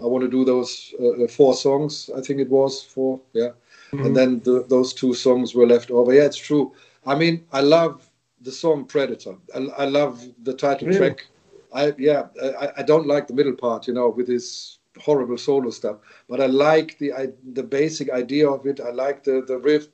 [0.01, 2.09] I want to do those uh, uh, four songs.
[2.17, 3.51] I think it was four, yeah."
[3.93, 4.05] Mm-hmm.
[4.05, 6.13] And then the, those two songs were left over.
[6.13, 6.73] Yeah, it's true.
[7.05, 8.09] I mean, I love
[8.41, 9.35] the song Predator.
[9.55, 10.99] I, I love the title really?
[10.99, 11.27] track.
[11.73, 15.69] I yeah, I, I don't like the middle part, you know, with this horrible solo
[15.71, 15.97] stuff.
[16.29, 18.79] But I like the I, the basic idea of it.
[18.79, 19.87] I like the the riff.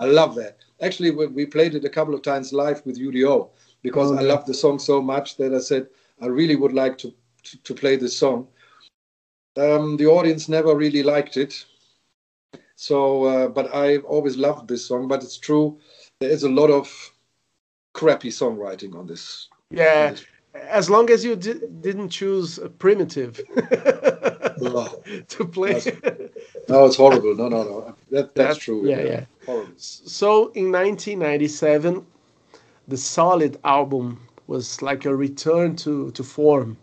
[0.00, 0.58] I love that.
[0.80, 3.50] Actually, we, we played it a couple of times live with UDO
[3.82, 5.88] because I love the song so much that I said
[6.20, 7.12] I really would like to,
[7.44, 8.48] to, to play this song.
[9.56, 11.64] Um, the audience never really liked it.
[12.76, 15.08] So, uh, but I always loved this song.
[15.08, 15.78] But it's true,
[16.20, 17.12] there is a lot of
[17.98, 19.48] crappy songwriting on this.
[19.70, 20.14] Yeah,
[20.54, 23.36] as long as you di- didn't choose a primitive
[25.28, 25.82] to play.
[26.68, 27.34] no, it's horrible.
[27.34, 27.94] No, no, no.
[28.10, 28.88] That, that's, that's true.
[28.88, 29.04] Yeah, yeah.
[29.04, 29.24] yeah.
[29.46, 29.72] Horrible.
[29.76, 32.06] So in 1997,
[32.86, 36.76] the Solid album was like a return to to form,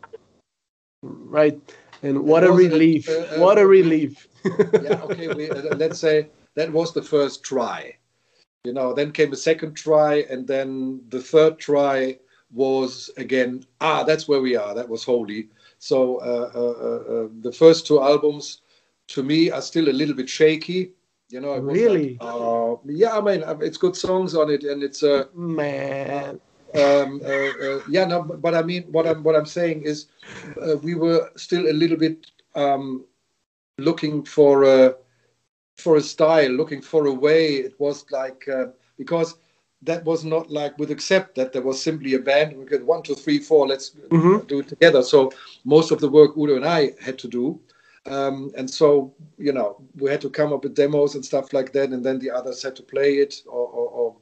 [1.01, 1.59] right?
[2.03, 3.07] And what a relief!
[3.07, 4.27] A, what a relief!
[4.45, 5.33] yeah, okay.
[5.33, 7.95] We, uh, let's say that was the first try.
[8.65, 12.19] You know, then came a second try, and then the third try
[12.51, 13.65] was again.
[13.79, 14.73] Ah, that's where we are.
[14.73, 15.49] That was holy.
[15.79, 18.61] So uh, uh, uh, uh the first two albums,
[19.09, 20.91] to me, are still a little bit shaky.
[21.29, 22.17] You know, really?
[22.21, 26.39] Like, yeah, I mean, it's good songs on it, and it's a man
[26.75, 30.07] um, uh, uh, yeah, no, but, but, I mean, what I'm what I'm saying is,
[30.61, 33.05] uh, we were still a little bit um,
[33.77, 34.95] looking for a
[35.75, 37.55] for a style, looking for a way.
[37.55, 39.35] It was like uh, because
[39.81, 42.57] that was not like with accept that there was simply a band.
[42.57, 43.67] We could one, two, three, four.
[43.67, 44.45] Let's mm-hmm.
[44.47, 45.03] do it together.
[45.03, 45.31] So
[45.63, 47.59] most of the work Udo and I had to do.
[48.07, 51.73] Um, and so you know we had to come up with demos and stuff like
[51.73, 54.15] that and then the others had to play it or, or, or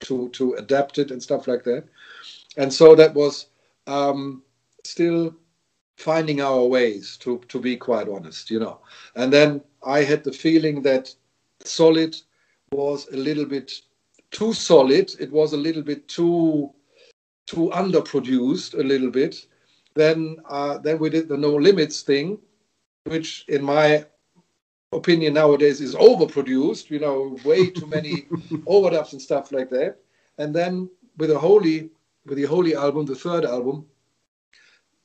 [0.00, 1.84] to to adapt it and stuff like that.
[2.56, 3.46] And so that was
[3.86, 4.42] um,
[4.84, 5.34] still
[5.98, 8.78] finding our ways to to be quite honest, you know.
[9.16, 11.14] And then I had the feeling that
[11.64, 12.16] solid
[12.70, 13.72] was a little bit
[14.30, 15.12] too solid.
[15.18, 16.70] It was a little bit too
[17.46, 19.46] too underproduced a little bit.
[19.94, 22.38] Then uh, then we did the no limits thing,
[23.04, 24.06] which in my
[24.92, 28.22] opinion nowadays is overproduced, you know, way too many
[28.66, 29.96] overdubs and stuff like that.
[30.38, 31.90] And then with the Holy,
[32.24, 33.86] with the Holy album, the third album,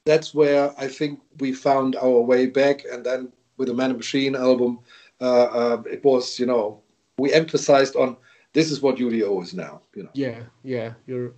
[0.05, 2.84] that's where I think we found our way back.
[2.91, 4.80] And then with the Man and Machine album,
[5.21, 6.81] uh, uh, it was, you know,
[7.17, 8.17] we emphasized on
[8.53, 9.81] this is what UDO is now.
[9.95, 10.09] You know.
[10.13, 11.34] Yeah, yeah, you're.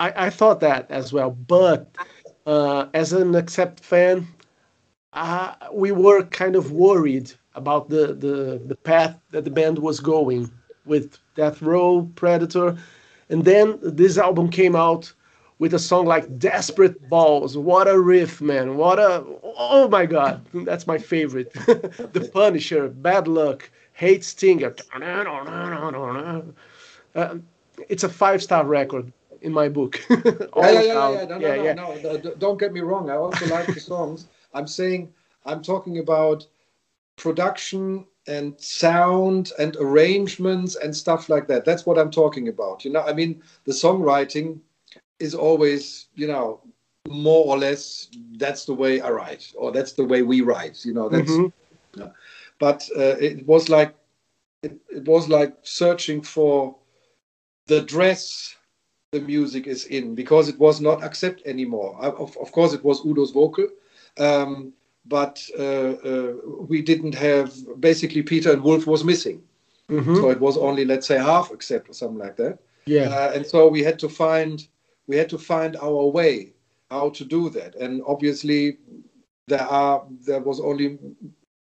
[0.00, 1.94] I I thought that as well, but
[2.46, 4.26] uh, as an Accept fan,
[5.12, 10.00] uh, we were kind of worried about the, the, the path that the band was
[10.00, 10.50] going
[10.84, 12.76] with Death Row, Predator.
[13.28, 15.12] And then this album came out
[15.60, 17.56] with a song like Desperate Balls.
[17.56, 18.78] What a riff, man.
[18.78, 19.22] What a.
[19.42, 20.44] Oh my God.
[20.54, 21.52] That's my favorite.
[21.52, 24.74] the Punisher, Bad Luck, Hate Stinger.
[27.14, 27.34] Uh,
[27.88, 29.12] it's a five star record
[29.42, 30.00] in my book.
[30.10, 30.16] yeah,
[30.56, 31.24] yeah, yeah, yeah.
[31.24, 32.34] No, no, yeah, no, no, no.
[32.36, 33.10] Don't get me wrong.
[33.10, 34.26] I also like the songs.
[34.54, 35.12] I'm saying,
[35.44, 36.46] I'm talking about
[37.16, 41.66] production and sound and arrangements and stuff like that.
[41.66, 42.84] That's what I'm talking about.
[42.84, 44.60] You know, I mean, the songwriting
[45.20, 46.60] is always, you know,
[47.08, 50.84] more or less that's the way I write or that's the way we write.
[50.84, 51.30] You know, that's.
[51.30, 52.00] Mm-hmm.
[52.00, 52.10] Yeah.
[52.58, 53.94] But uh, it was like
[54.62, 56.76] it, it was like searching for
[57.66, 58.56] the dress
[59.12, 61.96] the music is in because it was not accept anymore.
[62.00, 63.68] I, of, of course, it was Udo's vocal.
[64.18, 64.72] Um,
[65.06, 66.32] but uh, uh,
[66.68, 69.42] we didn't have basically Peter and Wolf was missing,
[69.88, 70.14] mm-hmm.
[70.16, 72.58] so it was only let's say half accept or something like that.
[72.86, 74.66] Yeah, uh, and so we had to find
[75.10, 76.52] we had to find our way
[76.88, 78.78] how to do that, and obviously
[79.48, 80.98] there are there was only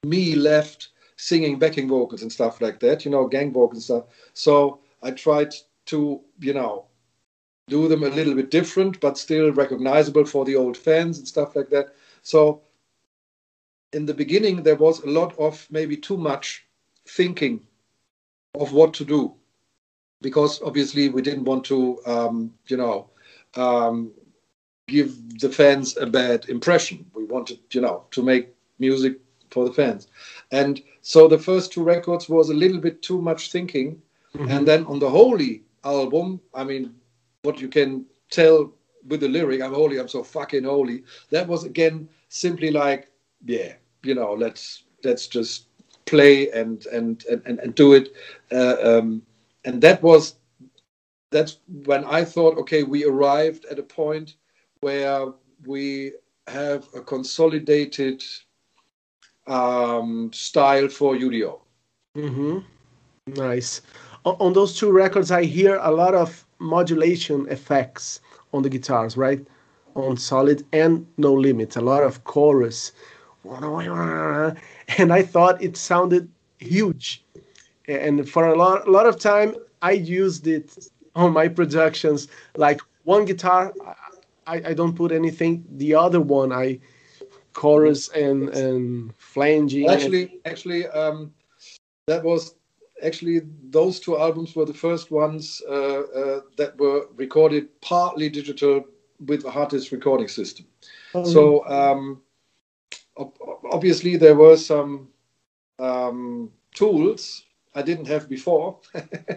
[0.05, 4.05] me left singing backing vocals and stuff like that, you know, gang vocals and stuff.
[4.33, 5.55] So I tried
[5.87, 6.85] to you know
[7.67, 11.55] do them a little bit different, but still recognizable for the old fans and stuff
[11.55, 11.95] like that.
[12.21, 12.61] So
[13.91, 16.67] in the beginning there was a lot of maybe too much
[17.07, 17.65] thinking
[18.53, 19.33] of what to do
[20.21, 23.09] because obviously we didn't want to um, you know
[23.55, 24.11] um,
[24.87, 27.05] give the fans a bad impression.
[27.13, 28.49] We wanted you know to make
[28.79, 29.19] music
[29.49, 30.07] for the fans.
[30.51, 34.01] And so the first two records was a little bit too much thinking.
[34.33, 34.49] Mm-hmm.
[34.49, 36.95] and then on the holy album i mean
[37.41, 38.71] what you can tell
[39.09, 43.11] with the lyric i'm holy i'm so fucking holy that was again simply like
[43.45, 43.73] yeah
[44.03, 45.65] you know let's let's just
[46.05, 48.13] play and and and, and do it.
[48.51, 49.21] Uh, um,
[49.65, 50.35] and that was
[51.31, 54.35] that's when i thought okay we arrived at a point
[54.81, 55.27] where
[55.65, 56.11] we
[56.47, 58.23] have a consolidated
[59.47, 61.61] um, style for udo
[62.15, 62.59] mm-hmm.
[63.27, 63.81] nice
[64.25, 68.19] on, on those two records i hear a lot of modulation effects
[68.53, 69.45] on the guitars right
[69.95, 72.91] on solid and no limits a lot of chorus
[73.43, 76.29] and I thought it sounded
[76.59, 77.23] huge.
[77.87, 80.77] And for a lot, a lot of time, I used it
[81.15, 82.27] on my productions.
[82.55, 83.73] Like one guitar,
[84.47, 85.65] I, I don't put anything.
[85.77, 86.79] The other one, I
[87.53, 89.87] chorus and and flanging.
[89.87, 91.33] Actually, actually, um,
[92.07, 92.55] that was
[93.03, 98.85] actually those two albums were the first ones uh, uh, that were recorded partly digital
[99.25, 100.65] with the hard disk recording system.
[101.13, 101.23] Oh.
[101.23, 102.21] So um,
[103.71, 105.09] obviously there were some
[105.79, 108.79] um, tools I didn't have before,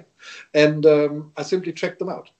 [0.55, 2.31] and um, I simply checked them out.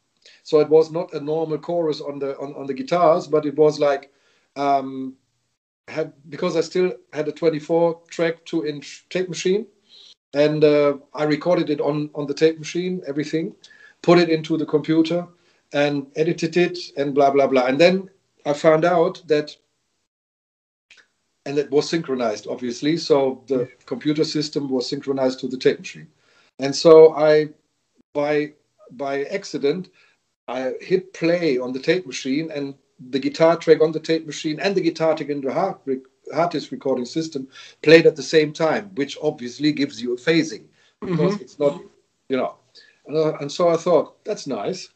[0.43, 3.57] So it was not a normal chorus on the on, on the guitars, but it
[3.57, 4.13] was like
[4.57, 5.15] um,
[5.89, 9.67] had because I still had a 24 track two inch tape machine,
[10.33, 13.55] and uh, I recorded it on on the tape machine, everything,
[14.03, 15.27] put it into the computer,
[15.73, 17.67] and edited it, and blah blah blah.
[17.67, 18.11] And then
[18.47, 19.57] I found out that
[21.47, 22.97] and it was synchronized obviously.
[22.97, 26.09] So the computer system was synchronized to the tape machine.
[26.59, 27.49] And so i
[28.13, 28.53] by
[28.93, 29.89] by accident
[30.47, 32.75] i hit play on the tape machine and
[33.11, 35.77] the guitar track on the tape machine and the guitar track in the hard,
[36.33, 37.49] hard disk recording system
[37.83, 40.65] played at the same time which obviously gives you a phasing
[41.01, 41.43] because mm-hmm.
[41.43, 41.81] it's not
[42.29, 42.55] you know.
[43.07, 44.89] And, uh, and so i thought that's nice.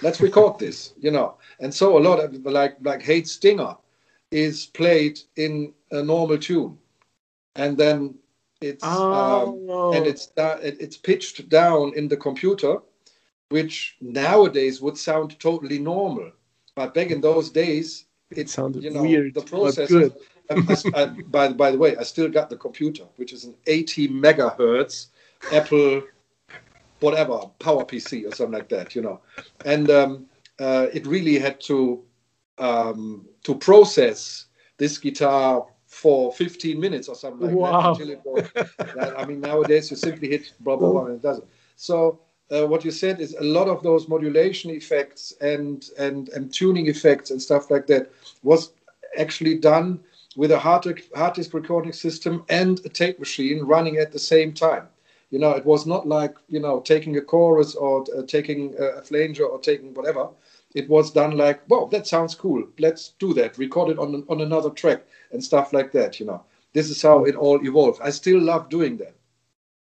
[0.00, 1.34] Let's record this you know.
[1.60, 3.76] And so a lot of like like hate stinger
[4.34, 6.76] is played in a normal tune,
[7.54, 8.14] and then
[8.60, 9.90] it's oh.
[9.90, 12.78] um, and it's uh, it's pitched down in the computer,
[13.50, 16.32] which nowadays would sound totally normal,
[16.74, 19.34] but back in those days it sounded you know, weird.
[19.34, 19.88] The process.
[19.88, 20.12] Good.
[20.50, 24.08] I, I, by by the way, I still got the computer, which is an 80
[24.08, 25.06] megahertz
[25.52, 26.02] Apple
[27.00, 29.20] whatever PowerPC or something like that, you know,
[29.64, 30.26] and um,
[30.58, 32.02] uh, it really had to
[32.58, 37.94] um, to process this guitar for 15 minutes or something like wow.
[37.94, 39.16] that until it was.
[39.16, 41.48] I mean, nowadays you simply hit blah blah blah and it does it.
[41.76, 42.20] So
[42.50, 46.88] uh, what you said is a lot of those modulation effects and and and tuning
[46.88, 48.10] effects and stuff like that
[48.42, 48.72] was
[49.18, 50.00] actually done
[50.36, 54.52] with a hard, hard disk recording system and a tape machine running at the same
[54.52, 54.88] time.
[55.30, 59.02] You know, it was not like you know taking a chorus or uh, taking a
[59.02, 60.28] flanger or taking whatever
[60.74, 62.66] it was done like, wow, that sounds cool.
[62.78, 63.56] Let's do that.
[63.58, 66.18] Record it on on another track and stuff like that.
[66.18, 68.00] You know, this is how it all evolved.
[68.02, 69.14] I still love doing that.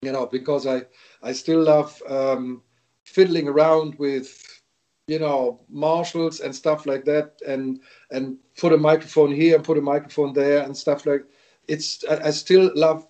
[0.02, 0.84] You know, because I
[1.24, 2.62] I still love um,
[3.06, 4.62] fiddling around with
[5.08, 7.80] you know Marshalls and stuff like that, and
[8.12, 11.24] and put a microphone here and put a microphone there and stuff like.
[11.68, 13.08] It's I, I still love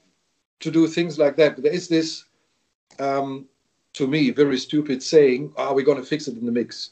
[0.59, 1.55] to do things like that.
[1.55, 2.25] But there is this.
[2.99, 3.47] Um,
[3.93, 6.91] to me, very stupid saying, "Are oh, we going to fix it in the mix?"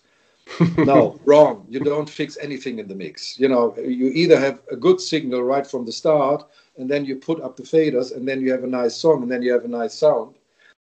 [0.78, 1.66] No, wrong.
[1.70, 3.40] You don't fix anything in the mix.
[3.40, 6.44] You know, you either have a good signal right from the start,
[6.78, 9.32] and then you put up the faders, and then you have a nice song, and
[9.32, 10.36] then you have a nice sound,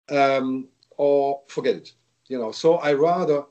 [0.09, 0.67] um,
[0.97, 1.93] or forget it.
[2.27, 3.43] You know, so I rather,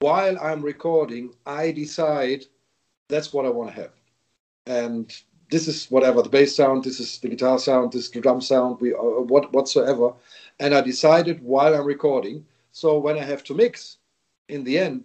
[0.00, 2.44] while I'm recording, I decide
[3.08, 3.92] that's what I want to have,
[4.66, 5.12] and
[5.50, 8.40] this is whatever the bass sound, this is the guitar sound, this is the drum
[8.40, 10.12] sound, we uh, what whatsoever,
[10.60, 12.46] and I decided while I'm recording.
[12.72, 13.96] So when I have to mix,
[14.48, 15.04] in the end,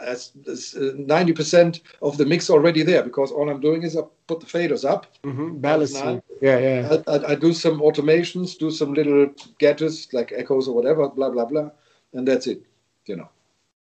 [0.00, 0.32] as,
[0.76, 4.40] uh, ninety percent of the mix already there because all I'm doing is I put
[4.40, 5.58] the faders up, mm-hmm.
[5.58, 6.22] balancing.
[6.40, 6.96] Yeah, yeah.
[7.06, 9.28] I, I, I, do some automations, do some little
[9.58, 11.70] gadgets like echoes or whatever, blah blah blah,
[12.12, 12.62] and that's it.
[13.06, 13.28] You know,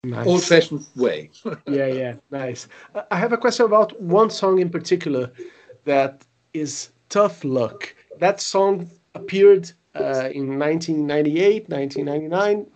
[0.04, 0.26] nice.
[0.26, 1.30] old-fashioned way.
[1.66, 2.68] yeah, yeah, nice.
[3.10, 5.30] I have a question about one song in particular
[5.84, 12.66] that is "Tough Luck." That song appeared uh, in 1998, 1999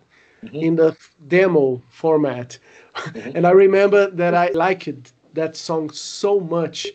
[0.43, 0.55] mm-hmm.
[0.55, 0.95] in the
[1.27, 2.57] demo format.
[2.95, 3.37] Mm-hmm.
[3.37, 6.87] and I remember that I liked that song so much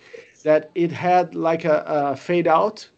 [0.43, 2.89] that it had like a, a fade out,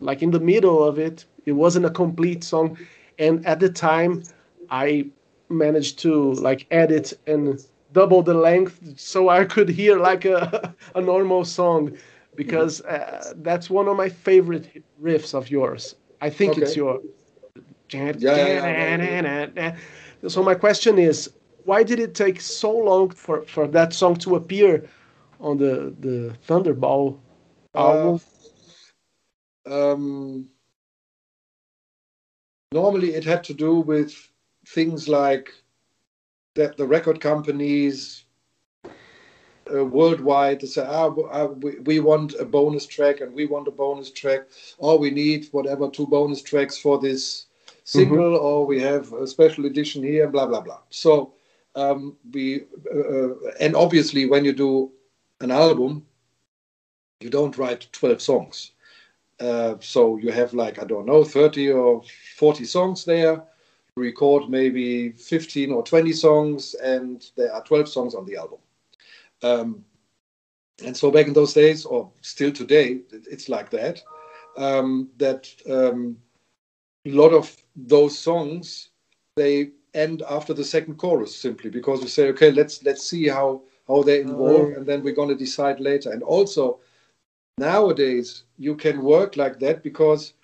[0.00, 1.24] like in the middle of it.
[1.44, 2.78] It wasn't a complete song.
[3.18, 4.22] And at the time,
[4.70, 5.06] I
[5.48, 7.60] managed to like edit and
[7.92, 11.96] double the length so I could hear like a, a normal song
[12.34, 15.96] because uh, that's one of my favorite riffs of yours.
[16.20, 16.62] I think okay.
[16.62, 17.00] it's your.
[17.94, 19.76] Yeah, yeah,
[20.22, 21.30] yeah, so my question is,
[21.64, 24.88] why did it take so long for, for that song to appear
[25.40, 27.18] on the the Thunderball
[27.74, 28.20] album?
[29.66, 30.48] Uh, um,
[32.72, 34.14] normally, it had to do with
[34.66, 35.52] things like
[36.54, 38.24] that the record companies
[39.72, 43.68] uh, worldwide to say, ah, uh, we, we want a bonus track and we want
[43.68, 44.48] a bonus track,
[44.78, 47.46] or we need whatever two bonus tracks for this
[47.84, 48.44] single, mm-hmm.
[48.44, 50.80] or we have a special edition here, blah blah blah.
[50.90, 51.34] So
[51.74, 52.64] um, we
[52.94, 54.92] uh, uh, and obviously when you do
[55.40, 56.06] an album,
[57.20, 58.72] you don't write 12 songs.
[59.40, 62.02] Uh, so you have like I don't know 30 or
[62.36, 63.42] 40 songs there.
[63.96, 68.58] Record maybe 15 or 20 songs, and there are 12 songs on the album.
[69.42, 69.84] Um,
[70.82, 74.02] and so back in those days, or still today, it's like that.
[74.56, 76.16] Um, that um,
[77.04, 78.90] a lot of those songs
[79.36, 83.62] they end after the second chorus simply because we say, okay, let's let's see how
[83.88, 84.76] how they involve, mm.
[84.76, 86.10] and then we're going to decide later.
[86.10, 86.80] And also
[87.58, 90.34] nowadays you can work like that because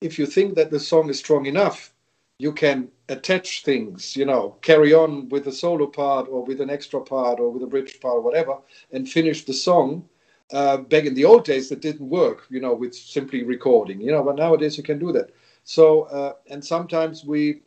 [0.00, 1.92] if you think that the song is strong enough,
[2.38, 6.70] you can attach things, you know, carry on with a solo part or with an
[6.70, 8.56] extra part or with a bridge part or whatever,
[8.92, 10.08] and finish the song.
[10.50, 14.10] Uh, back in the old days, that didn't work, you know, with simply recording, you
[14.10, 15.30] know, but nowadays you can do that.
[15.68, 17.60] So, uh, and sometimes we,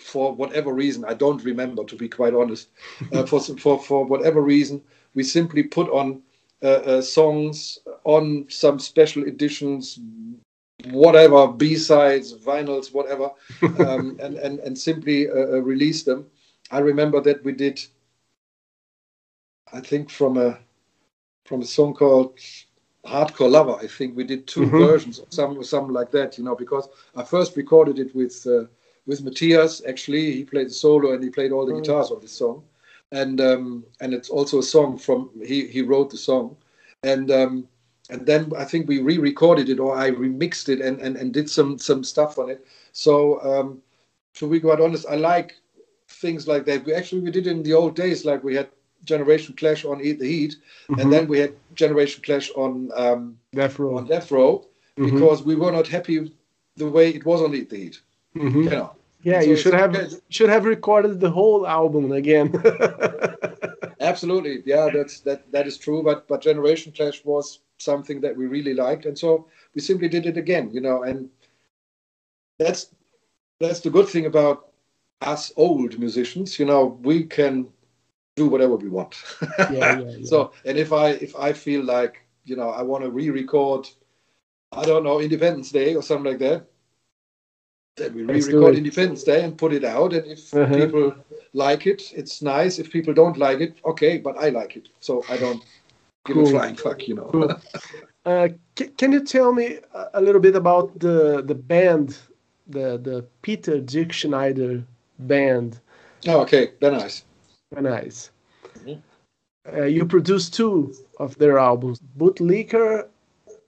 [0.00, 2.70] for whatever reason, I don't remember to be quite honest,
[3.12, 4.82] uh, for, for, for whatever reason,
[5.14, 6.22] we simply put on
[6.60, 10.00] uh, uh, songs on some special editions,
[10.86, 13.30] whatever B sides, vinyls, whatever,
[13.78, 16.26] um, and, and and simply uh, uh, release them.
[16.72, 17.80] I remember that we did.
[19.72, 20.58] I think from a
[21.44, 22.40] from a song called
[23.06, 23.76] Hardcore Lover.
[23.80, 24.78] I think we did 2 mm-hmm.
[24.78, 26.38] versions of some something like that.
[26.38, 28.64] You know, because I first recorded it with uh,
[29.06, 29.82] with Matthias.
[29.88, 32.62] Actually, he played the solo and he played all the guitars on this song,
[33.12, 36.56] and um, and it's also a song from he he wrote the song,
[37.02, 37.68] and um,
[38.10, 41.50] and then I think we re-recorded it or I remixed it and, and, and did
[41.50, 42.64] some some stuff on it.
[42.92, 43.82] So um,
[44.34, 45.56] to be quite honest, I like
[46.08, 46.84] things like that.
[46.84, 48.68] We actually we did it in the old days, like we had
[49.06, 50.56] Generation Clash on Eat the Heat,
[50.88, 51.00] mm-hmm.
[51.00, 53.96] and then we had Generation Clash on um, Death Row.
[53.96, 54.66] On Death Row
[54.98, 55.14] mm-hmm.
[55.14, 56.32] because we were not happy
[56.76, 58.00] the way it was on Eat the Heat.
[58.36, 58.62] Mm-hmm.
[58.62, 58.92] You know.
[59.22, 60.14] Yeah, so you should have okay.
[60.28, 62.52] should have recorded the whole album again.
[64.00, 66.02] Absolutely, yeah, that's that that is true.
[66.02, 70.26] But but Generation Clash was something that we really liked, and so we simply did
[70.26, 71.02] it again, you know.
[71.02, 71.28] And
[72.58, 72.94] that's
[73.58, 74.68] that's the good thing about
[75.22, 76.98] us old musicians, you know.
[77.02, 77.66] We can
[78.36, 79.16] do whatever we want.
[79.58, 80.24] yeah, yeah, yeah.
[80.24, 83.88] So, and if I if I feel like you know I want to re-record,
[84.72, 86.66] I don't know Independence Day or something like that,
[87.96, 90.12] then we re-record Independence Day and put it out.
[90.12, 90.74] And if uh-huh.
[90.74, 91.14] people
[91.54, 92.78] like it, it's nice.
[92.78, 95.64] If people don't like it, okay, but I like it, so I don't
[96.26, 96.46] give cool.
[96.46, 97.30] a flying fuck, you know.
[97.32, 97.60] Cool.
[98.26, 98.48] uh,
[98.78, 99.78] c- can you tell me
[100.12, 102.18] a little bit about the the band,
[102.68, 104.84] the the Peter Dirkschneider
[105.18, 105.80] band?
[106.28, 107.25] Oh, okay, very nice.
[107.72, 108.30] Very nice.
[108.78, 109.00] Mm-hmm.
[109.76, 113.08] Uh, you produced two of their albums, Bootlicker,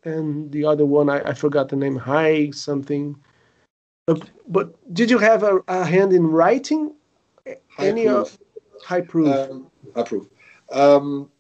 [0.05, 3.17] and the other one I, I forgot the name, High something.
[4.07, 4.15] Uh,
[4.47, 6.95] but did you have a, a hand in writing
[7.69, 8.17] high any proof.
[8.17, 8.39] of
[8.85, 9.29] high proof?
[9.29, 10.27] Um, high proof.
[10.71, 11.31] Um,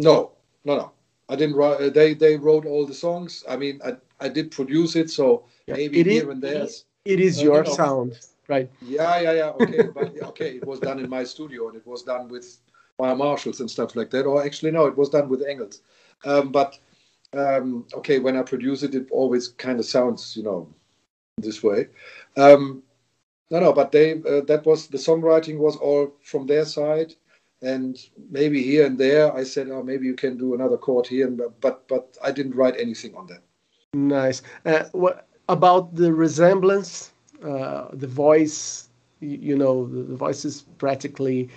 [0.00, 0.32] no,
[0.64, 0.92] no, no.
[1.28, 1.80] I didn't write.
[1.80, 3.44] Uh, they they wrote all the songs.
[3.48, 6.66] I mean, I I did produce it, so yeah, maybe it here is, and there.
[7.04, 8.18] It is uh, your you know, sound,
[8.52, 8.70] right?
[8.82, 9.50] Yeah, yeah, yeah.
[9.60, 12.46] Okay, but okay, it was done in my studio, and it was done with
[12.98, 14.26] my Marshalls and stuff like that.
[14.26, 15.80] Or actually, no, it was done with Engls.
[16.24, 16.78] Um, but
[17.32, 20.68] um, okay, when I produce it, it always kind of sounds, you know,
[21.38, 21.88] this way.
[22.36, 22.82] Um,
[23.50, 27.14] no, no, but they uh, that was the songwriting was all from their side,
[27.60, 27.98] and
[28.30, 31.88] maybe here and there I said, oh, maybe you can do another chord here, but
[31.88, 33.42] but I didn't write anything on that.
[33.94, 34.42] Nice.
[34.64, 37.11] Uh, what about the resemblance,
[37.44, 38.88] uh, the voice?
[39.20, 41.48] You know, the voice is practically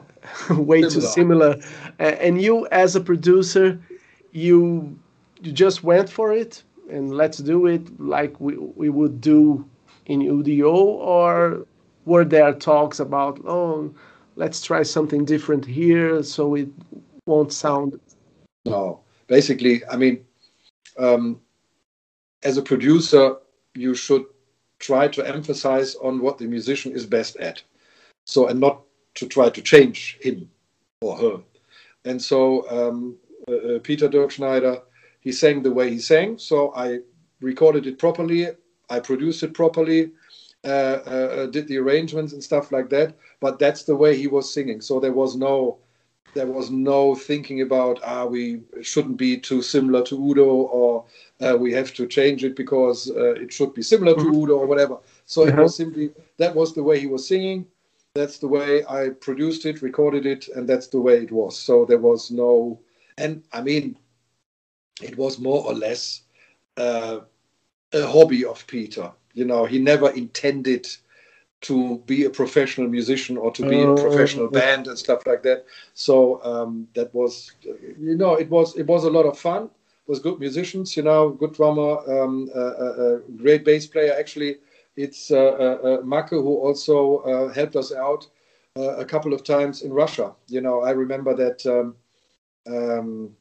[0.50, 0.90] way similar.
[0.90, 1.60] too similar,
[1.98, 3.78] and you as a producer,
[4.32, 4.98] you
[5.42, 9.64] you just went for it and let's do it like we, we would do
[10.06, 11.66] in UDO, or
[12.04, 13.94] were there talks about, oh,
[14.36, 16.68] let's try something different here so it
[17.26, 18.00] won't sound.
[18.64, 20.24] No, basically, I mean,
[20.98, 21.40] um,
[22.42, 23.36] as a producer,
[23.74, 24.24] you should
[24.80, 27.62] try to emphasize on what the musician is best at.
[28.26, 28.82] So, and not
[29.14, 30.50] to try to change him
[31.00, 31.40] or her.
[32.04, 33.16] And so, um,
[33.48, 34.82] uh, uh Peter Dirkschneider,
[35.20, 36.38] he sang the way he sang.
[36.38, 37.00] So I
[37.40, 38.48] recorded it properly.
[38.88, 40.10] I produced it properly.
[40.62, 43.14] Uh, uh, uh, did the arrangements and stuff like that.
[43.40, 44.80] But that's the way he was singing.
[44.82, 45.78] So there was no
[46.34, 51.04] there was no thinking about ah we shouldn't be too similar to Udo or
[51.40, 54.42] uh, we have to change it because uh, it should be similar to mm-hmm.
[54.42, 54.98] Udo or whatever.
[55.26, 57.66] So it was simply that was the way he was singing.
[58.14, 61.56] That's the way I produced it, recorded it, and that's the way it was.
[61.56, 62.80] So there was no,
[63.16, 63.96] and I mean,
[65.00, 66.22] it was more or less
[66.76, 67.20] uh,
[67.92, 69.12] a hobby of Peter.
[69.32, 70.88] You know, he never intended
[71.62, 75.26] to be a professional musician or to be in a oh, professional band and stuff
[75.26, 75.66] like that.
[75.94, 79.70] So um, that was, you know, it was it was a lot of fun.
[80.10, 84.12] It was good musicians, you know, good drummer, um, uh, great bass player.
[84.18, 84.56] Actually,
[84.96, 88.26] it's uh, uh, uh who also uh, helped us out
[88.76, 90.32] uh, a couple of times in Russia.
[90.48, 91.64] You know, I remember that.
[91.64, 91.94] Um,
[92.66, 93.36] um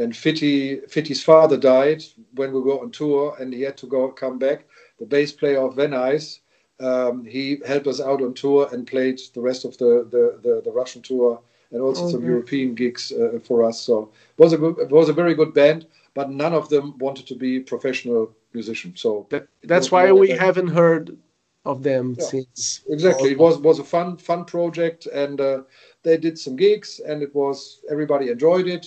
[0.00, 2.02] and Fitty Fitty's father died
[2.34, 4.64] when we were on tour, and he had to go come back.
[4.98, 6.40] The bass player of Vanize,
[6.80, 10.62] um, he helped us out on tour and played the rest of the the, the,
[10.64, 11.40] the Russian tour
[11.70, 12.12] and also okay.
[12.12, 13.80] some European gigs uh, for us.
[13.80, 16.96] So it was a good, it was a very good band, but none of them
[16.98, 19.00] wanted to be professional musicians.
[19.00, 21.16] So that, that's why we haven't heard
[21.64, 22.82] of them yeah, since.
[22.88, 25.62] Exactly, it was was a fun fun project, and uh,
[26.02, 28.86] they did some gigs, and it was everybody enjoyed it.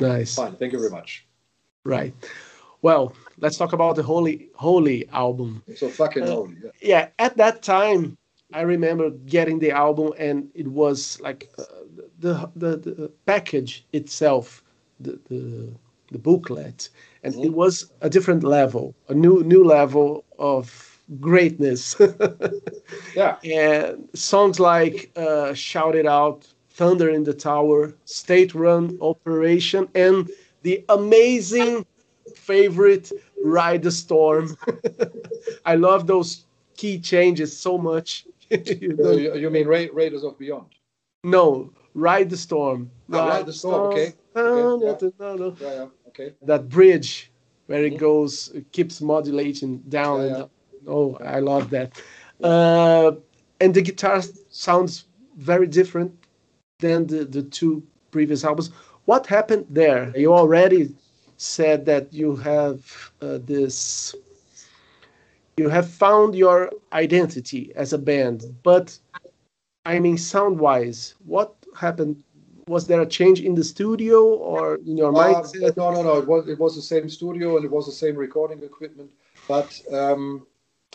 [0.00, 0.34] Nice.
[0.34, 0.56] Fine.
[0.56, 1.26] Thank you very much.
[1.84, 2.14] Right.
[2.82, 5.62] Well, let's talk about the Holy Holy album.
[5.76, 6.56] So fucking uh, holy.
[6.62, 6.70] Yeah.
[6.80, 7.08] yeah.
[7.18, 8.16] At that time,
[8.52, 11.64] I remember getting the album, and it was like uh,
[12.18, 14.62] the, the the package itself,
[15.00, 15.72] the the,
[16.16, 16.88] the booklet,
[17.22, 17.44] and mm-hmm.
[17.44, 20.66] it was a different level, a new new level of
[21.20, 21.96] greatness.
[23.16, 23.36] yeah.
[23.44, 30.30] And songs like uh, Shout It Out, Thunder in the Tower, State Run Operation, and
[30.62, 31.86] the amazing
[32.34, 33.12] favorite
[33.44, 34.56] Ride the Storm.
[35.64, 38.26] I love those key changes so much.
[38.50, 39.12] you, know?
[39.12, 40.72] you, you, mean Ra- Raiders of Beyond?
[41.24, 42.90] No, Ride the Storm.
[43.12, 44.12] Oh, Ride the Storm, okay.
[44.36, 44.76] okay.
[44.80, 45.10] Yeah.
[45.60, 45.86] Yeah, yeah.
[46.18, 46.34] Okay.
[46.42, 47.30] That bridge
[47.66, 48.00] where it mm-hmm.
[48.00, 50.26] goes, it keeps modulating down.
[50.26, 50.44] Yeah, yeah.
[50.86, 52.00] Oh, I love that.
[52.42, 53.12] Uh,
[53.60, 55.04] and the guitar sounds
[55.36, 56.14] very different
[56.78, 58.70] than the, the two previous albums.
[59.06, 60.12] What happened there?
[60.16, 60.94] You already
[61.36, 64.14] said that you have uh, this,
[65.56, 68.98] you have found your identity as a band, but
[69.84, 72.22] I mean, sound wise, what happened?
[72.68, 75.76] Was there a change in the studio or in your uh, mindset?
[75.76, 76.18] No, no, no.
[76.18, 79.10] It was it was the same studio and it was the same recording equipment,
[79.46, 80.46] but um,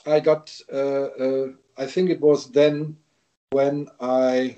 [0.05, 2.97] I got, uh, uh, I think it was then
[3.51, 4.57] when I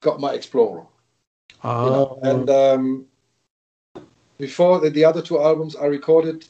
[0.00, 0.86] got my Explorer.
[1.62, 1.84] Oh.
[1.84, 2.18] You know?
[2.22, 3.06] And um,
[4.38, 6.46] before the, the, other two albums, I recorded,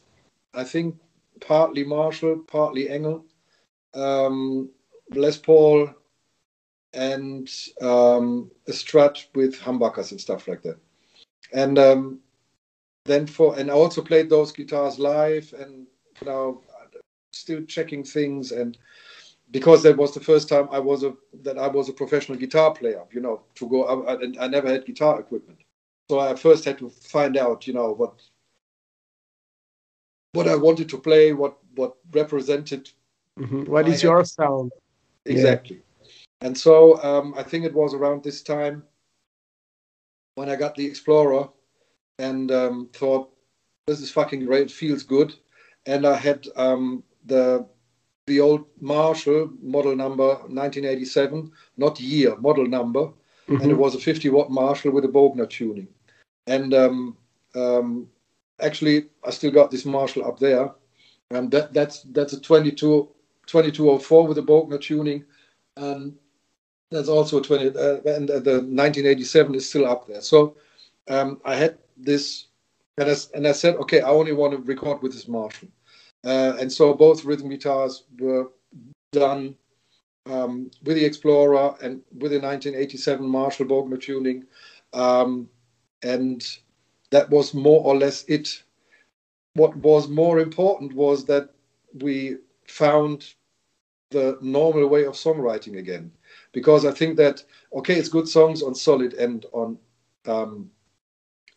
[0.54, 0.96] I think,
[1.40, 3.22] partly Marshall, partly Engl,
[3.94, 4.70] um,
[5.10, 5.90] Les Paul,
[6.96, 7.48] and
[7.82, 10.78] um, a Strat with humbuckers and stuff like that.
[11.52, 12.20] And um,
[13.04, 15.86] then for, and I also played those guitars live, and
[16.20, 16.62] you know,
[17.32, 18.78] still checking things and
[19.50, 22.72] because that was the first time I was a that I was a professional guitar
[22.72, 25.60] player, you know, to go and I, I never had guitar equipment.
[26.10, 28.20] So I first had to find out, you know, what
[30.32, 32.90] what I wanted to play, what what represented.
[33.38, 33.64] Mm-hmm.
[33.64, 34.72] What is your sound?
[35.24, 35.82] Exactly.
[36.40, 38.82] And so um, I think it was around this time
[40.34, 41.48] when I got the Explorer
[42.18, 43.30] and um, thought,
[43.86, 45.34] this is fucking great, it feels good.
[45.86, 47.66] And I had um, the
[48.26, 53.12] the old Marshall model number 1987, not year, model number,
[53.48, 53.60] mm-hmm.
[53.62, 55.86] and it was a 50 watt Marshall with a Bogner tuning.
[56.48, 57.16] And um,
[57.54, 58.08] um,
[58.60, 60.72] actually, I still got this Marshall up there,
[61.30, 63.08] and that that's that's a 22
[63.46, 65.24] 2204 with a Bogner tuning,
[65.76, 66.14] and
[66.90, 70.20] that's also 20 uh, and the 1987 is still up there.
[70.20, 70.56] So
[71.08, 72.46] um, I had this,
[72.98, 75.68] and I, and I said, okay, I only want to record with this Marshall.
[76.24, 78.50] Uh, and so both rhythm guitars were
[79.12, 79.56] done
[80.26, 84.44] um, with the Explorer and with the 1987 Marshall Bogner tuning.
[84.92, 85.48] Um,
[86.02, 86.46] and
[87.10, 88.62] that was more or less it.
[89.54, 91.50] What was more important was that
[92.00, 92.36] we
[92.66, 93.34] found
[94.10, 96.12] the normal way of songwriting again.
[96.56, 99.78] Because I think that, okay, it's good songs on Solid and on
[100.24, 100.70] um,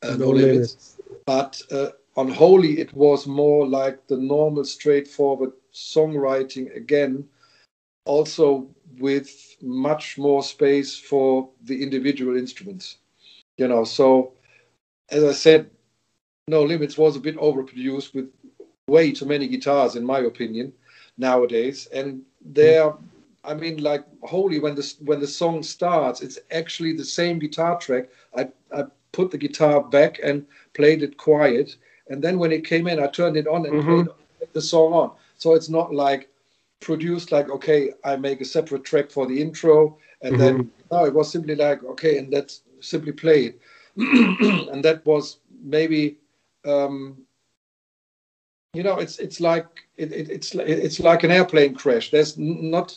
[0.04, 0.98] uh, No, Limits, limits.
[1.26, 7.26] but uh, on Holy, it was more like the normal, straightforward songwriting again,
[8.04, 8.68] also
[9.00, 9.32] with
[9.62, 12.98] much more space for the individual instruments.
[13.58, 14.34] You know, so
[15.10, 15.70] as I said,
[16.50, 18.30] No Limits was a bit overproduced with
[18.90, 20.74] way too many guitars, in my opinion,
[21.18, 21.88] nowadays.
[21.94, 22.94] And there,
[23.44, 27.78] I mean, like Holy, when the when the song starts, it's actually the same guitar
[27.78, 28.10] track.
[28.36, 31.78] I I put the guitar back and played it quiet
[32.10, 34.04] and then when it came in, I turned it on and mm-hmm.
[34.38, 35.12] played the song on.
[35.38, 36.30] So it's not like
[36.80, 39.98] produced like, okay, I make a separate track for the intro.
[40.22, 40.42] And mm-hmm.
[40.42, 43.56] then, no, it was simply like, okay, and that's simply played.
[43.96, 46.18] and that was maybe,
[46.66, 47.18] um,
[48.74, 49.66] you know, it's it's like
[49.98, 52.12] it, it, it's it's like an airplane crash.
[52.12, 52.96] There's not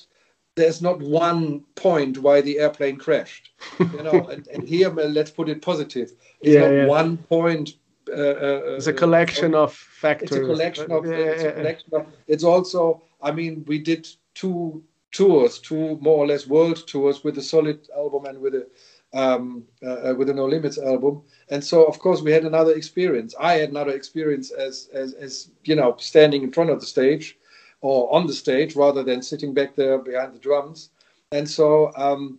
[0.55, 3.51] there's not one point why the airplane crashed.
[3.79, 6.13] You know, and, and here let's put it positive.
[6.41, 6.87] It's yeah, not yeah.
[6.87, 7.75] one point
[8.09, 10.33] uh, uh, it's a collection of factors.
[10.33, 11.07] It's a collection of.
[11.07, 13.03] Yeah, it's, a collection of, it's also.
[13.23, 17.89] I mean, we did two tours, two more or less world tours with a solid
[17.97, 18.67] album and with a
[19.13, 21.23] um, uh, with the No Limits album.
[21.51, 23.35] And so, of course, we had another experience.
[23.39, 27.37] I had another experience as, as, as you know, standing in front of the stage
[27.83, 30.91] or on the stage rather than sitting back there behind the drums.
[31.33, 32.39] And so um,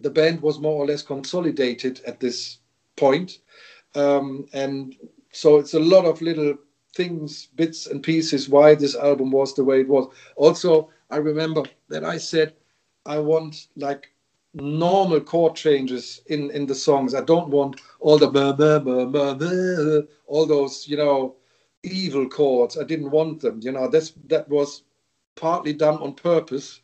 [0.00, 2.58] the band was more or less consolidated at this
[2.96, 3.38] point.
[3.94, 4.94] Um, and
[5.32, 6.56] so it's a lot of little
[6.94, 10.12] things, bits and pieces why this album was the way it was.
[10.36, 12.54] Also, I remember that I said
[13.06, 14.10] I want like
[14.54, 17.14] normal chord changes in in the songs.
[17.14, 21.36] I don't want all the blah, blah, blah, all those you know
[21.86, 22.78] evil chords.
[22.78, 23.60] I didn't want them.
[23.62, 24.82] You know that's that was
[25.34, 26.80] partly done on purpose.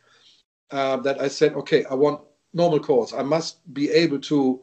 [0.71, 2.23] Uh, that I said, okay, I want
[2.55, 3.13] normal chords.
[3.13, 4.59] I must be able to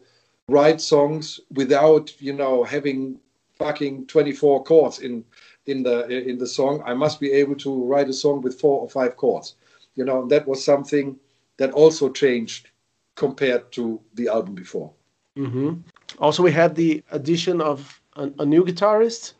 [0.47, 3.19] write songs without you know having
[3.59, 5.23] fucking 24 chords in
[5.65, 6.81] in the in the song.
[6.85, 9.55] I must be able to write a song with four or five chords.
[9.95, 11.17] You know, that was something
[11.57, 12.69] that also changed
[13.15, 14.93] compared to the album before.
[15.37, 15.81] Mm-hmm.
[16.19, 19.33] Also, we had the addition of a, a new guitarist.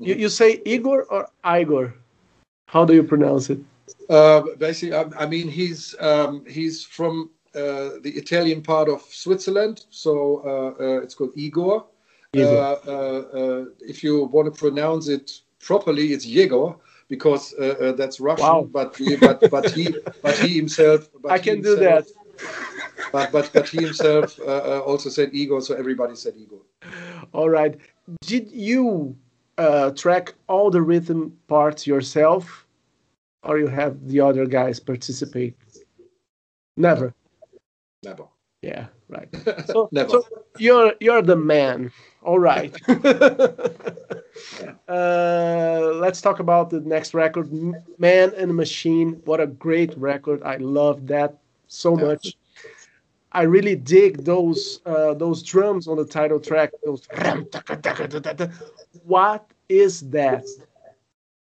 [0.00, 1.94] You, you say Igor or Igor?
[2.68, 3.58] How do you pronounce it?
[4.08, 9.84] Uh, basically, I, I, mean he's um, he's from uh, the Italian part of Switzerland,
[9.90, 11.84] so uh, uh it's called Igor.
[12.34, 16.76] Uh, uh, if you want to pronounce it properly, it's Yegor
[17.08, 17.54] because
[17.98, 18.46] that's Russian.
[18.46, 18.68] Wow.
[18.72, 21.10] But but but he but he himself.
[21.28, 22.04] I can himself, do that
[23.12, 26.62] but but but he himself also said ego, so everybody said ego.
[27.32, 27.76] All right.
[28.22, 29.16] Did you
[29.60, 32.66] uh, track all the rhythm parts yourself,
[33.42, 35.54] or you have the other guys participate?
[36.76, 37.14] Never.
[38.02, 38.24] Never.
[38.62, 39.28] Yeah, right.
[39.66, 40.08] So, Never.
[40.10, 40.24] so
[40.58, 41.92] you're you're the man.
[42.22, 42.74] All right.
[44.88, 47.52] uh, let's talk about the next record,
[47.98, 49.20] Man and Machine.
[49.24, 50.42] What a great record!
[50.42, 51.38] I love that
[51.68, 52.36] so much.
[53.32, 56.72] I really dig those uh, those drums on the title track.
[56.84, 57.06] Those
[59.04, 60.44] what is that?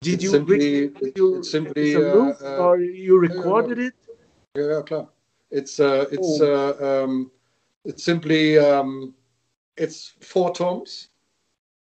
[0.02, 3.94] Did you simply, really, you, simply uh, uh, or you recorded yeah, it?
[4.56, 5.08] Yeah, yeah, klar.
[5.50, 6.80] It's uh, it's oh.
[6.80, 7.30] uh, um,
[7.84, 9.14] it's simply um,
[9.76, 11.08] it's four toms.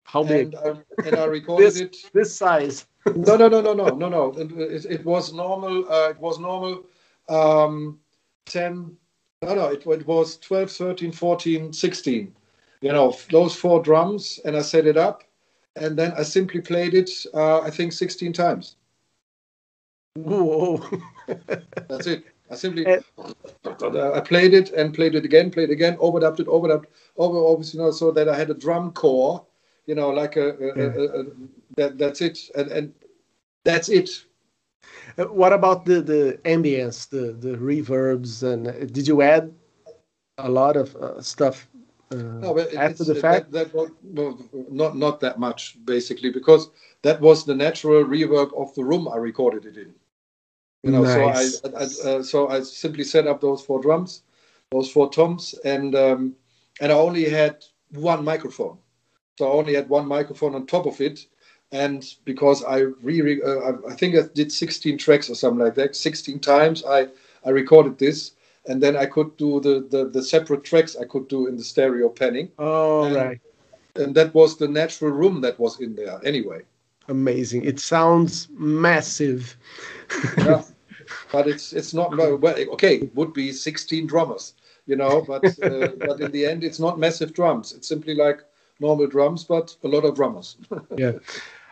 [0.05, 0.55] How big?
[0.55, 2.87] And, um, and I recorded this, it this size.
[3.07, 4.35] no, no, no, no, no, no, no.
[4.37, 5.85] It, it was normal.
[5.93, 6.87] Uh, it was normal.
[7.29, 8.01] Um,
[8.47, 8.97] 10
[9.43, 12.35] no, no, it, it was 12, 13, 14, 16.
[12.83, 15.25] You know, those four drums, and I set it up,
[15.77, 18.77] and then I simply played it, uh, I think, 16 times.
[20.17, 20.79] Whoa.
[21.89, 22.25] That's it.
[22.51, 26.87] I simply I played it and played it again, played it again, overdubbed it, overdubbed,
[27.17, 29.47] over, over, you know, so that I had a drum core,
[29.87, 30.93] you know, like a, a, yeah.
[30.97, 31.25] a, a
[31.77, 32.95] that that's it, and and
[33.65, 34.11] that's it.
[35.19, 39.53] Uh, what about the the ambience, the the reverbs, and uh, did you add
[40.39, 41.69] a lot of uh, stuff
[42.13, 43.51] uh, no, after the fact?
[43.53, 44.39] That, that was, well,
[44.71, 46.71] not not that much basically because
[47.03, 49.95] that was the natural reverb of the room I recorded it in.
[50.83, 51.61] You know, nice.
[51.61, 54.23] so I, I uh, so I simply set up those four drums,
[54.71, 56.35] those four toms, and um,
[56.81, 58.79] and I only had one microphone.
[59.39, 61.27] So I only had one microphone on top of it,
[61.73, 65.97] and because I re, uh, I think I did 16 tracks or something like that,
[65.97, 67.09] 16 times I
[67.45, 68.33] I recorded this,
[68.67, 71.65] and then I could do the the, the separate tracks I could do in the
[71.65, 72.51] stereo panning.
[72.59, 73.41] Oh and, right.
[73.97, 76.63] And that was the natural room that was in there anyway.
[77.09, 77.65] Amazing!
[77.65, 79.57] It sounds massive.
[80.39, 80.63] yeah,
[81.33, 82.39] but it's it's not well.
[82.45, 84.55] Okay, it would be 16 drummers,
[84.87, 87.73] you know, but uh, but in the end, it's not massive drums.
[87.73, 88.43] It's simply like
[88.81, 90.57] normal drums, but a lot of drummers.
[90.97, 91.13] yeah.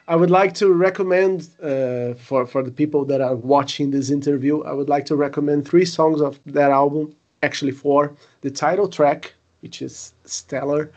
[0.09, 4.63] I would like to recommend uh, for for the people that are watching this interview.
[4.63, 7.15] I would like to recommend three songs of that album.
[7.43, 8.15] Actually, four.
[8.41, 10.91] The title track, which is stellar.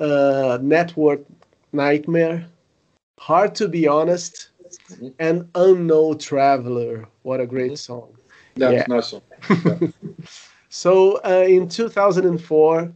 [0.00, 1.20] Uh, Network
[1.72, 2.44] Nightmare.
[3.18, 4.48] Hard to be honest.
[5.20, 7.06] And Unknown Traveler.
[7.22, 7.94] What a great mm-hmm.
[7.94, 8.08] song.
[8.56, 8.84] That's yeah.
[8.88, 9.22] nice song.
[9.64, 9.88] Yeah.
[10.68, 12.92] so uh, in 2004,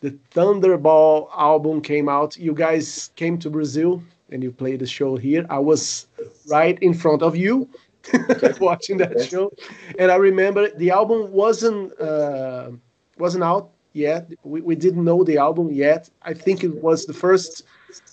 [0.00, 2.38] the Thunderball album came out.
[2.38, 4.02] You guys came to Brazil
[4.34, 5.46] and you played the show here.
[5.48, 6.08] I was
[6.48, 7.68] right in front of you
[8.60, 9.28] watching that yes.
[9.30, 9.50] show,
[9.98, 12.72] and I remember the album wasn't uh,
[13.16, 14.30] wasn't out yet.
[14.42, 16.10] We, we didn't know the album yet.
[16.22, 17.62] I think it was the first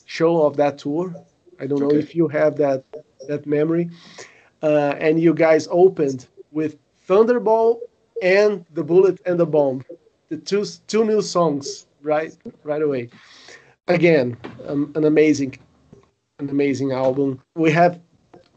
[0.06, 1.14] show of that tour.
[1.60, 2.84] I don't know if you have that
[3.28, 3.90] that memory.
[4.64, 6.78] Uh, and you guys opened with
[7.08, 7.80] Thunderball
[8.22, 9.84] and the Bullet and the Bomb,
[10.30, 12.32] the two two new songs right
[12.64, 13.10] right away.
[13.88, 14.38] Again,
[14.68, 15.58] um, an amazing
[16.42, 17.40] an amazing album.
[17.56, 18.00] We have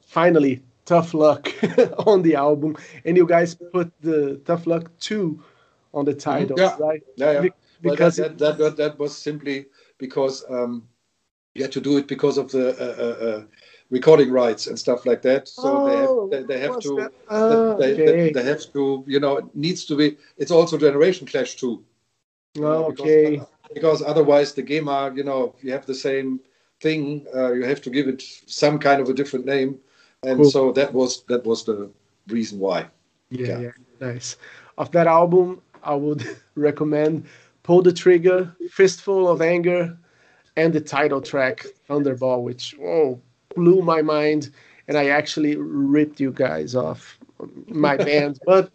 [0.06, 1.48] finally Tough Luck
[2.06, 5.42] on the album, and you guys put the Tough Luck 2
[5.92, 6.76] on the title, yeah.
[6.78, 7.02] right?
[7.16, 7.40] Yeah, yeah.
[7.40, 7.50] Be-
[7.82, 9.66] Well, because that, that, that, that was simply
[9.98, 10.88] because um,
[11.54, 13.42] you had to do it because of the uh, uh, uh,
[13.90, 15.48] recording rights and stuff like that.
[15.48, 18.32] So Oh, they have they, they have to Ah, they, okay.
[18.32, 20.16] they, have to you know it needs to be.
[20.38, 21.84] It's also generation clash too.
[22.56, 23.40] know, Oh, because- okay.
[23.72, 26.38] Because, otherwise the GEMA, you know, you have the same
[26.84, 27.26] thing.
[27.34, 29.78] Uh, you have to give it some kind of a different name,
[30.22, 30.50] and Cool.
[30.54, 31.90] so that was that was the
[32.28, 32.88] reason why.
[33.30, 33.58] Yeah, Yeah.
[33.58, 34.36] yeah, nice.
[34.78, 36.22] Of that album, I would
[36.54, 37.26] recommend
[37.62, 39.98] Pull the Trigger, Fistful of Anger,
[40.56, 43.20] and the title track, Thunderball, which oh
[43.54, 44.50] blew my mind.
[44.88, 47.18] And I actually ripped you guys off
[47.68, 48.70] my band, but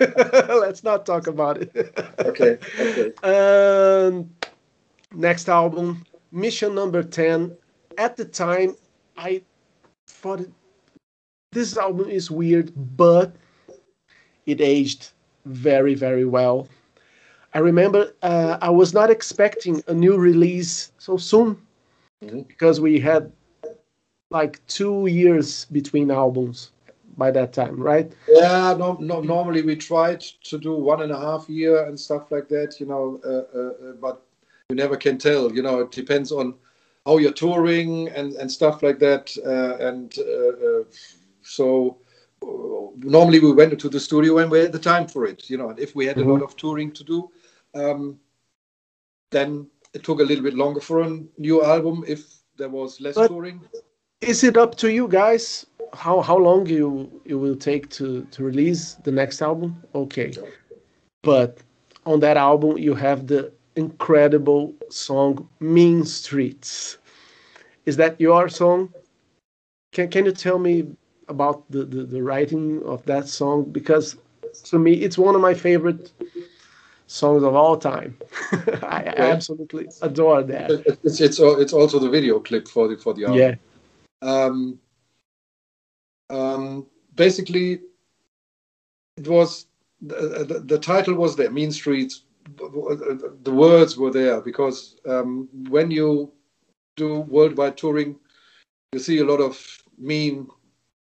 [0.48, 1.70] let's not talk about it.
[2.24, 2.58] Okay.
[2.78, 3.12] Okay.
[3.22, 4.30] Um,
[5.14, 7.56] next album, Mission Number 10.
[7.98, 8.76] At the time,
[9.16, 9.42] I
[10.08, 10.46] thought
[11.52, 13.34] this album is weird, but
[14.46, 15.10] it aged
[15.44, 16.68] very, very well.
[17.52, 21.56] I remember uh, I was not expecting a new release so soon
[22.24, 22.46] Mhm.
[22.46, 23.32] because we had
[24.30, 26.70] like two years between albums
[27.16, 28.12] by that time, right?
[28.28, 32.30] Yeah, no, no, normally we tried to do one and a half year and stuff
[32.30, 34.22] like that, you know, uh, uh, uh, but
[34.70, 35.52] you never can tell.
[35.52, 36.54] You know, it depends on
[37.04, 39.36] how you're touring and, and stuff like that.
[39.44, 40.84] Uh, and uh, uh,
[41.42, 41.98] so
[42.42, 45.58] uh, normally we went into the studio when we had the time for it, you
[45.58, 47.30] know, and if we had a lot of touring to do,
[47.74, 48.18] um,
[49.30, 52.20] then it took a little bit longer for a new album if
[52.56, 53.60] there was less But- touring.
[54.20, 55.64] Is it up to you guys
[55.94, 59.82] how how long you you will take to to release the next album?
[59.94, 60.30] Okay,
[61.22, 61.58] but
[62.04, 66.98] on that album you have the incredible song "Mean Streets."
[67.86, 68.92] Is that your song?
[69.92, 70.86] Can Can you tell me
[71.28, 73.64] about the the, the writing of that song?
[73.64, 74.16] Because
[74.64, 76.12] to me it's one of my favorite
[77.06, 78.16] songs of all time.
[78.82, 79.30] I Okay.
[79.32, 80.70] absolutely adore that.
[81.04, 83.38] It's, it's, it's also the video clip for the, for the album.
[83.38, 83.54] Yeah.
[84.22, 84.78] um,
[86.30, 86.86] um,
[87.16, 87.80] basically
[89.16, 89.66] it was
[90.00, 92.22] the, the, the title was there mean streets
[92.56, 96.32] the words were there because um, when you
[96.96, 98.16] do worldwide touring
[98.92, 100.48] you see a lot of mean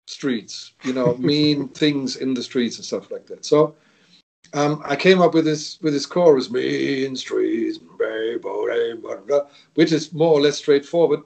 [0.07, 3.76] streets you know mean things in the streets and stuff like that so
[4.53, 7.80] um, I came up with this with this chorus, mean streets,
[9.73, 11.22] which is more or less straightforward.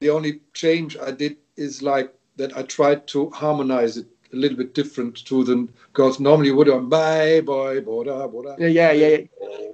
[0.00, 4.56] The only change I did is like that I tried to harmonize it a little
[4.56, 8.92] bit different to the because normally you would have bye boy boda boda Yeah, yeah,
[8.92, 9.08] yeah.
[9.08, 9.26] yeah.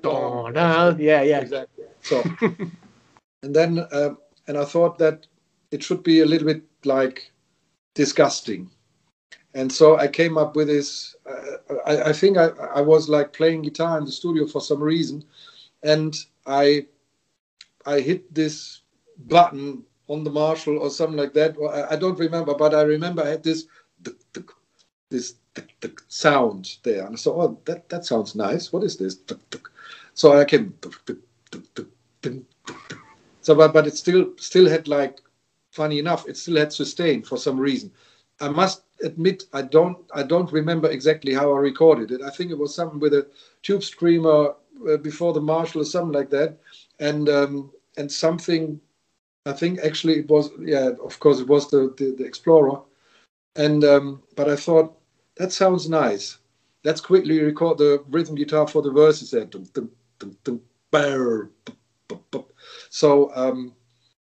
[0.04, 0.96] Oh, no.
[0.98, 1.40] Yeah, yeah.
[1.40, 1.84] exactly.
[2.02, 2.22] So,
[3.42, 5.26] and then, um, and I thought that
[5.70, 7.32] it should be a little bit like
[7.94, 8.70] disgusting.
[9.54, 11.16] And so I came up with this.
[11.28, 14.82] Uh, I, I think I, I was like playing guitar in the studio for some
[14.82, 15.24] reason,
[15.82, 16.14] and
[16.46, 16.86] I
[17.86, 18.82] I hit this
[19.26, 21.56] button on the Marshall or something like that.
[21.90, 23.66] I, don't remember, but I remember I had this
[25.10, 25.34] this
[25.80, 28.72] tuk sound there, and I thought, oh, that that sounds nice.
[28.72, 29.18] What is this?
[30.14, 30.74] So I came.
[33.40, 35.20] So, but but it still still had like,
[35.70, 37.92] funny enough, it still had sustain for some reason.
[38.40, 42.22] I must admit I don't I don't remember exactly how I recorded it.
[42.22, 43.26] I think it was something with a
[43.62, 44.54] tube screamer
[44.88, 46.58] uh, before the Marshall or something like that,
[46.98, 48.80] and um, and something.
[49.46, 52.80] I think actually it was yeah of course it was the the, the Explorer,
[53.56, 54.96] and um, but I thought
[55.36, 56.38] that sounds nice.
[56.84, 59.48] Let's quickly record the rhythm guitar for the verses there.
[62.90, 63.74] So um,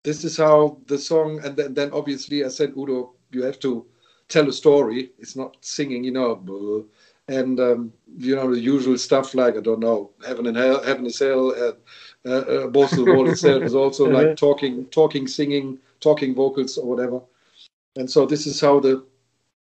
[0.04, 3.86] this is how the song, and then, then obviously I said Udo, you have to
[4.28, 5.12] tell a story.
[5.20, 6.86] It's not singing, you know,
[7.28, 11.06] and um, you know the usual stuff like I don't know, heaven and hell, heaven
[11.06, 11.52] is hell.
[11.52, 11.74] Uh,
[12.28, 16.86] uh, uh, both the wall itself is also like talking, talking, singing, talking vocals or
[16.86, 17.22] whatever.
[17.96, 19.06] And so this is how the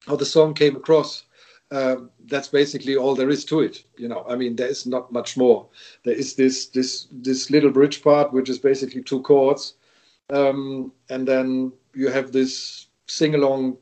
[0.07, 1.25] how the song came across.
[1.70, 3.85] Um, that's basically all there is to it.
[3.99, 5.66] You know, I mean, there is not much more.
[6.05, 9.75] There is this this this little bridge part, which is basically two chords,
[10.31, 13.77] um, and then you have this sing along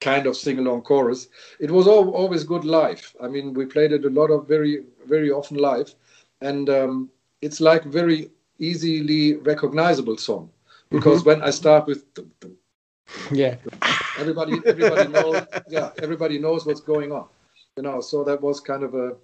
[0.00, 1.28] kind of sing along chorus.
[1.58, 3.14] It was all, always good live.
[3.22, 5.94] I mean, we played it a lot of very very often live,
[6.42, 7.10] and um,
[7.40, 10.50] it's like very easily recognizable song
[10.90, 12.56] because when I start with dum, dum,
[13.30, 13.56] Yeah.
[14.18, 17.26] everybody everybody knows yeah everybody knows what's going on
[17.76, 19.16] you know so that was kind of a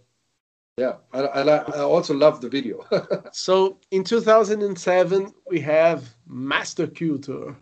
[0.78, 2.86] yeah i i, I also love the video
[3.32, 7.56] So in 2007, we have Mastercutor.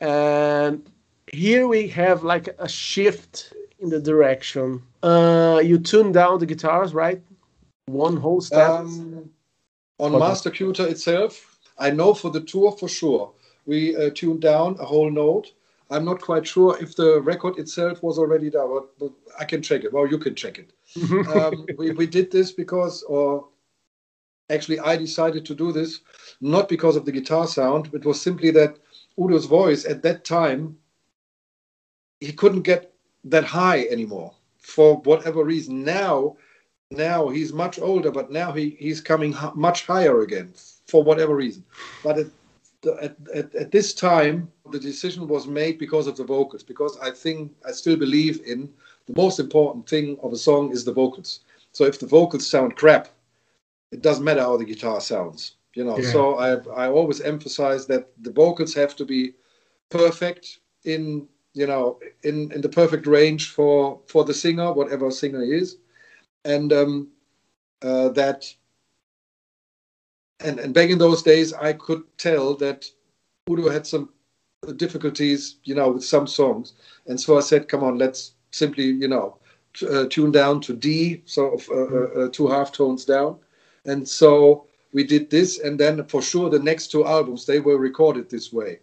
[0.00, 0.90] And
[1.32, 4.82] here we have like a shift in the direction.
[5.02, 7.22] Uh, you tune down the guitars, right?
[7.86, 8.70] one whole step?
[8.70, 9.30] Um,
[9.98, 13.32] on Mastercutor itself, I know for the tour for sure.
[13.70, 15.52] We uh, tuned down a whole note.
[15.90, 19.62] I'm not quite sure if the record itself was already there, but, but I can
[19.62, 19.92] check it.
[19.92, 20.72] Well, you can check it.
[21.36, 23.46] um, we, we did this because, or
[24.50, 26.00] actually, I decided to do this
[26.40, 27.90] not because of the guitar sound.
[27.94, 28.76] It was simply that
[29.16, 30.76] Udo's voice at that time,
[32.18, 32.92] he couldn't get
[33.22, 35.84] that high anymore for whatever reason.
[35.84, 36.36] Now,
[36.90, 40.54] now he's much older, but now he, he's coming much higher again
[40.88, 41.64] for whatever reason.
[42.02, 42.26] But at,
[43.00, 47.10] at, at, at, this time, the decision was made because of the vocals, because I
[47.10, 48.70] think, I still believe in
[49.06, 51.40] the most important thing of a song is the vocals.
[51.72, 53.08] So if the vocals sound crap,
[53.92, 55.98] it doesn't matter how the guitar sounds, you know.
[55.98, 56.10] Yeah.
[56.10, 59.34] So I, I always emphasize that the vocals have to be
[59.90, 65.42] perfect in, you know, in, in the perfect range for, for the singer, whatever singer
[65.42, 65.76] is
[66.44, 67.08] and um,
[67.82, 68.52] uh, that
[70.40, 72.86] and, and back in those days i could tell that
[73.48, 74.08] udo had some
[74.76, 76.74] difficulties you know with some songs
[77.06, 79.38] and so i said come on let's simply you know
[79.74, 83.36] t- uh, tune down to d sort of uh, uh, uh, two half tones down
[83.86, 87.78] and so we did this and then for sure the next two albums they were
[87.78, 88.78] recorded this way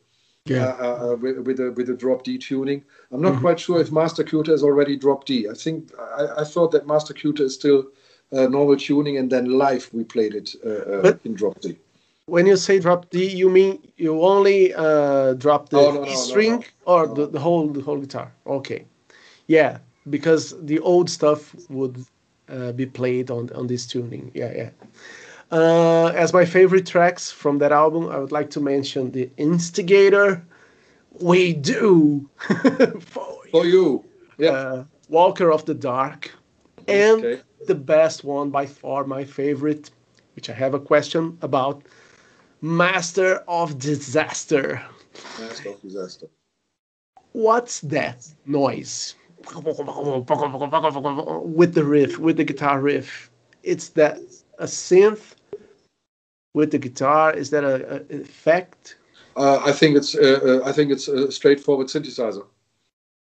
[0.50, 0.76] yeah.
[0.80, 2.84] Uh, uh, with, with, a with a drop D tuning.
[3.12, 3.42] I'm not mm-hmm.
[3.42, 5.48] quite sure if Mastercutor is already drop D.
[5.50, 7.88] I think I, I thought that Mastercutor is still
[8.32, 11.78] normal tuning, and then live we played it uh, uh in drop D.
[12.26, 16.14] When you say drop D, you mean you only uh, drop the oh, no, no,
[16.14, 18.34] string no, or The, the whole the whole guitar?
[18.46, 18.86] Okay,
[19.48, 19.78] yeah,
[20.10, 22.04] because the old stuff would
[22.76, 24.32] be played on on this tuning.
[24.34, 24.70] Yeah, yeah.
[25.52, 30.46] Uh, as my favorite tracks from that album, I would like to mention The Instigator,
[31.22, 32.30] We Do,
[33.00, 34.04] for, for, you,
[34.38, 34.50] yeah.
[34.50, 36.34] Uh, Walker of the Dark,
[36.90, 37.42] and okay.
[37.68, 39.92] The best one by far, my favorite,
[40.36, 41.84] which I have a question about
[42.62, 44.82] Master of Disaster.
[45.40, 46.28] Master of Disaster.
[47.34, 49.16] What's that noise?
[51.46, 53.30] with the riff, with the guitar riff.
[53.64, 54.20] It's that
[54.58, 55.36] a synth
[56.54, 57.34] with the guitar?
[57.34, 58.98] Is that a, a effect?
[59.36, 62.46] Uh, I think it's uh, uh, I think it's a straightforward synthesizer.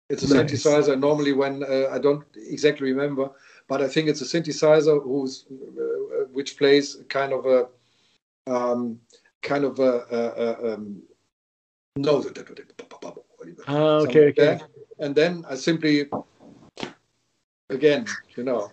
[0.10, 0.52] It's a nice.
[0.52, 0.98] synthesizer.
[0.98, 3.30] Normally, when uh, I don't exactly remember,
[3.68, 7.68] but I think it's a synthesizer who's uh, which plays kind of a
[8.48, 9.00] um,
[9.42, 11.02] kind of a, a, a um,
[11.96, 12.24] no.
[13.68, 14.60] Ah, okay, okay.
[15.00, 16.10] And then I simply
[17.70, 18.06] again,
[18.36, 18.72] you know,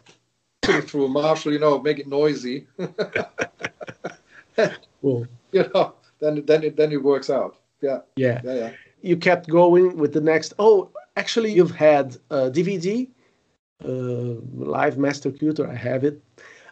[0.62, 2.66] through a Marshall, you know, make it noisy.
[5.00, 5.26] cool.
[5.52, 7.58] You know, then then it then it works out.
[7.80, 8.00] Yeah.
[8.16, 8.40] Yeah.
[8.44, 8.54] Yeah.
[8.54, 8.72] Yeah.
[9.02, 10.54] You kept going with the next.
[10.58, 13.08] Oh, actually, you've had a DVD,
[13.84, 15.68] live Mastercutor.
[15.68, 16.20] I have it,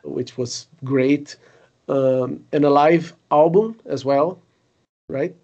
[0.04, 1.36] which was great,
[1.88, 4.40] um, and a live album as well,
[5.08, 5.34] right?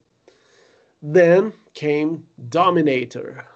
[1.02, 3.46] Then came Dominator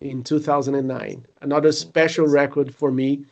[0.00, 3.24] in 2009, another special record for me.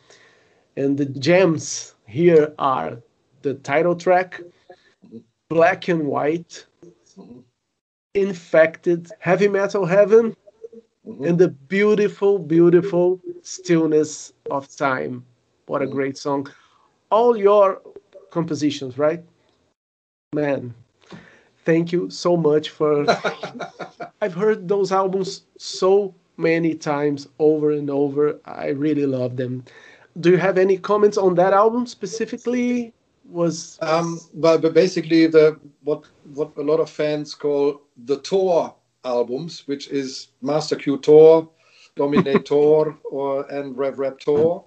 [0.75, 2.97] And the gems here are
[3.43, 4.41] the title track,
[5.49, 6.65] black and white,
[8.15, 10.35] infected, heavy metal heaven,
[11.07, 11.25] mm-hmm.
[11.25, 15.25] and the beautiful, beautiful stillness of time.
[15.65, 16.49] What a great song.
[17.09, 17.81] All your
[18.31, 19.23] compositions, right?
[20.33, 20.73] Man,
[21.65, 23.05] thank you so much for.
[24.21, 28.39] I've heard those albums so many times over and over.
[28.45, 29.63] I really love them.
[30.19, 32.93] Do you have any comments on that album specifically?
[33.29, 36.03] was um, but, but basically the what
[36.33, 38.75] what a lot of fans call the Tor
[39.05, 41.49] albums, which is Mastercutor,
[41.95, 44.63] Dominator, or and Rev Raptor.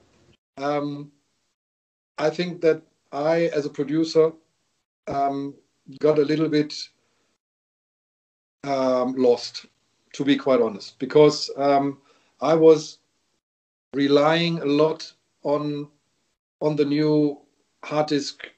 [0.59, 1.11] Um,
[2.19, 2.83] I think that
[3.13, 4.33] I, as a producer,
[5.07, 5.55] um,
[6.01, 6.75] got a little bit
[8.65, 9.67] um, lost,
[10.15, 11.99] to be quite honest, because um,
[12.41, 12.99] I was
[13.95, 15.89] relying a lot on
[16.61, 17.39] on the new
[17.85, 18.49] hard disk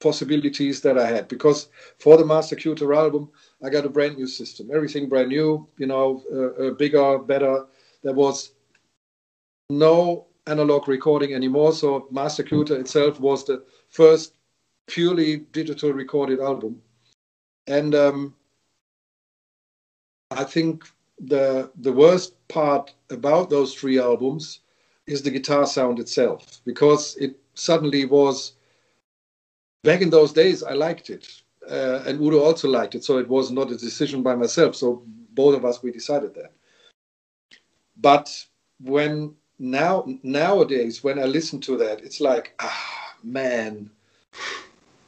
[0.00, 1.68] possibilities that I had because
[1.98, 3.30] for the Mastercutor album,
[3.62, 7.66] I got a brand new system, everything brand new, you know, uh, uh, bigger, better.
[8.02, 8.52] There was
[9.70, 14.34] no analog recording anymore, so Mastercutor itself was the first
[14.86, 16.80] purely digital recorded album,
[17.66, 18.34] and um,
[20.30, 20.84] I think
[21.20, 24.60] the the worst part about those three albums
[25.06, 28.52] is the guitar sound itself because it suddenly was
[29.82, 33.28] back in those days i liked it uh, and udo also liked it so it
[33.28, 36.52] was not a decision by myself so both of us we decided that
[37.96, 38.44] but
[38.80, 43.90] when now nowadays when i listen to that it's like ah man,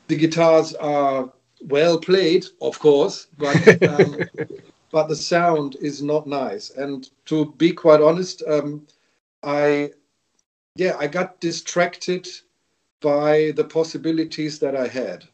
[0.09, 1.32] the guitars are
[1.62, 4.19] well played, of course, but um,
[4.91, 6.70] but the sound is not nice.
[6.70, 8.87] And to be quite honest, um,
[9.43, 9.91] I
[10.77, 12.28] yeah I got distracted
[13.01, 15.27] by the possibilities that I had,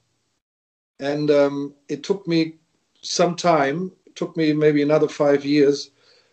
[1.01, 2.55] and um, it took me
[3.03, 3.93] some time.
[4.15, 5.91] Took me maybe another five years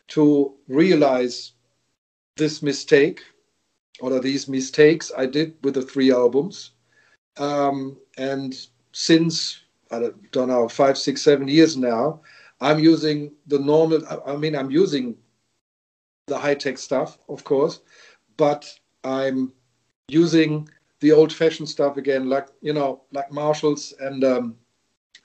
[0.09, 1.51] to realize
[2.37, 3.21] this mistake
[3.99, 6.71] or these mistakes I did with the three albums.
[7.37, 8.55] Um, and
[8.91, 9.61] since
[9.91, 12.21] I don't know five, six, seven years now,
[12.61, 14.01] I'm using the normal.
[14.25, 15.17] I mean, I'm using
[16.27, 17.81] the high tech stuff, of course,
[18.37, 18.73] but
[19.03, 19.51] I'm
[20.07, 20.69] using
[21.03, 24.55] the old fashioned stuff again, like you know, like Marshalls and um,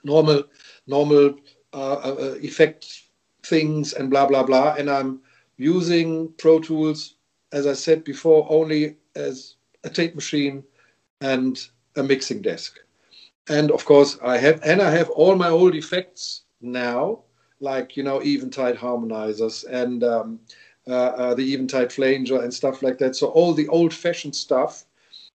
[0.02, 0.42] normal,
[0.88, 1.36] normal
[1.72, 3.02] uh, uh, uh effect
[3.44, 4.74] things and blah blah blah.
[4.74, 5.20] And I'm
[5.56, 7.14] using Pro Tools,
[7.52, 10.64] as I said before, only as a tape machine
[11.20, 11.64] and
[11.94, 12.80] a mixing desk.
[13.48, 17.20] And of course, I have and I have all my old effects now,
[17.60, 20.40] like you know, Eventide harmonizers and um,
[20.88, 23.14] uh, uh, the Eventide flanger and stuff like that.
[23.14, 24.84] So all the old-fashioned stuff,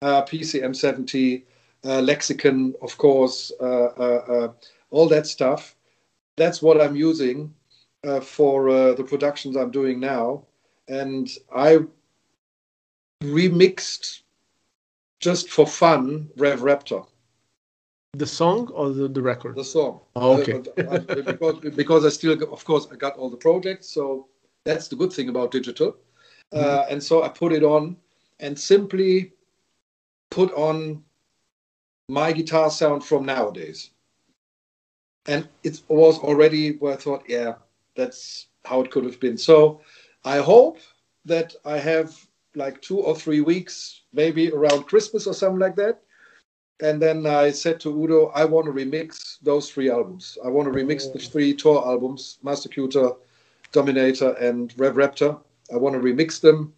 [0.02, 1.44] uh, PCM 70,
[1.84, 4.52] uh, Lexicon, of course, uh, uh,
[4.90, 5.76] all that stuff.
[6.36, 7.54] That's what I'm using
[8.22, 10.44] for the productions I'm doing now,
[10.88, 11.78] and I
[13.22, 14.22] remixed
[15.20, 17.06] just for fun Rev Raptor.
[18.14, 19.56] The song or the, the record?
[19.56, 20.00] The song.
[20.16, 20.62] Oh, okay.
[21.24, 23.88] Because, because I still, of course, I got all the projects.
[23.88, 24.28] So
[24.64, 25.96] that's the good thing about digital.
[26.52, 26.64] Mm-hmm.
[26.64, 27.96] Uh, and so I put it on
[28.40, 29.32] and simply
[30.38, 31.02] put on
[32.08, 33.90] my guitar sound from nowadays.
[35.26, 37.54] And it was already where I thought, yeah,
[37.96, 39.36] that's how it could have been.
[39.36, 39.80] So
[40.24, 40.78] I hope
[41.24, 42.14] that I have
[42.54, 46.02] like two or three weeks, maybe around Christmas or something like that.
[46.80, 50.38] And then I said to Udo, I want to remix those three albums.
[50.44, 51.30] I want to remix the oh.
[51.32, 53.16] three tour albums, Mastercutor,
[53.72, 55.40] Dominator, and Rev Raptor.
[55.74, 56.72] I want to remix them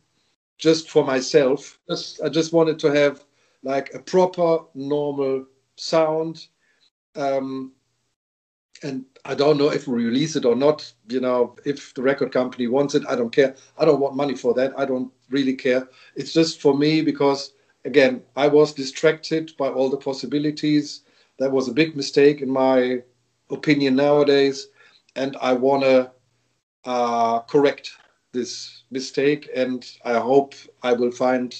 [0.57, 1.79] just for myself.
[1.91, 3.23] Just, I just wanted to have
[3.63, 5.47] like a proper, normal
[5.77, 6.47] sound.
[7.17, 7.73] Um,
[8.83, 10.91] and I don't know if we release it or not.
[11.09, 13.55] You know, if the record company wants it, I don't care.
[13.79, 14.73] I don't want money for that.
[14.79, 15.89] I don't really care.
[16.17, 17.53] It's just for me because,
[17.85, 21.03] again, I was distracted by all the possibilities.
[21.39, 23.03] That was a big mistake in my
[23.51, 24.69] opinion nowadays,
[25.17, 26.11] and I want to
[26.85, 27.93] uh, correct
[28.33, 29.51] this mistake.
[29.55, 31.55] And I hope I will find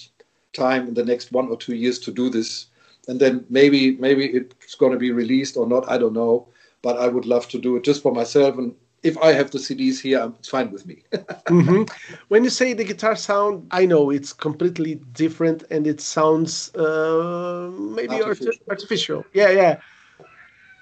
[0.53, 2.67] time in the next one or two years to do this.
[3.09, 5.91] And then maybe maybe it's going to be released or not.
[5.91, 6.49] I don't know
[6.83, 8.59] but I would love to do it just for myself.
[8.59, 11.03] And if I have the CDs here, it's fine with me.
[11.13, 11.83] mm-hmm.
[12.29, 17.71] When you say the guitar sound, I know it's completely different and it sounds uh,
[17.79, 18.65] maybe artificial.
[18.69, 19.25] artificial.
[19.33, 19.81] Yeah, yeah.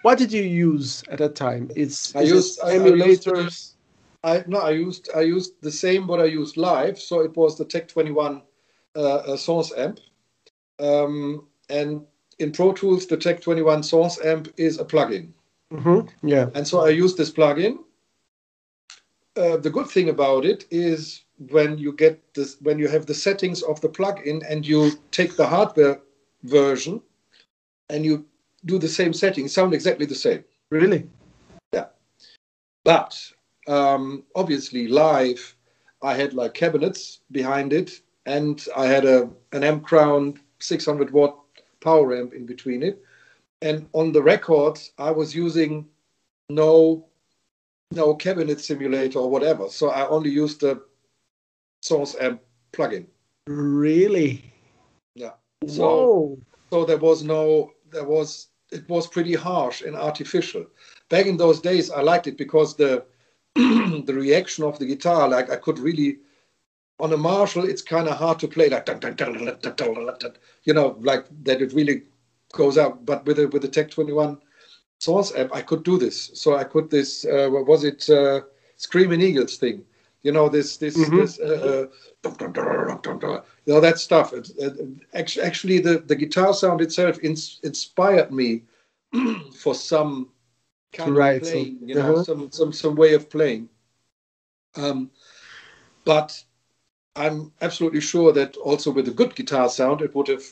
[0.03, 1.70] What did you use at that time?
[1.74, 3.73] It's I used emulators.
[4.24, 6.99] I, no, I used I used the same what I used live.
[6.99, 8.40] So it was the Tech 21 uh,
[8.98, 10.00] uh, SansAmp,
[10.80, 12.02] um, and
[12.38, 15.30] in Pro Tools the Tech 21 SansAmp is a plugin.
[15.72, 16.26] Mm-hmm.
[16.26, 16.50] Yeah.
[16.54, 17.78] And so I use this plugin.
[19.36, 23.14] Uh, the good thing about it is when you get this, when you have the
[23.14, 26.00] settings of the plugin and you take the hardware
[26.42, 27.00] version
[27.88, 28.26] and you
[28.64, 30.42] do the same settings, sound exactly the same.
[30.70, 31.08] Really?
[31.72, 31.86] Yeah.
[32.84, 33.16] But
[33.68, 35.54] um, obviously, live,
[36.02, 41.36] I had like cabinets behind it, and I had a an M Crown 600 watt
[41.80, 43.02] power amp in between it.
[43.62, 45.86] And on the record i was using
[46.50, 47.06] no
[47.90, 49.68] no cabinet simulator or whatever.
[49.68, 50.82] So i only used the
[51.82, 52.38] SansAmp
[52.72, 53.06] plugin.
[53.46, 54.52] Really?
[55.14, 55.34] Yeah.
[55.66, 56.38] So Whoa.
[56.70, 60.66] so there was no there was it was pretty harsh and artificial.
[61.09, 63.05] Back in those days i liked it because the
[63.55, 66.18] the reaction of the guitar like i could really
[67.00, 68.88] on a marshall it's kind of hard to play like
[70.64, 72.02] you know like that it really
[72.52, 73.04] goes out.
[73.04, 74.38] But with the with the Tech 21
[75.00, 76.30] SansAmp, I could do this.
[76.34, 77.24] So I could this.
[77.24, 78.08] Uh, what was it?
[78.08, 78.42] Uh,
[78.76, 79.84] Screaming Eagles thing.
[80.22, 81.16] You know this this mm-hmm.
[81.16, 81.38] this.
[81.38, 81.86] Uh,
[82.24, 84.32] uh, you know that stuff.
[84.32, 84.74] It, it,
[85.14, 88.62] actually, the the guitar sound itself ins- inspired me
[89.56, 90.28] for some
[90.92, 91.42] kind right.
[91.42, 91.78] of playing.
[91.82, 92.24] You know, uh-huh.
[92.24, 93.68] some some some way of playing.
[94.76, 95.10] Um,
[96.04, 96.42] but
[97.19, 100.45] I'm absolutely sure that also with a good guitar sound, it would have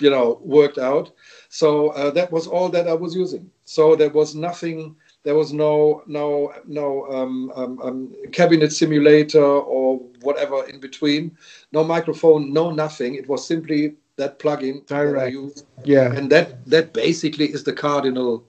[0.00, 1.12] you know worked out
[1.48, 5.52] so uh, that was all that i was using so there was nothing there was
[5.52, 11.36] no no no um, um, um, cabinet simulator or whatever in between
[11.72, 15.32] no microphone no nothing it was simply that plugin Direct.
[15.32, 16.12] use, Yeah.
[16.12, 18.44] and that that basically is the cardinal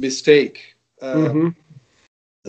[0.00, 0.74] mistake.
[1.00, 1.48] Uh, hmm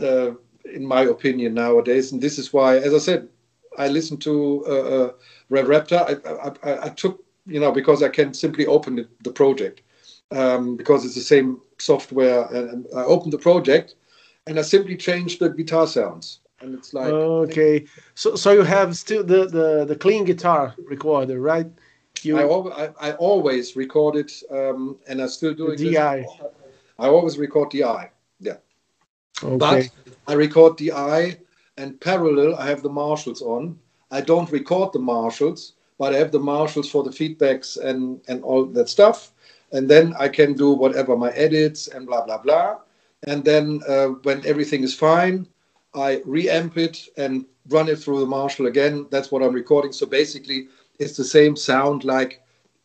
[0.02, 0.32] uh,
[0.74, 3.28] in my opinion nowadays and this is why as i said
[3.78, 5.12] i listened to uh, uh,
[5.49, 9.32] rev raptor I, I, I, took you know because i can simply open it, the
[9.32, 9.82] project
[10.32, 13.95] um, because it's the same software and, i opened the project
[14.45, 17.86] and i simply changed the guitar sounds and it's like Okay.
[18.16, 21.68] So so you have still the the the clean guitar recorder, right?
[22.24, 25.78] You I, al- I, I always record it um, and i still do it.
[25.78, 26.26] DI.
[26.99, 27.80] i always record di
[28.40, 28.58] yeah
[29.44, 29.58] okay.
[29.58, 29.90] But
[30.28, 31.38] I record DI
[31.78, 33.78] and parallel I have the Marshalls on.
[34.12, 38.44] I don't record the Marshalls, but I have the Marshalls for the feedbacks and, and
[38.44, 39.32] all that stuff.
[39.72, 42.78] And then I can do whatever my edits and blah, blah, blah.
[43.24, 45.48] And then uh, when everything is fine,
[45.94, 49.08] I reamp it and run it through the Marshall again.
[49.10, 49.91] That's what I'm recording.
[49.91, 50.68] So basically,
[50.99, 52.41] it's the same sound like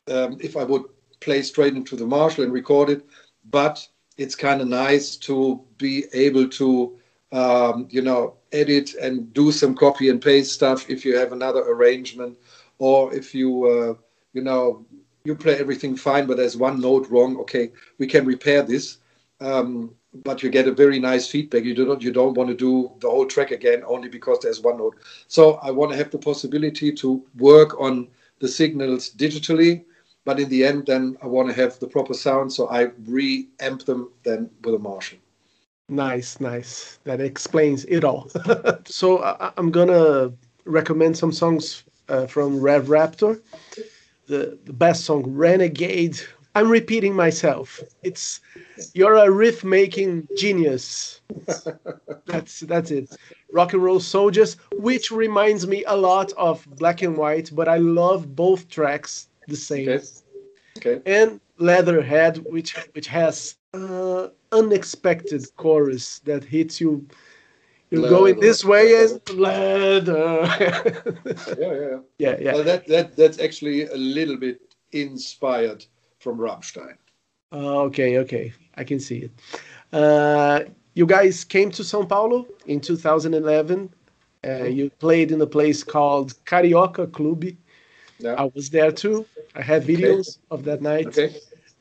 [0.09, 0.85] um, if I would
[1.21, 3.07] play straight into the Marshall and record it,
[3.51, 3.87] but
[4.17, 6.99] it's kind of nice to be able to
[7.33, 11.61] um, you know edit and do some copy and paste stuff if you have another
[11.61, 12.39] arrangement
[12.79, 13.95] or if you uh,
[14.33, 14.85] you know
[15.25, 17.37] you play everything fine but there's one note wrong.
[17.39, 18.99] Okay we can repair this
[19.41, 19.95] um,
[20.25, 21.65] but you get a very nice feedback.
[21.65, 24.77] You don't you don't want to do the whole track again only because there's one
[24.79, 24.97] note.
[25.29, 28.09] So i want to have the possibility to work on
[28.43, 29.85] the signals digitally
[30.25, 33.85] but in the end then i want to have the proper sound so i re-amp
[33.85, 35.22] them then with a marshall
[35.93, 36.99] Nice, nice.
[37.05, 38.31] That explains it all.
[38.87, 40.33] so I, I'm gonna
[40.65, 43.43] recommend some songs uh, from Rev Raptor.
[44.27, 46.19] The the best song, Renegade.
[46.55, 47.79] I'm repeating myself.
[48.03, 48.41] It's
[48.95, 51.21] you're a riff making genius.
[52.27, 53.15] that's that's it.
[53.53, 57.77] Rock and Roll Soldiers, which reminds me a lot of Black and White, but I
[57.77, 59.89] love both tracks the same.
[59.91, 60.03] okay
[60.79, 67.07] okay And Leatherhead, which which has uh, unexpected chorus that hits you.
[67.91, 70.15] You're going this way and leather.
[70.57, 70.95] yeah
[71.59, 72.37] yeah, yeah.
[72.41, 72.53] yeah.
[72.55, 75.85] Well, that, that that's actually a little bit inspired
[76.19, 76.97] from Rammstein.
[77.53, 79.31] Uh, okay, okay, I can see it.
[79.93, 80.61] Uh,
[80.95, 83.93] you guys came to São Paulo in 2011.
[84.45, 87.57] Uh, you played in a place called Carioca Clube.
[88.19, 88.35] Yeah.
[88.35, 89.27] I was there too.
[89.55, 91.09] I have videos of that night.
[91.09, 91.37] Okay.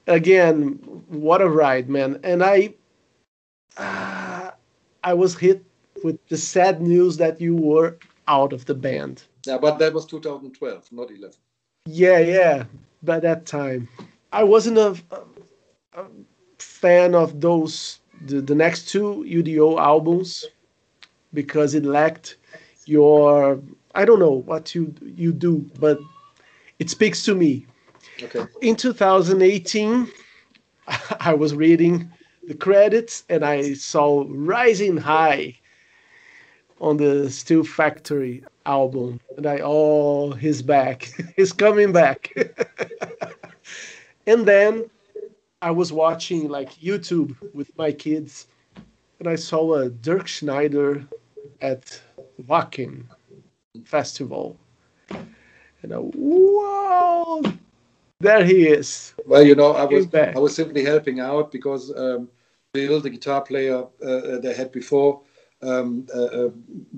[0.08, 2.20] Again, what a ride, man!
[2.24, 2.74] And I,
[3.78, 4.52] uh,
[5.04, 5.64] I was hit
[6.04, 7.98] with the sad news that you were
[8.28, 9.24] out of the band.
[9.46, 11.36] Yeah, but that was 2012, not 11.
[11.86, 12.64] Yeah, yeah.
[13.04, 13.88] By that time,
[14.32, 14.96] I wasn't a,
[15.94, 16.06] a,
[16.60, 20.46] fan of those the, the next two UDO albums
[21.34, 22.38] because it lacked
[22.86, 23.60] your
[23.96, 26.00] I don't know what you you do, but
[26.78, 27.66] it speaks to me.
[28.24, 28.46] Okay.
[28.62, 30.08] In 2018,
[31.20, 32.12] I was reading
[32.48, 35.58] the credits and I saw Rising High
[36.80, 39.20] on the Steel Factory album.
[39.38, 41.12] And I, oh, he's back.
[41.36, 42.32] he's coming back.
[44.28, 44.90] and then
[45.62, 48.48] I was watching like YouTube with my kids
[49.20, 51.08] and I saw a Dirkschneider
[51.62, 52.02] at
[52.44, 53.06] Wacken
[53.86, 54.58] Festival.
[55.84, 57.44] And I, whoa,
[58.22, 59.14] there he is.
[59.26, 60.08] Well, you know, I was.
[60.14, 62.30] I was simply helping out because um,
[62.74, 65.22] Bill, the guitar player uh, they had before,
[65.62, 66.50] um, uh, uh,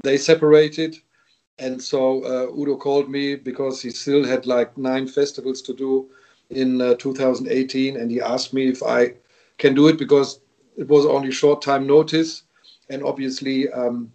[0.03, 0.97] they separated,
[1.59, 6.09] and so uh, Udo called me because he still had like nine festivals to do
[6.49, 9.13] in uh, 2018, and he asked me if I
[9.57, 10.41] can do it because
[10.77, 12.43] it was only short time notice,
[12.89, 14.11] and obviously um,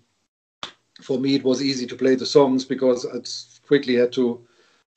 [1.03, 3.19] for me it was easy to play the songs because I
[3.67, 4.47] quickly had to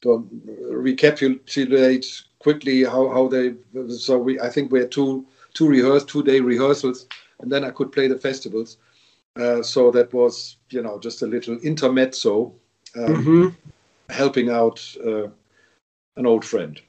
[0.02, 0.28] to
[0.69, 3.53] recapitulate quickly how, how they
[3.90, 7.07] so we I think we had two two rehearse two day rehearsals
[7.40, 8.78] and then I could play the festivals.
[9.40, 12.53] Uh, so that was you know just a little intermezzo,
[12.98, 13.48] um, hmm
[14.10, 15.28] helping out uh,
[16.18, 16.82] an old friend.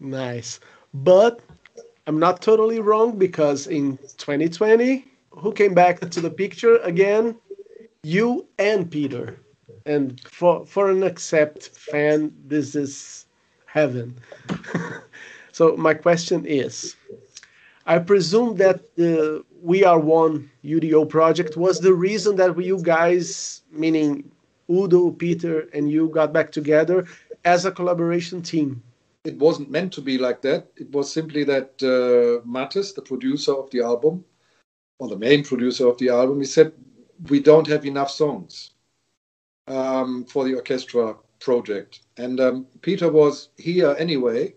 [0.00, 0.58] Nice.
[0.94, 1.40] But
[2.06, 7.36] I'm not totally wrong because in 2020, who came back to the picture again?
[8.02, 9.38] You and Peter.
[9.86, 13.26] And for for an Accept fan, this is
[13.66, 14.18] heaven.
[15.52, 16.96] so my question is,
[17.86, 23.62] I presume that the We Are One UDO project was the reason that you guys,
[23.70, 24.28] meaning
[24.68, 27.06] Udo, Peter, and you got back together
[27.44, 28.82] as a collaboration team.
[29.24, 30.66] It wasn't meant to be like that.
[30.76, 34.24] It was simply that uh, Mattis, the producer of the album,
[34.98, 36.72] or the main producer of the album, he said
[37.30, 38.72] we don't have enough songs
[39.68, 42.00] um, for the orchestra project.
[42.16, 44.54] And um, Peter was here anyway,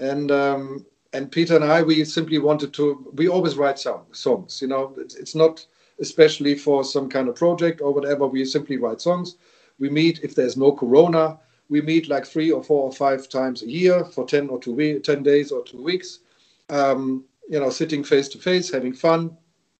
[0.00, 3.12] and um, and Peter and I we simply wanted to.
[3.14, 4.60] We always write song, songs.
[4.60, 5.64] You know, it's, it's not
[6.00, 8.26] especially for some kind of project or whatever.
[8.26, 9.36] We simply write songs.
[9.78, 11.38] We meet if there's no Corona.
[11.68, 14.72] We meet like three or four or five times a year for ten or two
[14.72, 16.20] we- ten days or two weeks.
[16.68, 19.36] Um, you know, sitting face to face, having fun,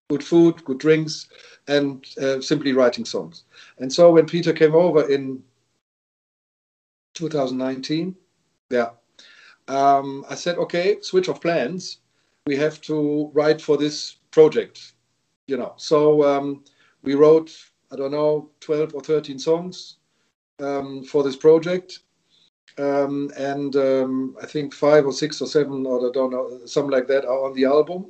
[0.09, 1.27] good food, good drinks,
[1.67, 3.43] and uh, simply writing songs.
[3.79, 5.43] And so when Peter came over in
[7.15, 8.15] 2019,
[8.69, 8.89] yeah,
[9.67, 11.99] um, I said, okay, switch of plans.
[12.45, 14.93] We have to write for this project,
[15.47, 15.73] you know.
[15.75, 16.63] So um,
[17.03, 17.51] we wrote,
[17.91, 19.97] I don't know, 12 or 13 songs
[20.59, 21.99] um, for this project.
[22.77, 26.91] Um, and um, I think five or six or seven, or I don't know, something
[26.91, 28.05] like that, are on the album.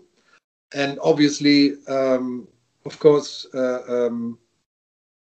[0.74, 2.48] And obviously, um,
[2.86, 4.38] of course, uh, um,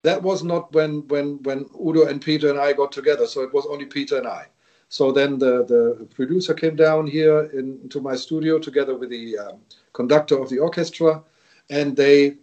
[0.04, 3.28] that was not when when when Udo and Peter and I got together.
[3.28, 4.48] So it was only Peter and I.
[4.90, 9.38] So then the the producer came down here in, into my studio together with the
[9.38, 9.60] um,
[9.94, 11.24] conductor of the orchestra,
[11.70, 12.38] and they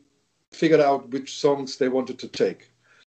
[0.51, 2.71] figured out which songs they wanted to take.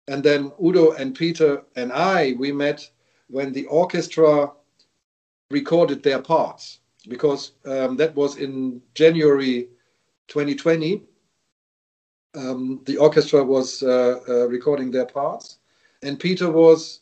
[0.08, 2.90] And then Udo and Peter and I we met
[3.28, 4.52] when the orchestra
[5.50, 9.70] recorded their parts because um, that was in January
[10.28, 11.04] 2020.
[12.36, 15.60] Um, the orchestra was uh, uh, recording their parts,
[16.04, 17.02] and Peter was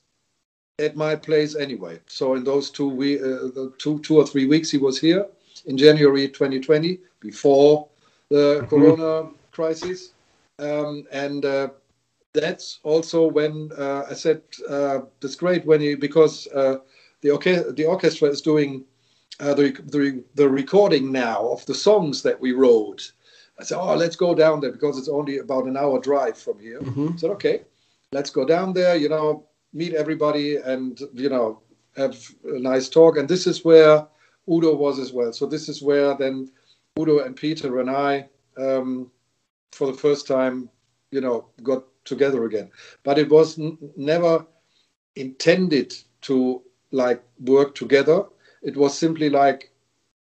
[0.80, 2.00] at my place anyway.
[2.08, 5.26] So in those two we uh, two two or three weeks he was here
[5.66, 7.88] in January 2020 before
[8.30, 8.68] the mm-hmm.
[8.68, 10.14] Corona crisis,
[10.60, 11.70] um, and uh,
[12.34, 16.78] that's also when uh, I said uh, it's great when he because uh,
[17.22, 18.84] the orche- the orchestra is doing
[19.40, 23.12] uh, the, the the recording now of the songs that we wrote.
[23.60, 26.60] I said, oh, let's go down there because it's only about an hour drive from
[26.60, 26.80] here.
[26.80, 27.14] Mm-hmm.
[27.14, 27.62] I said, okay,
[28.12, 28.96] let's go down there.
[28.96, 31.62] You know, meet everybody and you know
[31.96, 33.18] have a nice talk.
[33.18, 34.08] And this is where
[34.50, 35.32] Udo was as well.
[35.34, 36.52] So this is where then
[37.00, 39.12] Udo and Peter and I, um,
[39.72, 40.70] for the first time,
[41.12, 42.70] you know, got together again.
[43.04, 44.46] But it was n- never
[45.16, 46.62] intended to
[46.92, 48.26] like work together.
[48.64, 49.72] It was simply like,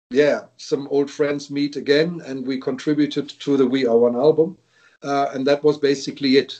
[0.09, 4.57] yeah, some old friends meet again, and we contributed to the We Are One album,
[5.03, 6.59] uh, and that was basically it.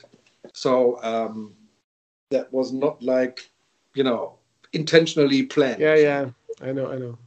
[0.52, 1.54] So um,
[2.30, 3.50] that was not like,
[3.94, 4.38] you know,
[4.72, 5.80] intentionally planned.
[5.80, 6.30] Yeah, yeah,
[6.60, 7.18] I know, I know.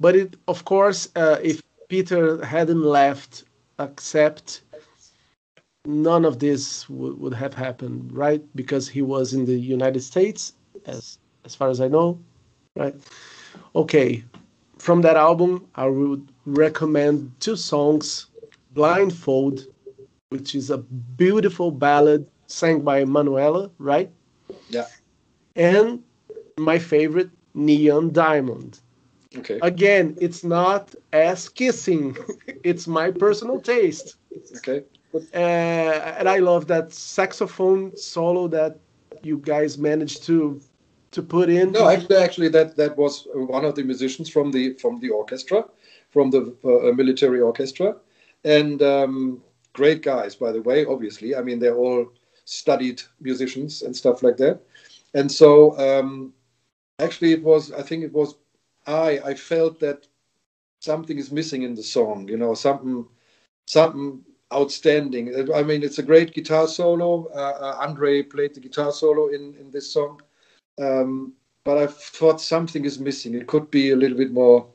[0.00, 3.44] But it, of course, uh, if Peter hadn't left,
[3.78, 4.62] Accept
[5.84, 8.42] none of this would have happened, right?
[8.54, 10.52] Because he was in the United States,
[10.86, 12.18] as as far as I know,
[12.76, 12.94] right?
[13.74, 14.24] Okay,
[14.78, 18.26] from that album, I would recommend two songs:
[18.72, 19.66] "Blindfold,"
[20.30, 24.10] which is a beautiful ballad sang by Manuela, right?
[24.68, 24.86] Yeah.
[25.56, 26.02] And
[26.58, 28.80] my favorite, "Neon Diamond."
[29.38, 29.58] Okay.
[29.62, 32.16] Again, it's not as kissing;
[32.64, 34.16] it's my personal taste.
[34.58, 38.78] Okay uh, and I love that saxophone solo that
[39.22, 40.60] you guys managed to
[41.14, 41.72] to put in.
[41.72, 45.64] No, actually, actually, that that was one of the musicians from the from the orchestra,
[46.10, 47.96] from the uh, military orchestra,
[48.44, 49.42] and um,
[49.72, 50.84] great guys, by the way.
[50.84, 52.12] Obviously, I mean they're all
[52.44, 54.60] studied musicians and stuff like that.
[55.14, 56.34] And so, um,
[56.98, 57.72] actually, it was.
[57.72, 58.34] I think it was.
[58.86, 60.06] I I felt that
[60.80, 62.28] something is missing in the song.
[62.28, 63.06] You know, something
[63.66, 65.52] something outstanding.
[65.54, 67.26] I mean, it's a great guitar solo.
[67.34, 70.20] Uh, uh, Andre played the guitar solo in, in this song.
[70.80, 71.34] Um,
[71.64, 73.34] but I thought something is missing.
[73.34, 74.66] It could be a little bit more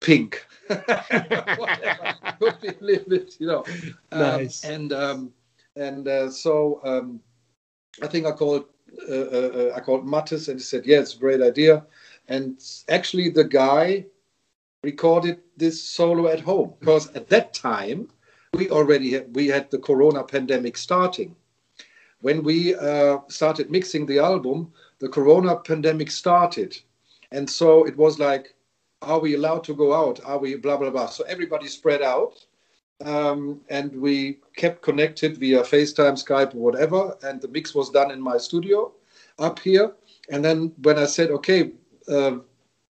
[0.00, 0.46] pink.
[0.68, 3.64] could be a little bit, you know.
[4.12, 4.64] Um, nice.
[4.64, 5.32] And um,
[5.76, 7.20] and uh, so um,
[8.02, 8.64] I think I called
[9.08, 11.84] uh, uh, uh I called Mattis and he said, "Yeah, it's a great idea."
[12.28, 14.06] And actually, the guy
[14.82, 18.08] recorded this solo at home because at that time
[18.54, 21.34] we already had, we had the corona pandemic starting
[22.20, 26.76] when we uh, started mixing the album the corona pandemic started.
[27.30, 28.54] And so it was like
[29.00, 30.20] are we allowed to go out?
[30.24, 31.06] Are we blah blah blah.
[31.06, 32.44] So everybody spread out
[33.04, 37.16] um, and we kept connected via facetime skype or whatever.
[37.22, 38.92] And the mix was done in my studio
[39.38, 39.92] up here.
[40.30, 41.70] And then when i said okay
[42.08, 42.38] uh,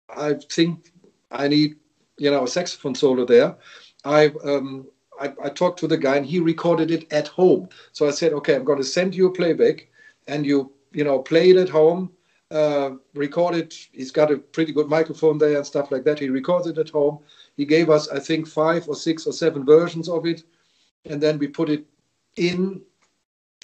[0.08, 0.90] i think
[1.30, 1.76] I need,
[2.18, 3.56] you know, a saxophone solo there.
[4.04, 4.88] I, um,
[5.20, 7.68] I, I talked to the guy and he recorded it at home.
[7.92, 9.88] So I said, okay, I'm going to send you a playback
[10.26, 12.10] and you, you know, play it at home,
[12.50, 13.74] uh, record it.
[13.92, 16.18] He's got a pretty good microphone there and stuff like that.
[16.18, 17.18] He records it at home.
[17.56, 20.42] He gave us, I think, five or six or seven versions of it.
[21.04, 21.84] And then we put it
[22.36, 22.82] in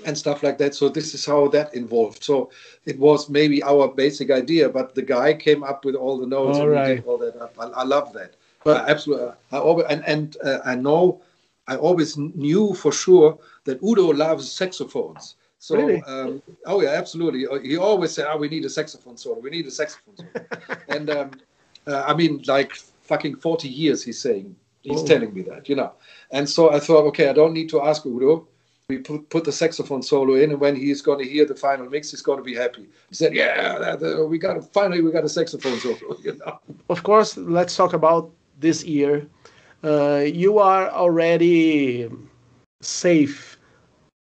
[0.04, 0.74] and stuff like that.
[0.74, 2.24] So this is how that involved.
[2.24, 2.50] So
[2.84, 6.58] it was maybe our basic idea, but the guy came up with all the notes
[6.58, 7.06] all and right.
[7.06, 7.50] all that.
[7.58, 8.34] I, I love that.
[8.64, 9.32] But- I absolutely.
[9.52, 11.20] I always, and and uh, I know,
[11.66, 15.36] I always knew for sure that Udo loves saxophones.
[15.58, 16.02] So, Really?
[16.02, 17.46] um, oh yeah, absolutely.
[17.66, 19.38] He always said, "Oh, we need a saxophone solo.
[19.38, 20.46] We need a saxophone solo."
[20.88, 21.30] and um,
[21.86, 25.06] uh, I mean, like fucking forty years, he's saying, he's Oh.
[25.06, 25.92] telling me that, you know.
[26.30, 28.46] And so I thought, okay, I don't need to ask Udo.
[28.90, 31.88] We put, put the saxophone solo in, and when he's going to hear the final
[31.88, 32.86] mix, he's going to be happy.
[33.08, 36.58] He said, "Yeah, that, uh, we got finally we got a saxophone solo." You know.
[36.90, 38.30] of course, let's talk about
[38.60, 39.26] this year.
[39.84, 42.08] Uh, you are already
[42.80, 43.58] safe,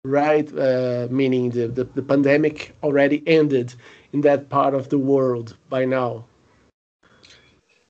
[0.05, 0.47] right?
[0.57, 3.75] Uh, meaning the, the, the pandemic already ended
[4.13, 6.25] in that part of the world by now.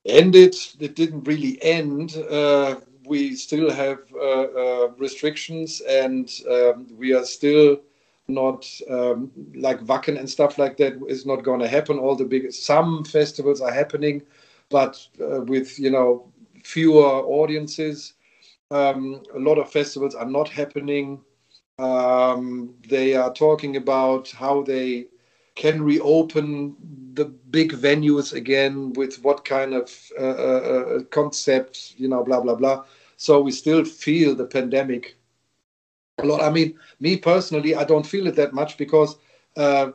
[0.06, 0.56] ended.
[0.80, 2.18] It didn't really end.
[2.30, 2.76] Uh,
[3.06, 7.80] we still have uh, uh, restrictions, and um, we are still
[8.28, 11.98] not um, like Wacken and stuff like that is not going to happen.
[11.98, 14.22] All the big some festivals are happening,
[14.70, 16.29] but uh, with you know
[16.64, 18.14] fewer audiences.
[18.72, 21.22] Um, a lot of festivals are not happening.
[21.80, 25.08] Um, they are talking about how they
[25.56, 26.76] can reopen
[27.14, 32.42] the big venues again with what kind of uh, uh, uh, concept, you know, blah
[32.42, 32.84] blah blah.
[33.18, 35.18] So we still feel the pandemic
[36.20, 36.42] a lot.
[36.42, 39.18] I mean, me personally, I don't feel it that much because
[39.58, 39.92] uh,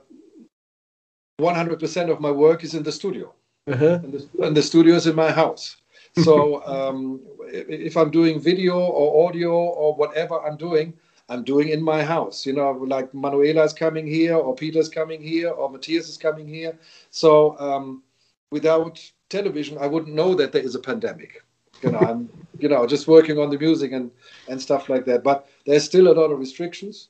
[1.38, 3.32] 100% of my work is in the studio,
[3.66, 4.00] Uh-huh.
[4.02, 5.76] and the, and the studio is in my house.
[6.22, 10.94] So um, if I'm doing video or audio or whatever I'm doing,
[11.28, 12.46] I'm doing in my house.
[12.46, 16.46] You know, like Manuela is coming here, or Peter's coming here, or Matthias is coming
[16.46, 16.78] here.
[17.10, 18.02] So um,
[18.50, 21.42] without television, I wouldn't know that there is a pandemic.
[21.82, 24.10] You know, I'm you know just working on the music and
[24.48, 25.24] and stuff like that.
[25.24, 27.08] But there's still a lot of restrictions.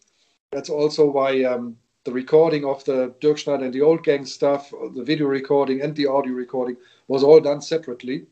[0.50, 5.02] That's also why um, the recording of the Dirkschneider and the Old Gang stuff, the
[5.02, 6.76] video recording and the audio recording,
[7.08, 8.26] was all done separately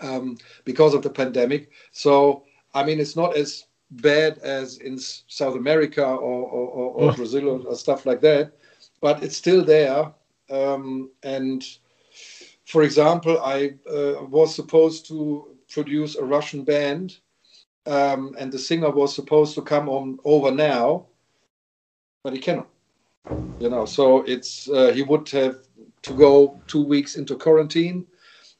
[0.00, 1.70] um, because of the pandemic.
[1.92, 2.44] So
[2.74, 7.14] I mean, it's not as bad as in South America or, or, or, or Oh.
[7.14, 8.52] Brazil or, or stuff like that,
[9.00, 10.12] but it's still there.
[10.50, 11.64] Um, and
[12.64, 17.18] for example, I uh, was supposed to produce a Russian band,
[17.86, 21.06] um, and the singer was supposed to come on over now,
[22.22, 22.68] but he cannot.
[23.60, 25.56] You know, so it's uh, he would have
[26.02, 28.06] to go two weeks into quarantine,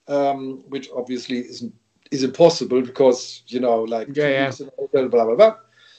[0.08, 1.74] um, which obviously isn't
[2.10, 4.46] is impossible because you know like Yeah, yeah.
[4.46, 5.56] weeks in a hotel, blah blah blah.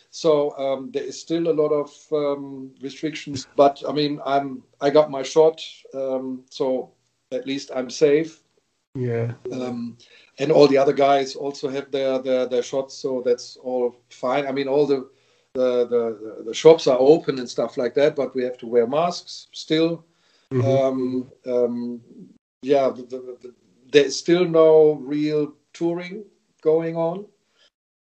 [0.09, 4.89] So um, there is still a lot of um, restrictions, but I mean I'm I
[4.89, 5.61] got my shot,
[5.93, 6.91] um, so
[7.31, 8.41] at least I'm safe.
[8.95, 9.33] Yeah.
[9.51, 9.97] Um,
[10.39, 14.47] and all the other guys also have their, their their shots, so that's all fine.
[14.47, 15.09] I mean, all the
[15.53, 18.87] the, the the shops are open and stuff like that, but we have to wear
[18.87, 20.05] masks still.
[20.51, 20.63] Mhm.
[20.65, 22.01] Um, um,
[22.61, 23.53] yeah, the, the, the,
[23.91, 26.25] there's still no real touring
[26.61, 27.25] going on.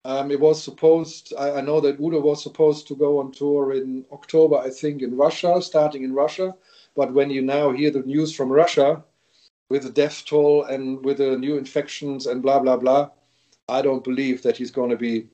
[0.05, 1.33] Um, it was supposed.
[1.37, 5.03] I, I know that Udo was supposed to go on tour in October, I think,
[5.03, 6.55] in Russia, starting in Russia.
[6.95, 9.03] But when you now hear the news from Russia,
[9.69, 13.11] with the death toll and with the new infections and blah blah blah,
[13.69, 15.27] I don't believe that he's going to be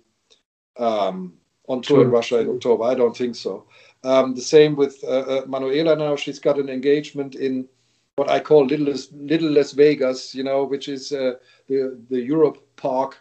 [0.79, 1.35] um,
[1.69, 2.85] on tour in Russia in October.
[2.85, 3.67] I don't think so.
[4.05, 6.17] Um, the same with uh, uh, Manuela now.
[6.17, 7.69] She's got an engagement in
[8.17, 11.35] what I call Little Little Las Vegas, you know, which is uh,
[11.69, 13.19] the the Europa Park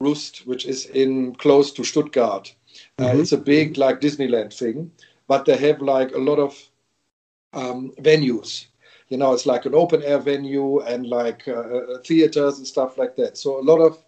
[0.00, 2.54] Rust, which is in close to Stuttgart.
[2.98, 3.20] Uh, Mhm.
[3.20, 4.90] it's a big like Disneyland thing,
[5.26, 6.70] but they have like a lot of
[7.52, 8.66] um, venues.
[9.08, 12.96] You know, it's like an open air venue and like uh, uh, theaters and stuff
[12.98, 13.36] like that.
[13.36, 13.98] So a lot of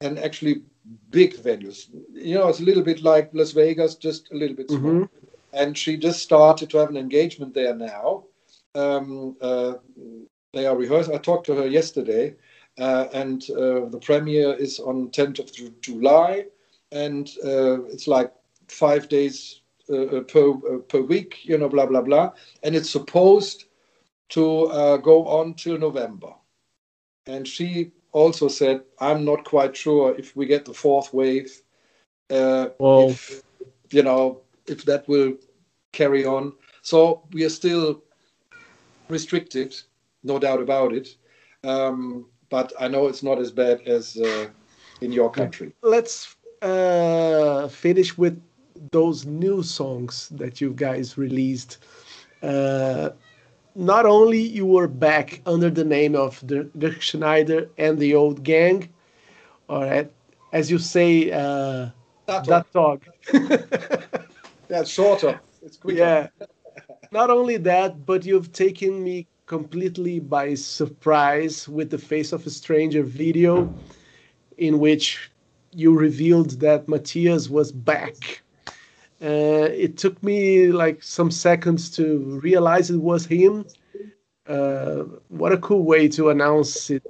[0.00, 0.62] and actually
[1.10, 1.88] big venues.
[2.12, 5.08] You know, it's a little bit like Las Vegas, just a little bit smaller Mhm.
[5.52, 8.24] and she just started to have an engagement there now.
[8.74, 9.74] Um, uh,
[10.52, 11.10] they are rehearsed.
[11.10, 12.34] I talked to her yesterday,
[12.78, 16.46] uh, and uh, the premiere is on 10th of July,
[16.90, 18.32] and uh, it's like
[18.68, 19.60] five days
[19.90, 23.64] uh, uh, per uh, per week, you know, blah blah blah, and it's supposed
[24.30, 26.32] to uh, go on till November.
[27.26, 31.50] And she also said, "I'm not quite sure if we get the fourth wave,
[32.30, 33.42] uh, Well, if
[33.90, 35.34] you know if that will
[35.92, 36.52] carry on.
[36.82, 38.02] So we are still
[39.12, 39.76] restricted,
[40.24, 41.08] no doubt about it.
[41.62, 44.48] Um, but I know it's not as bad as uh,
[45.00, 45.72] in your country.
[45.82, 48.40] let's uh, finish with
[48.90, 51.78] those new songs that you guys released.
[52.42, 53.10] Uh,
[53.74, 58.88] not only you were back under the name of Dirkschneider and the Old Gang,
[59.68, 60.10] or at,
[60.52, 61.88] as you say, uh,
[62.26, 63.02] That dog.
[64.70, 65.40] yeah, shorter.
[65.62, 65.98] It's quicker.
[65.98, 66.46] Yeah.
[67.12, 72.50] Not only that, but you've taken me completely by surprise with the Face of a
[72.50, 73.72] Stranger video,
[74.56, 75.30] in which
[75.72, 78.40] you revealed that Matthias was back.
[79.20, 83.66] Uh, it took me like some seconds to realize it was him.
[84.46, 87.02] Uh, what a cool way to announce it.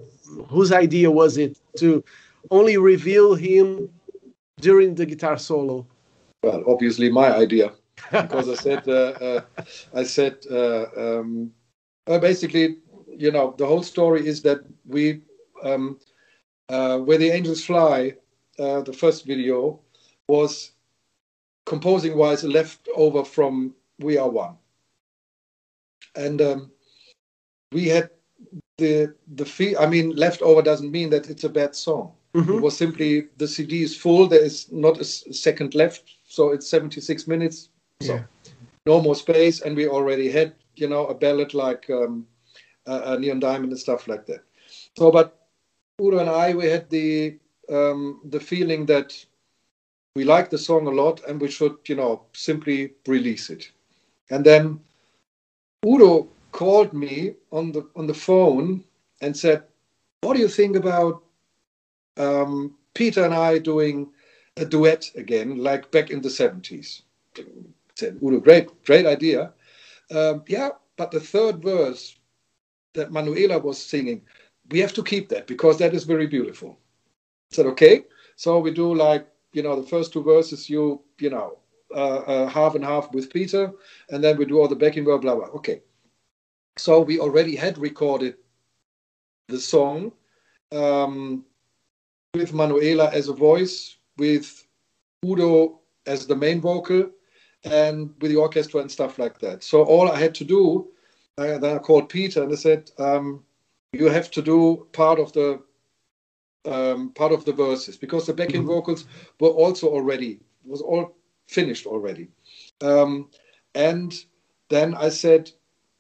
[0.49, 2.03] Whose idea was it to
[2.51, 3.89] only reveal him
[4.61, 5.87] during the guitar solo?
[6.43, 7.73] Well, obviously my idea,
[8.11, 9.41] because I said, uh, uh,
[9.95, 11.53] I said, uh, um,
[12.07, 15.23] basically, you know, the whole story is that we,
[15.63, 15.99] um,
[16.69, 18.15] uh, where the angels fly,
[18.59, 19.81] uh, the first video
[20.29, 20.73] was
[21.67, 24.57] composing wise left over from We Are One,
[26.17, 26.71] and um,
[27.73, 28.11] we had
[28.79, 29.77] the the fee.
[29.77, 32.13] I mean, leftover doesn't mean that it's a bad song.
[32.35, 32.55] Mm-hmm.
[32.55, 34.27] It was simply the CD is full.
[34.27, 37.69] There is not a second left, so it's 76 minutes.
[38.03, 38.25] So yeah.
[38.87, 42.27] no more space, and we already had you know a ballad like um,
[42.87, 44.45] uh, Neon Diamond and stuff like that.
[44.97, 45.39] So, but
[46.01, 49.25] Udo and I, we had the um, the feeling that
[50.15, 53.71] we like the song a lot and we should, you know, simply release it.
[54.31, 54.81] And then
[55.87, 58.85] Udo called me on the on the phone
[59.21, 59.65] and said,
[60.21, 61.23] "What do you think about
[62.17, 64.13] um, Peter and I doing
[64.57, 67.03] a duet again, like back in the '70s?"
[68.03, 69.53] Said Udo, "Great, great idea."
[70.11, 72.19] Um, yeah, but the third verse
[72.95, 74.23] that Manuela was singing,
[74.71, 76.71] we have to keep that because that is very beautiful.
[77.53, 78.05] I said, "Okay."
[78.37, 81.59] So we do like you know the first two verses you you know
[81.95, 83.73] uh, uh, half and half with Peter,
[84.11, 85.51] and then we do all the backing blah blah blah.
[85.59, 85.83] Okay,
[86.77, 88.35] so we already had recorded
[89.49, 90.13] the song
[90.73, 91.45] um,
[92.35, 94.67] with Manuela as a voice, with
[95.25, 97.11] Udo as the main vocal,
[97.65, 99.63] and with the orchestra and stuff like that.
[99.63, 100.89] So all I had to do,
[101.39, 103.45] uh, then I called Peter and I said, um,
[103.93, 105.63] "You have to do part of the
[106.65, 108.69] um, part of the verses because the backing mm-hmm.
[108.69, 109.07] vocals
[109.41, 111.17] were also already was all
[111.49, 112.29] finished already.
[112.81, 113.31] Um,
[113.75, 114.15] and
[114.69, 115.51] then I said,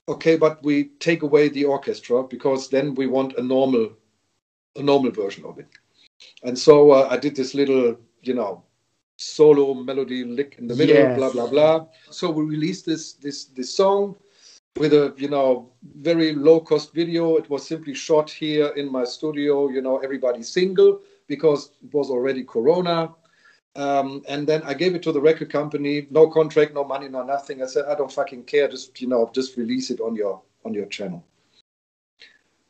[0.08, 3.92] okay, but we take away the orchestra because then we want a normal
[4.76, 5.68] a normal version of it.
[6.42, 8.64] And so uh, I did this little, you know,
[9.16, 11.16] solo melody lick in the middle, yes.
[11.16, 11.86] blah blah blah.
[12.10, 14.16] So we released this this this song
[14.76, 17.36] with a you know very low cost video.
[17.36, 22.10] It was simply shot here in my studio you know everybody single because it was
[22.10, 23.14] already corona.
[23.74, 26.06] Um, and then i gave it to the record company.
[26.10, 27.62] No contract no money no nothing.
[27.62, 28.68] I said i don't fucking care.
[28.68, 31.24] Just you know just release it on your on your channel.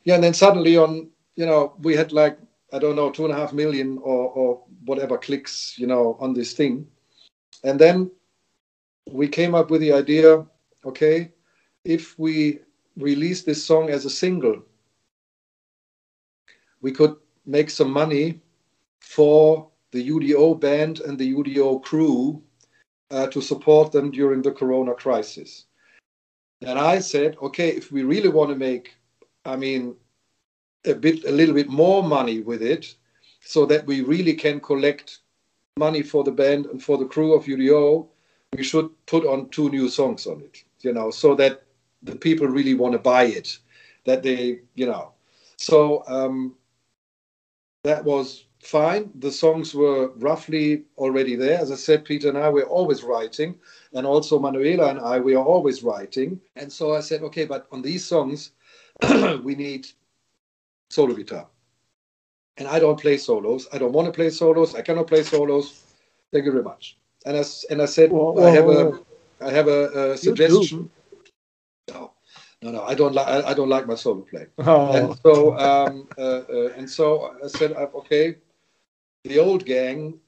[0.03, 2.37] Yeah and then suddenly on you know we had like
[2.73, 6.33] i don't know two and a half million or or whatever clicks you know on
[6.33, 6.85] this thing
[7.63, 8.11] and then
[9.11, 10.45] we came up with the idea
[10.85, 11.31] okay
[11.85, 12.59] if we
[12.97, 14.61] release this song as a single,
[16.81, 18.41] we could make some money
[18.99, 22.41] for the UDO band and the UDO crew
[23.11, 25.65] uh, to support them during the corona crisis.
[26.61, 28.93] And I said, okay, if we really want to make,
[29.45, 29.95] I mean,
[30.85, 32.95] a bit, a little bit more money with it,
[33.41, 35.19] so that we really can collect
[35.77, 38.07] money for the band and for the crew of UDO,
[38.55, 41.63] we should put on two new songs on it, you know, so that
[42.03, 43.57] the people really want to buy it,
[44.05, 45.13] that they, you know.
[45.57, 46.55] So um,
[47.83, 49.11] that was fine.
[49.19, 51.59] The songs were roughly already there.
[51.59, 53.55] As I said, Peter and I were always writing,
[53.93, 56.39] and also Manuela and I, we are always writing.
[56.55, 58.51] And so I said, okay, but on these songs,
[59.43, 59.87] we need
[60.93, 61.47] solo guitar.
[62.57, 63.67] And I don't play solos.
[63.73, 64.75] I don't want to play solos.
[64.75, 65.65] I cannot play solos.
[66.31, 66.97] Thank you very much.
[67.25, 68.99] And I, and I said, I have a,
[69.41, 70.89] I have a, a suggestion
[71.89, 72.13] no,
[72.61, 72.83] no, no.
[72.83, 73.27] I don't like.
[73.27, 74.47] I, don't like my solo playing.
[74.59, 74.91] Oh.
[74.93, 78.37] And so, um, uh, uh, and so I said, uh, okay,
[79.23, 80.19] the old gang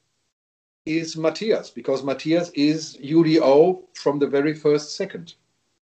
[0.85, 5.35] is Matthias because Matthias is UDO from the very first second.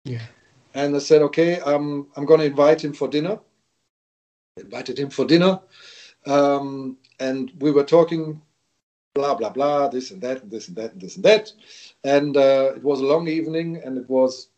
[0.04, 0.22] Yeah.
[0.74, 3.38] And I said, okay, um, I'm going to invite him for dinner.
[4.60, 5.60] Invited him for dinner,
[6.26, 8.40] um, and we were talking,
[9.14, 11.52] blah blah blah, this and that, and this and that, and this and that,
[12.04, 14.48] and uh, it was a long evening, and it was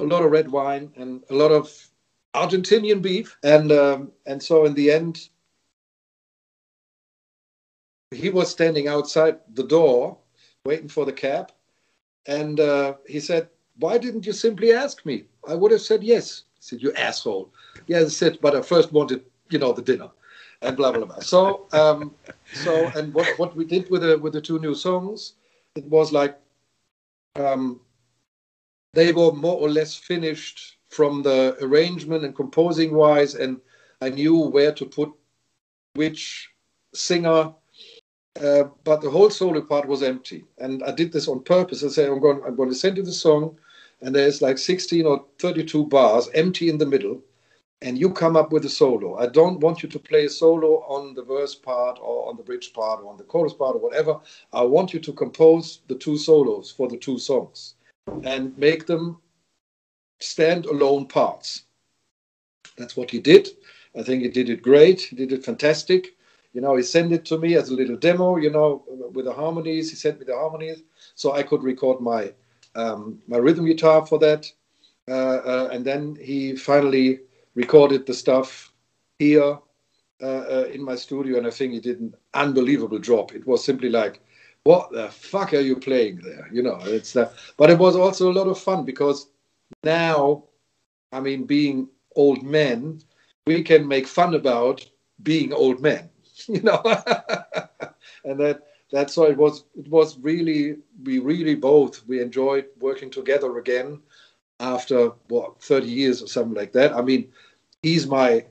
[0.00, 1.72] a lot of red wine and a lot of
[2.34, 5.28] Argentinian beef, and um, and so in the end,
[8.10, 10.18] he was standing outside the door
[10.64, 11.52] waiting for the cab,
[12.26, 15.24] and uh, he said, "Why didn't you simply ask me?
[15.48, 17.52] I would have said yes." Said, "You asshole."
[17.88, 20.10] Yeah, I said, "But I first wanted, you know, the dinner."
[20.62, 21.18] And blah blah blah.
[21.18, 22.14] So, um,
[22.54, 25.34] so, and what, what we did with the with the two new songs,
[25.74, 26.38] it was like
[27.36, 27.80] um,
[28.94, 33.60] they were more or less finished from the arrangement and composing wise, and
[34.00, 35.12] I knew where to put
[35.92, 36.48] which
[36.94, 37.52] singer.
[38.40, 41.84] Uh, but the whole solo part was empty, and I did this on purpose.
[41.84, 43.58] I said, "I'm going, I'm going to send you the song,
[44.04, 47.22] and there's like 16 or 32 bars empty in the middle,
[47.80, 49.16] and you come up with a solo.
[49.16, 52.42] I don't want you to play a solo on the verse part or on the
[52.42, 54.20] bridge part or on the chorus part or whatever.
[54.52, 57.76] I want you to compose the two solos for the two songs
[58.24, 59.22] and make them
[60.20, 61.62] stand alone parts.
[62.76, 63.48] That's what he did.
[63.98, 65.00] I think he did it great.
[65.00, 66.14] He did it fantastic.
[66.52, 68.84] You know, he sent it to me as a little demo, you know,
[69.14, 69.88] with the harmonies.
[69.88, 70.82] He sent me the harmonies
[71.14, 72.34] so I could record my
[72.74, 74.50] um, my rhythm guitar for that.
[75.08, 77.20] Uh, uh, and then he finally
[77.54, 78.72] recorded the stuff
[79.18, 79.58] here
[80.22, 83.32] uh, in my studio, and I think he did an unbelievable job.
[83.34, 84.20] It was simply like,
[84.64, 86.48] what the fuck are you playing there?
[86.50, 87.34] You know, it's that.
[87.58, 89.28] But it was also a lot of fun because
[89.82, 90.44] now,
[91.12, 93.02] I mean, being old men,
[93.46, 94.84] we can make fun about
[95.22, 96.10] being old men.
[96.48, 96.82] You know,
[98.24, 98.62] and that
[98.94, 99.64] that's why it was.
[99.76, 104.00] It was really we really both we enjoyed working together again
[104.60, 106.92] after what 30 years or something like that.
[106.92, 107.32] I mean,
[107.82, 108.44] he's my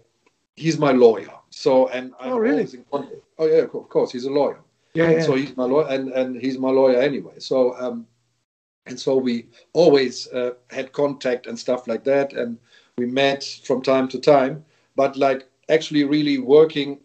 [0.56, 1.34] he's my lawyer.
[1.50, 2.68] So and I'm oh really?
[2.92, 4.60] oh yeah, of course he's a lawyer.
[4.94, 5.22] Yeah, yeah.
[5.24, 7.40] So he's my lawyer, and and he's my lawyer anyway.
[7.40, 8.06] So um,
[8.86, 12.58] and so we always uh, had contact and stuff like that, and
[12.98, 14.66] we met from time to time.
[14.96, 17.00] But like actually, really working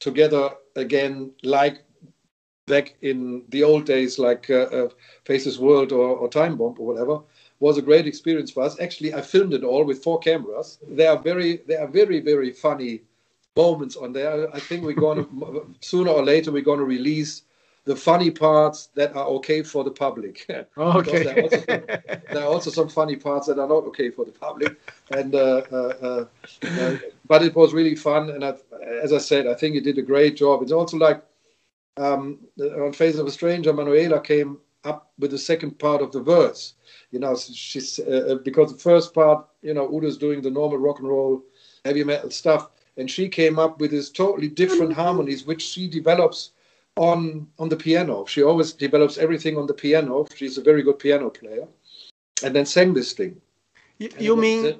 [0.00, 1.84] together again, like
[2.70, 4.88] back in the old days, like uh, uh,
[5.24, 7.20] Faceless World or, or Time Bomb or whatever,
[7.58, 8.80] was a great experience for us.
[8.80, 10.78] Actually, I filmed it all with four cameras.
[10.88, 13.02] There are very, there are very, very funny
[13.56, 14.54] moments on there.
[14.54, 17.42] I think we're going to sooner or later we're going to release
[17.84, 20.46] the funny parts that are okay for the public.
[20.78, 21.24] okay.
[21.24, 24.32] there, are also, there, are also, some funny parts that are not okay for the
[24.32, 24.78] public,
[25.10, 26.24] and uh, uh,
[26.62, 28.30] uh, but it was really fun.
[28.30, 28.54] And I,
[29.02, 30.62] as I said, I think you did a great job.
[30.62, 31.22] It's also like
[31.96, 36.20] um, on Face of a Stranger, Manuela came up with the second part of the
[36.22, 36.74] verse.
[37.10, 41.00] You know, she's uh, because the first part, you know, Udo's doing the normal rock
[41.00, 41.42] and roll,
[41.84, 46.52] heavy metal stuff, and she came up with these totally different harmonies, which she develops
[46.96, 48.24] on on the piano.
[48.26, 50.26] She always develops everything on the piano.
[50.34, 51.66] She's a very good piano player,
[52.42, 53.40] and then sang this thing.
[53.98, 54.78] You, you mean?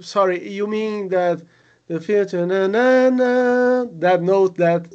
[0.00, 1.42] Sorry, you mean that
[1.88, 4.86] the future na, na, na, that note, that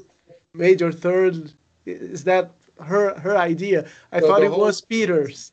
[0.53, 1.53] major third,
[1.85, 3.87] is that her her idea?
[4.11, 5.51] I so thought it whole, was Peter's.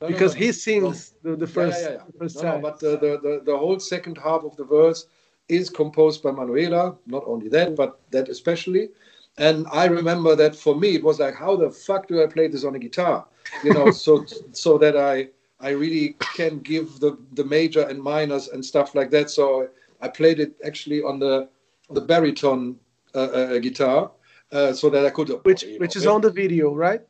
[0.00, 2.18] No, because no, no, he sings the, the, first, yeah, yeah, yeah.
[2.18, 5.06] first no, but the, the, the, whole second half of the verse
[5.48, 6.96] is composed by Manuela.
[7.06, 8.90] Not only that, but that especially.
[9.38, 12.48] And I remember that for me, it was like, how the fuck do I play
[12.48, 13.26] this on a guitar?
[13.64, 15.28] You know, so so that I
[15.60, 19.30] I really can give the the major and minors and stuff like that.
[19.30, 19.68] So
[20.02, 21.48] I played it actually on the
[21.90, 22.76] the baritone
[23.14, 24.10] uh, uh, guitar,
[24.52, 27.02] uh, so that I could which which know, is on the video, right?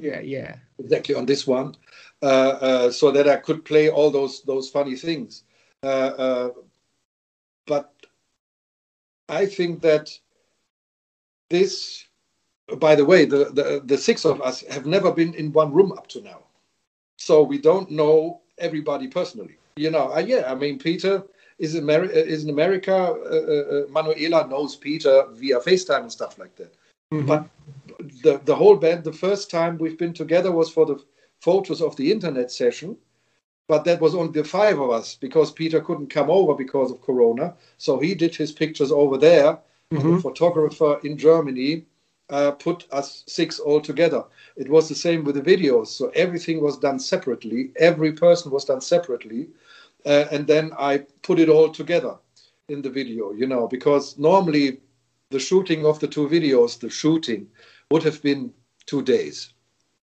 [0.00, 1.74] Yeah, yeah, exactly on this one,
[2.22, 5.44] uh, uh, so that I could play all those those funny things.
[5.82, 6.50] Uh,
[7.66, 7.92] but
[9.28, 10.10] I think that
[11.50, 12.06] this,
[12.78, 15.92] by the way, the, the, the six of us have never been in one room
[15.92, 16.44] up to now.
[17.18, 19.56] So we don't know everybody personally.
[19.76, 21.24] You know, uh, yeah, I mean, Peter
[21.58, 22.94] is, Ameri- is in America.
[22.94, 26.74] Uh, uh, Manuela knows Peter via FaceTime and stuff like that.
[27.12, 27.26] Mm-hmm.
[27.26, 27.48] But
[28.22, 31.02] the, the whole band, the first time we've been together was for the
[31.40, 32.96] photos of the internet session.
[33.68, 37.02] But that was only the five of us because Peter couldn't come over because of
[37.02, 37.54] Corona.
[37.78, 39.58] So he did his pictures over there
[39.92, 40.18] mm-hmm.
[40.18, 41.84] photographer in Germany
[42.30, 44.24] uh, put us six all together.
[44.56, 45.88] It was the same with the videos.
[45.88, 47.70] So everything was done separately.
[47.76, 49.48] Every person was done separately.
[50.06, 52.16] Uh, and then I put it all together
[52.68, 54.80] in the video, you know, because normally
[55.30, 57.48] the shooting of the two videos, the shooting
[57.90, 58.52] would have been
[58.86, 59.52] two days.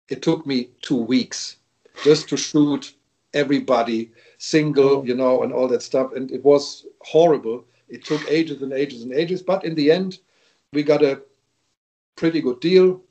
[0.10, 1.58] It took me two weeks
[2.04, 2.94] just to shoot
[3.34, 5.04] everybody single, oh.
[5.04, 6.14] you know, and all that stuff.
[6.14, 10.20] And it was horrible it took ages and ages and ages, but in the end,
[10.74, 11.22] we got a
[12.16, 13.02] pretty good deal.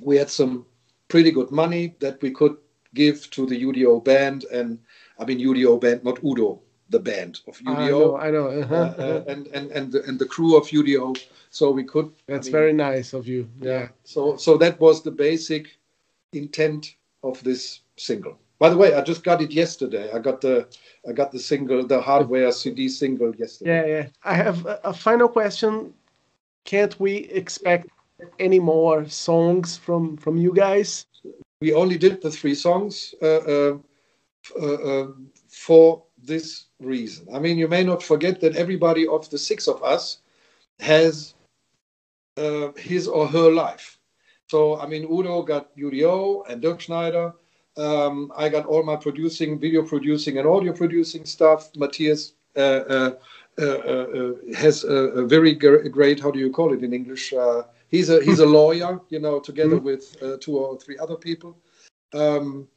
[0.00, 0.66] We had some
[1.08, 2.56] pretty good money that we could
[2.94, 4.78] give to the UDO band, and
[5.22, 6.60] I mean UDO band, not Udo,
[6.90, 7.76] the band of UDO.
[7.76, 8.46] I know, I know.
[8.48, 8.94] Uh-huh.
[8.98, 11.16] uh, and and and the, and the crew of UDO.
[11.50, 12.10] So we could.
[12.26, 13.48] That's I mean, very nice of you.
[13.60, 13.72] Yeah.
[13.72, 13.88] yeah.
[14.04, 15.78] So so that was the basic
[16.32, 18.36] intent of this single.
[18.58, 20.10] By the way, I just got it yesterday.
[20.12, 20.66] I got the
[21.08, 23.70] I got the single, the hardware CD single yesterday.
[23.70, 24.06] Yeah, yeah.
[24.24, 25.94] I have a, a final question.
[26.64, 27.88] Can't we expect
[28.38, 31.06] any more songs from from you guys?
[31.62, 33.78] we only did the three songs uh, uh,
[34.60, 35.06] uh,
[35.48, 37.26] for this reason.
[37.34, 40.18] I mean, you may not forget that everybody of the six of us
[40.80, 41.34] has
[42.36, 43.98] uh, his or her life.
[44.48, 47.34] So, I mean, Udo got UDO and Dirkschneider.
[47.76, 51.70] Um, I got all my producing, video producing, and audio producing stuff.
[51.76, 53.10] Matthias uh, uh,
[53.58, 57.32] uh, uh has a, a very great, how do you call it in English?
[57.32, 59.86] Uh, he's a he's a lawyer, you know, together mm-hmm.
[59.86, 61.56] with uh, two or three other people.
[62.12, 62.68] Um,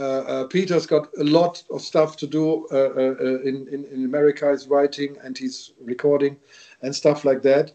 [0.00, 2.94] Uh, uh, Peter's got a lot of stuff to do uh,
[3.42, 4.50] in, in, in America.
[4.50, 6.38] He's writing and he's recording
[6.80, 7.72] and stuff like that.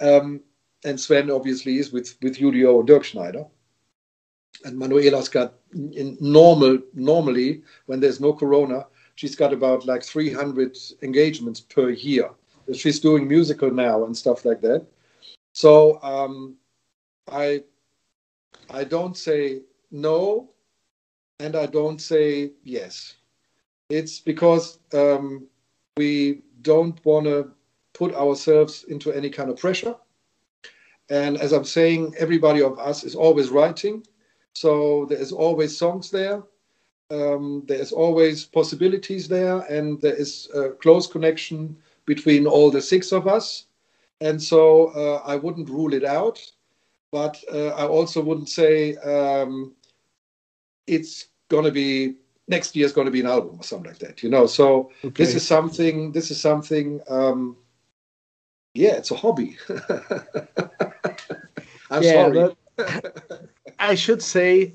[0.00, 0.40] Um,
[0.84, 3.50] and Sven obviously is with with UDO Dirkschneider.
[4.64, 8.86] And Manuela's got in normal normally when there's no corona,
[9.16, 12.30] she's got about like 300 engagements per year.
[12.72, 14.86] She's doing musical now and stuff like that.
[15.54, 16.56] So um,
[17.28, 17.64] I
[18.70, 20.53] I don't say no,
[21.40, 23.14] and I don't say yes.
[23.90, 25.46] It's because um,
[25.96, 27.50] we don't want to
[27.92, 29.94] put ourselves into any kind of pressure.
[31.10, 34.06] And as I'm saying, everybody of us is always writing.
[34.54, 36.42] So there is always songs there.
[37.10, 42.80] Um, there is always possibilities there, and there is a close connection between all the
[42.80, 43.66] six of us.
[44.20, 46.40] And so uh, I wouldn't rule it out,
[47.12, 49.74] but uh, I also wouldn't say um,
[50.86, 52.14] it's going to be
[52.48, 54.22] next year's going to be an album or something like that.
[54.22, 55.24] You know, so okay.
[55.24, 56.12] this is something.
[56.12, 57.00] This is something.
[57.08, 57.56] Um,
[58.74, 59.56] yeah, it's a hobby.
[61.90, 62.56] I'm yeah, sorry.
[63.78, 64.74] I should say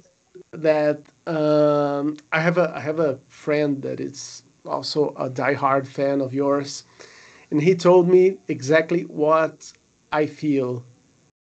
[0.52, 6.22] that um, I have a I have a friend that is also a diehard fan
[6.22, 6.84] of yours,
[7.52, 9.72] and he told me exactly what
[10.12, 10.86] I feel.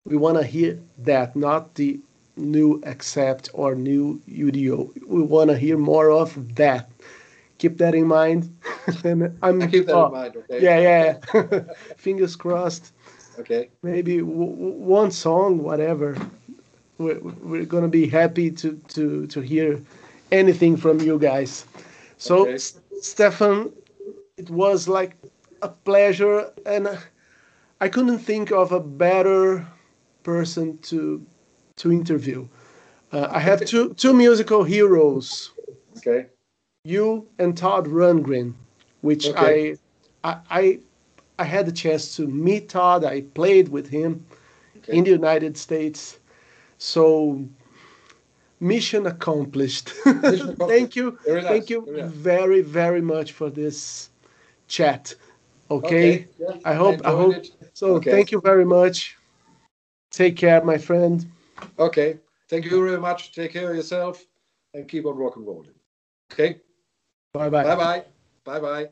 [0.05, 2.01] We want to hear that, not the
[2.37, 5.07] new Accept or new UDO.
[5.07, 6.91] We want to hear more of that.
[7.59, 8.55] Keep that in mind.
[9.05, 10.37] and I'm, I keep that oh, in mind.
[10.37, 10.63] Okay.
[10.63, 11.63] Yeah, yeah.
[11.97, 12.93] Fingers crossed.
[13.39, 13.71] Okay.
[13.83, 16.17] Maybe w- one song, whatever.
[16.99, 19.81] We're, we're gonna be happy to to to hear
[20.31, 21.65] anything from you guys.
[22.19, 22.59] So, okay.
[23.01, 23.73] Stefan,
[24.37, 25.17] it was like
[25.63, 26.99] a pleasure, and
[27.81, 29.67] I couldn't think of a better
[30.23, 31.25] person to
[31.77, 32.49] to interview.
[33.13, 35.53] Uh, I have two two musical heroes.
[35.99, 36.27] Okay.
[36.85, 38.55] You and Todd Rundgren,
[39.03, 39.77] which okay.
[40.25, 40.79] I, I I
[41.39, 43.05] I had the chance to meet Todd.
[43.05, 44.25] I played with him
[44.79, 44.97] okay.
[44.97, 46.19] in the United States.
[46.79, 47.45] So
[48.61, 49.93] mission accomplished.
[50.07, 50.69] Mission accomplished.
[50.69, 51.19] Thank you.
[51.25, 54.11] Very Thank you very, very, very much for this
[54.69, 55.15] chat.
[55.71, 55.87] Okay.
[55.87, 56.29] okay.
[56.39, 57.51] Yeah, I hope I, I hope it.
[57.73, 58.11] so okay.
[58.11, 59.17] thank you very much.
[60.11, 61.27] Take care, my friend.
[61.79, 62.19] Okay.
[62.49, 63.33] Thank you very much.
[63.33, 64.23] Take care of yourself
[64.75, 65.75] and keep on rock and rolling.
[66.33, 66.61] Okay.
[67.33, 67.65] Bye bye.
[67.65, 68.05] Bye bye.
[68.45, 68.91] Bye bye.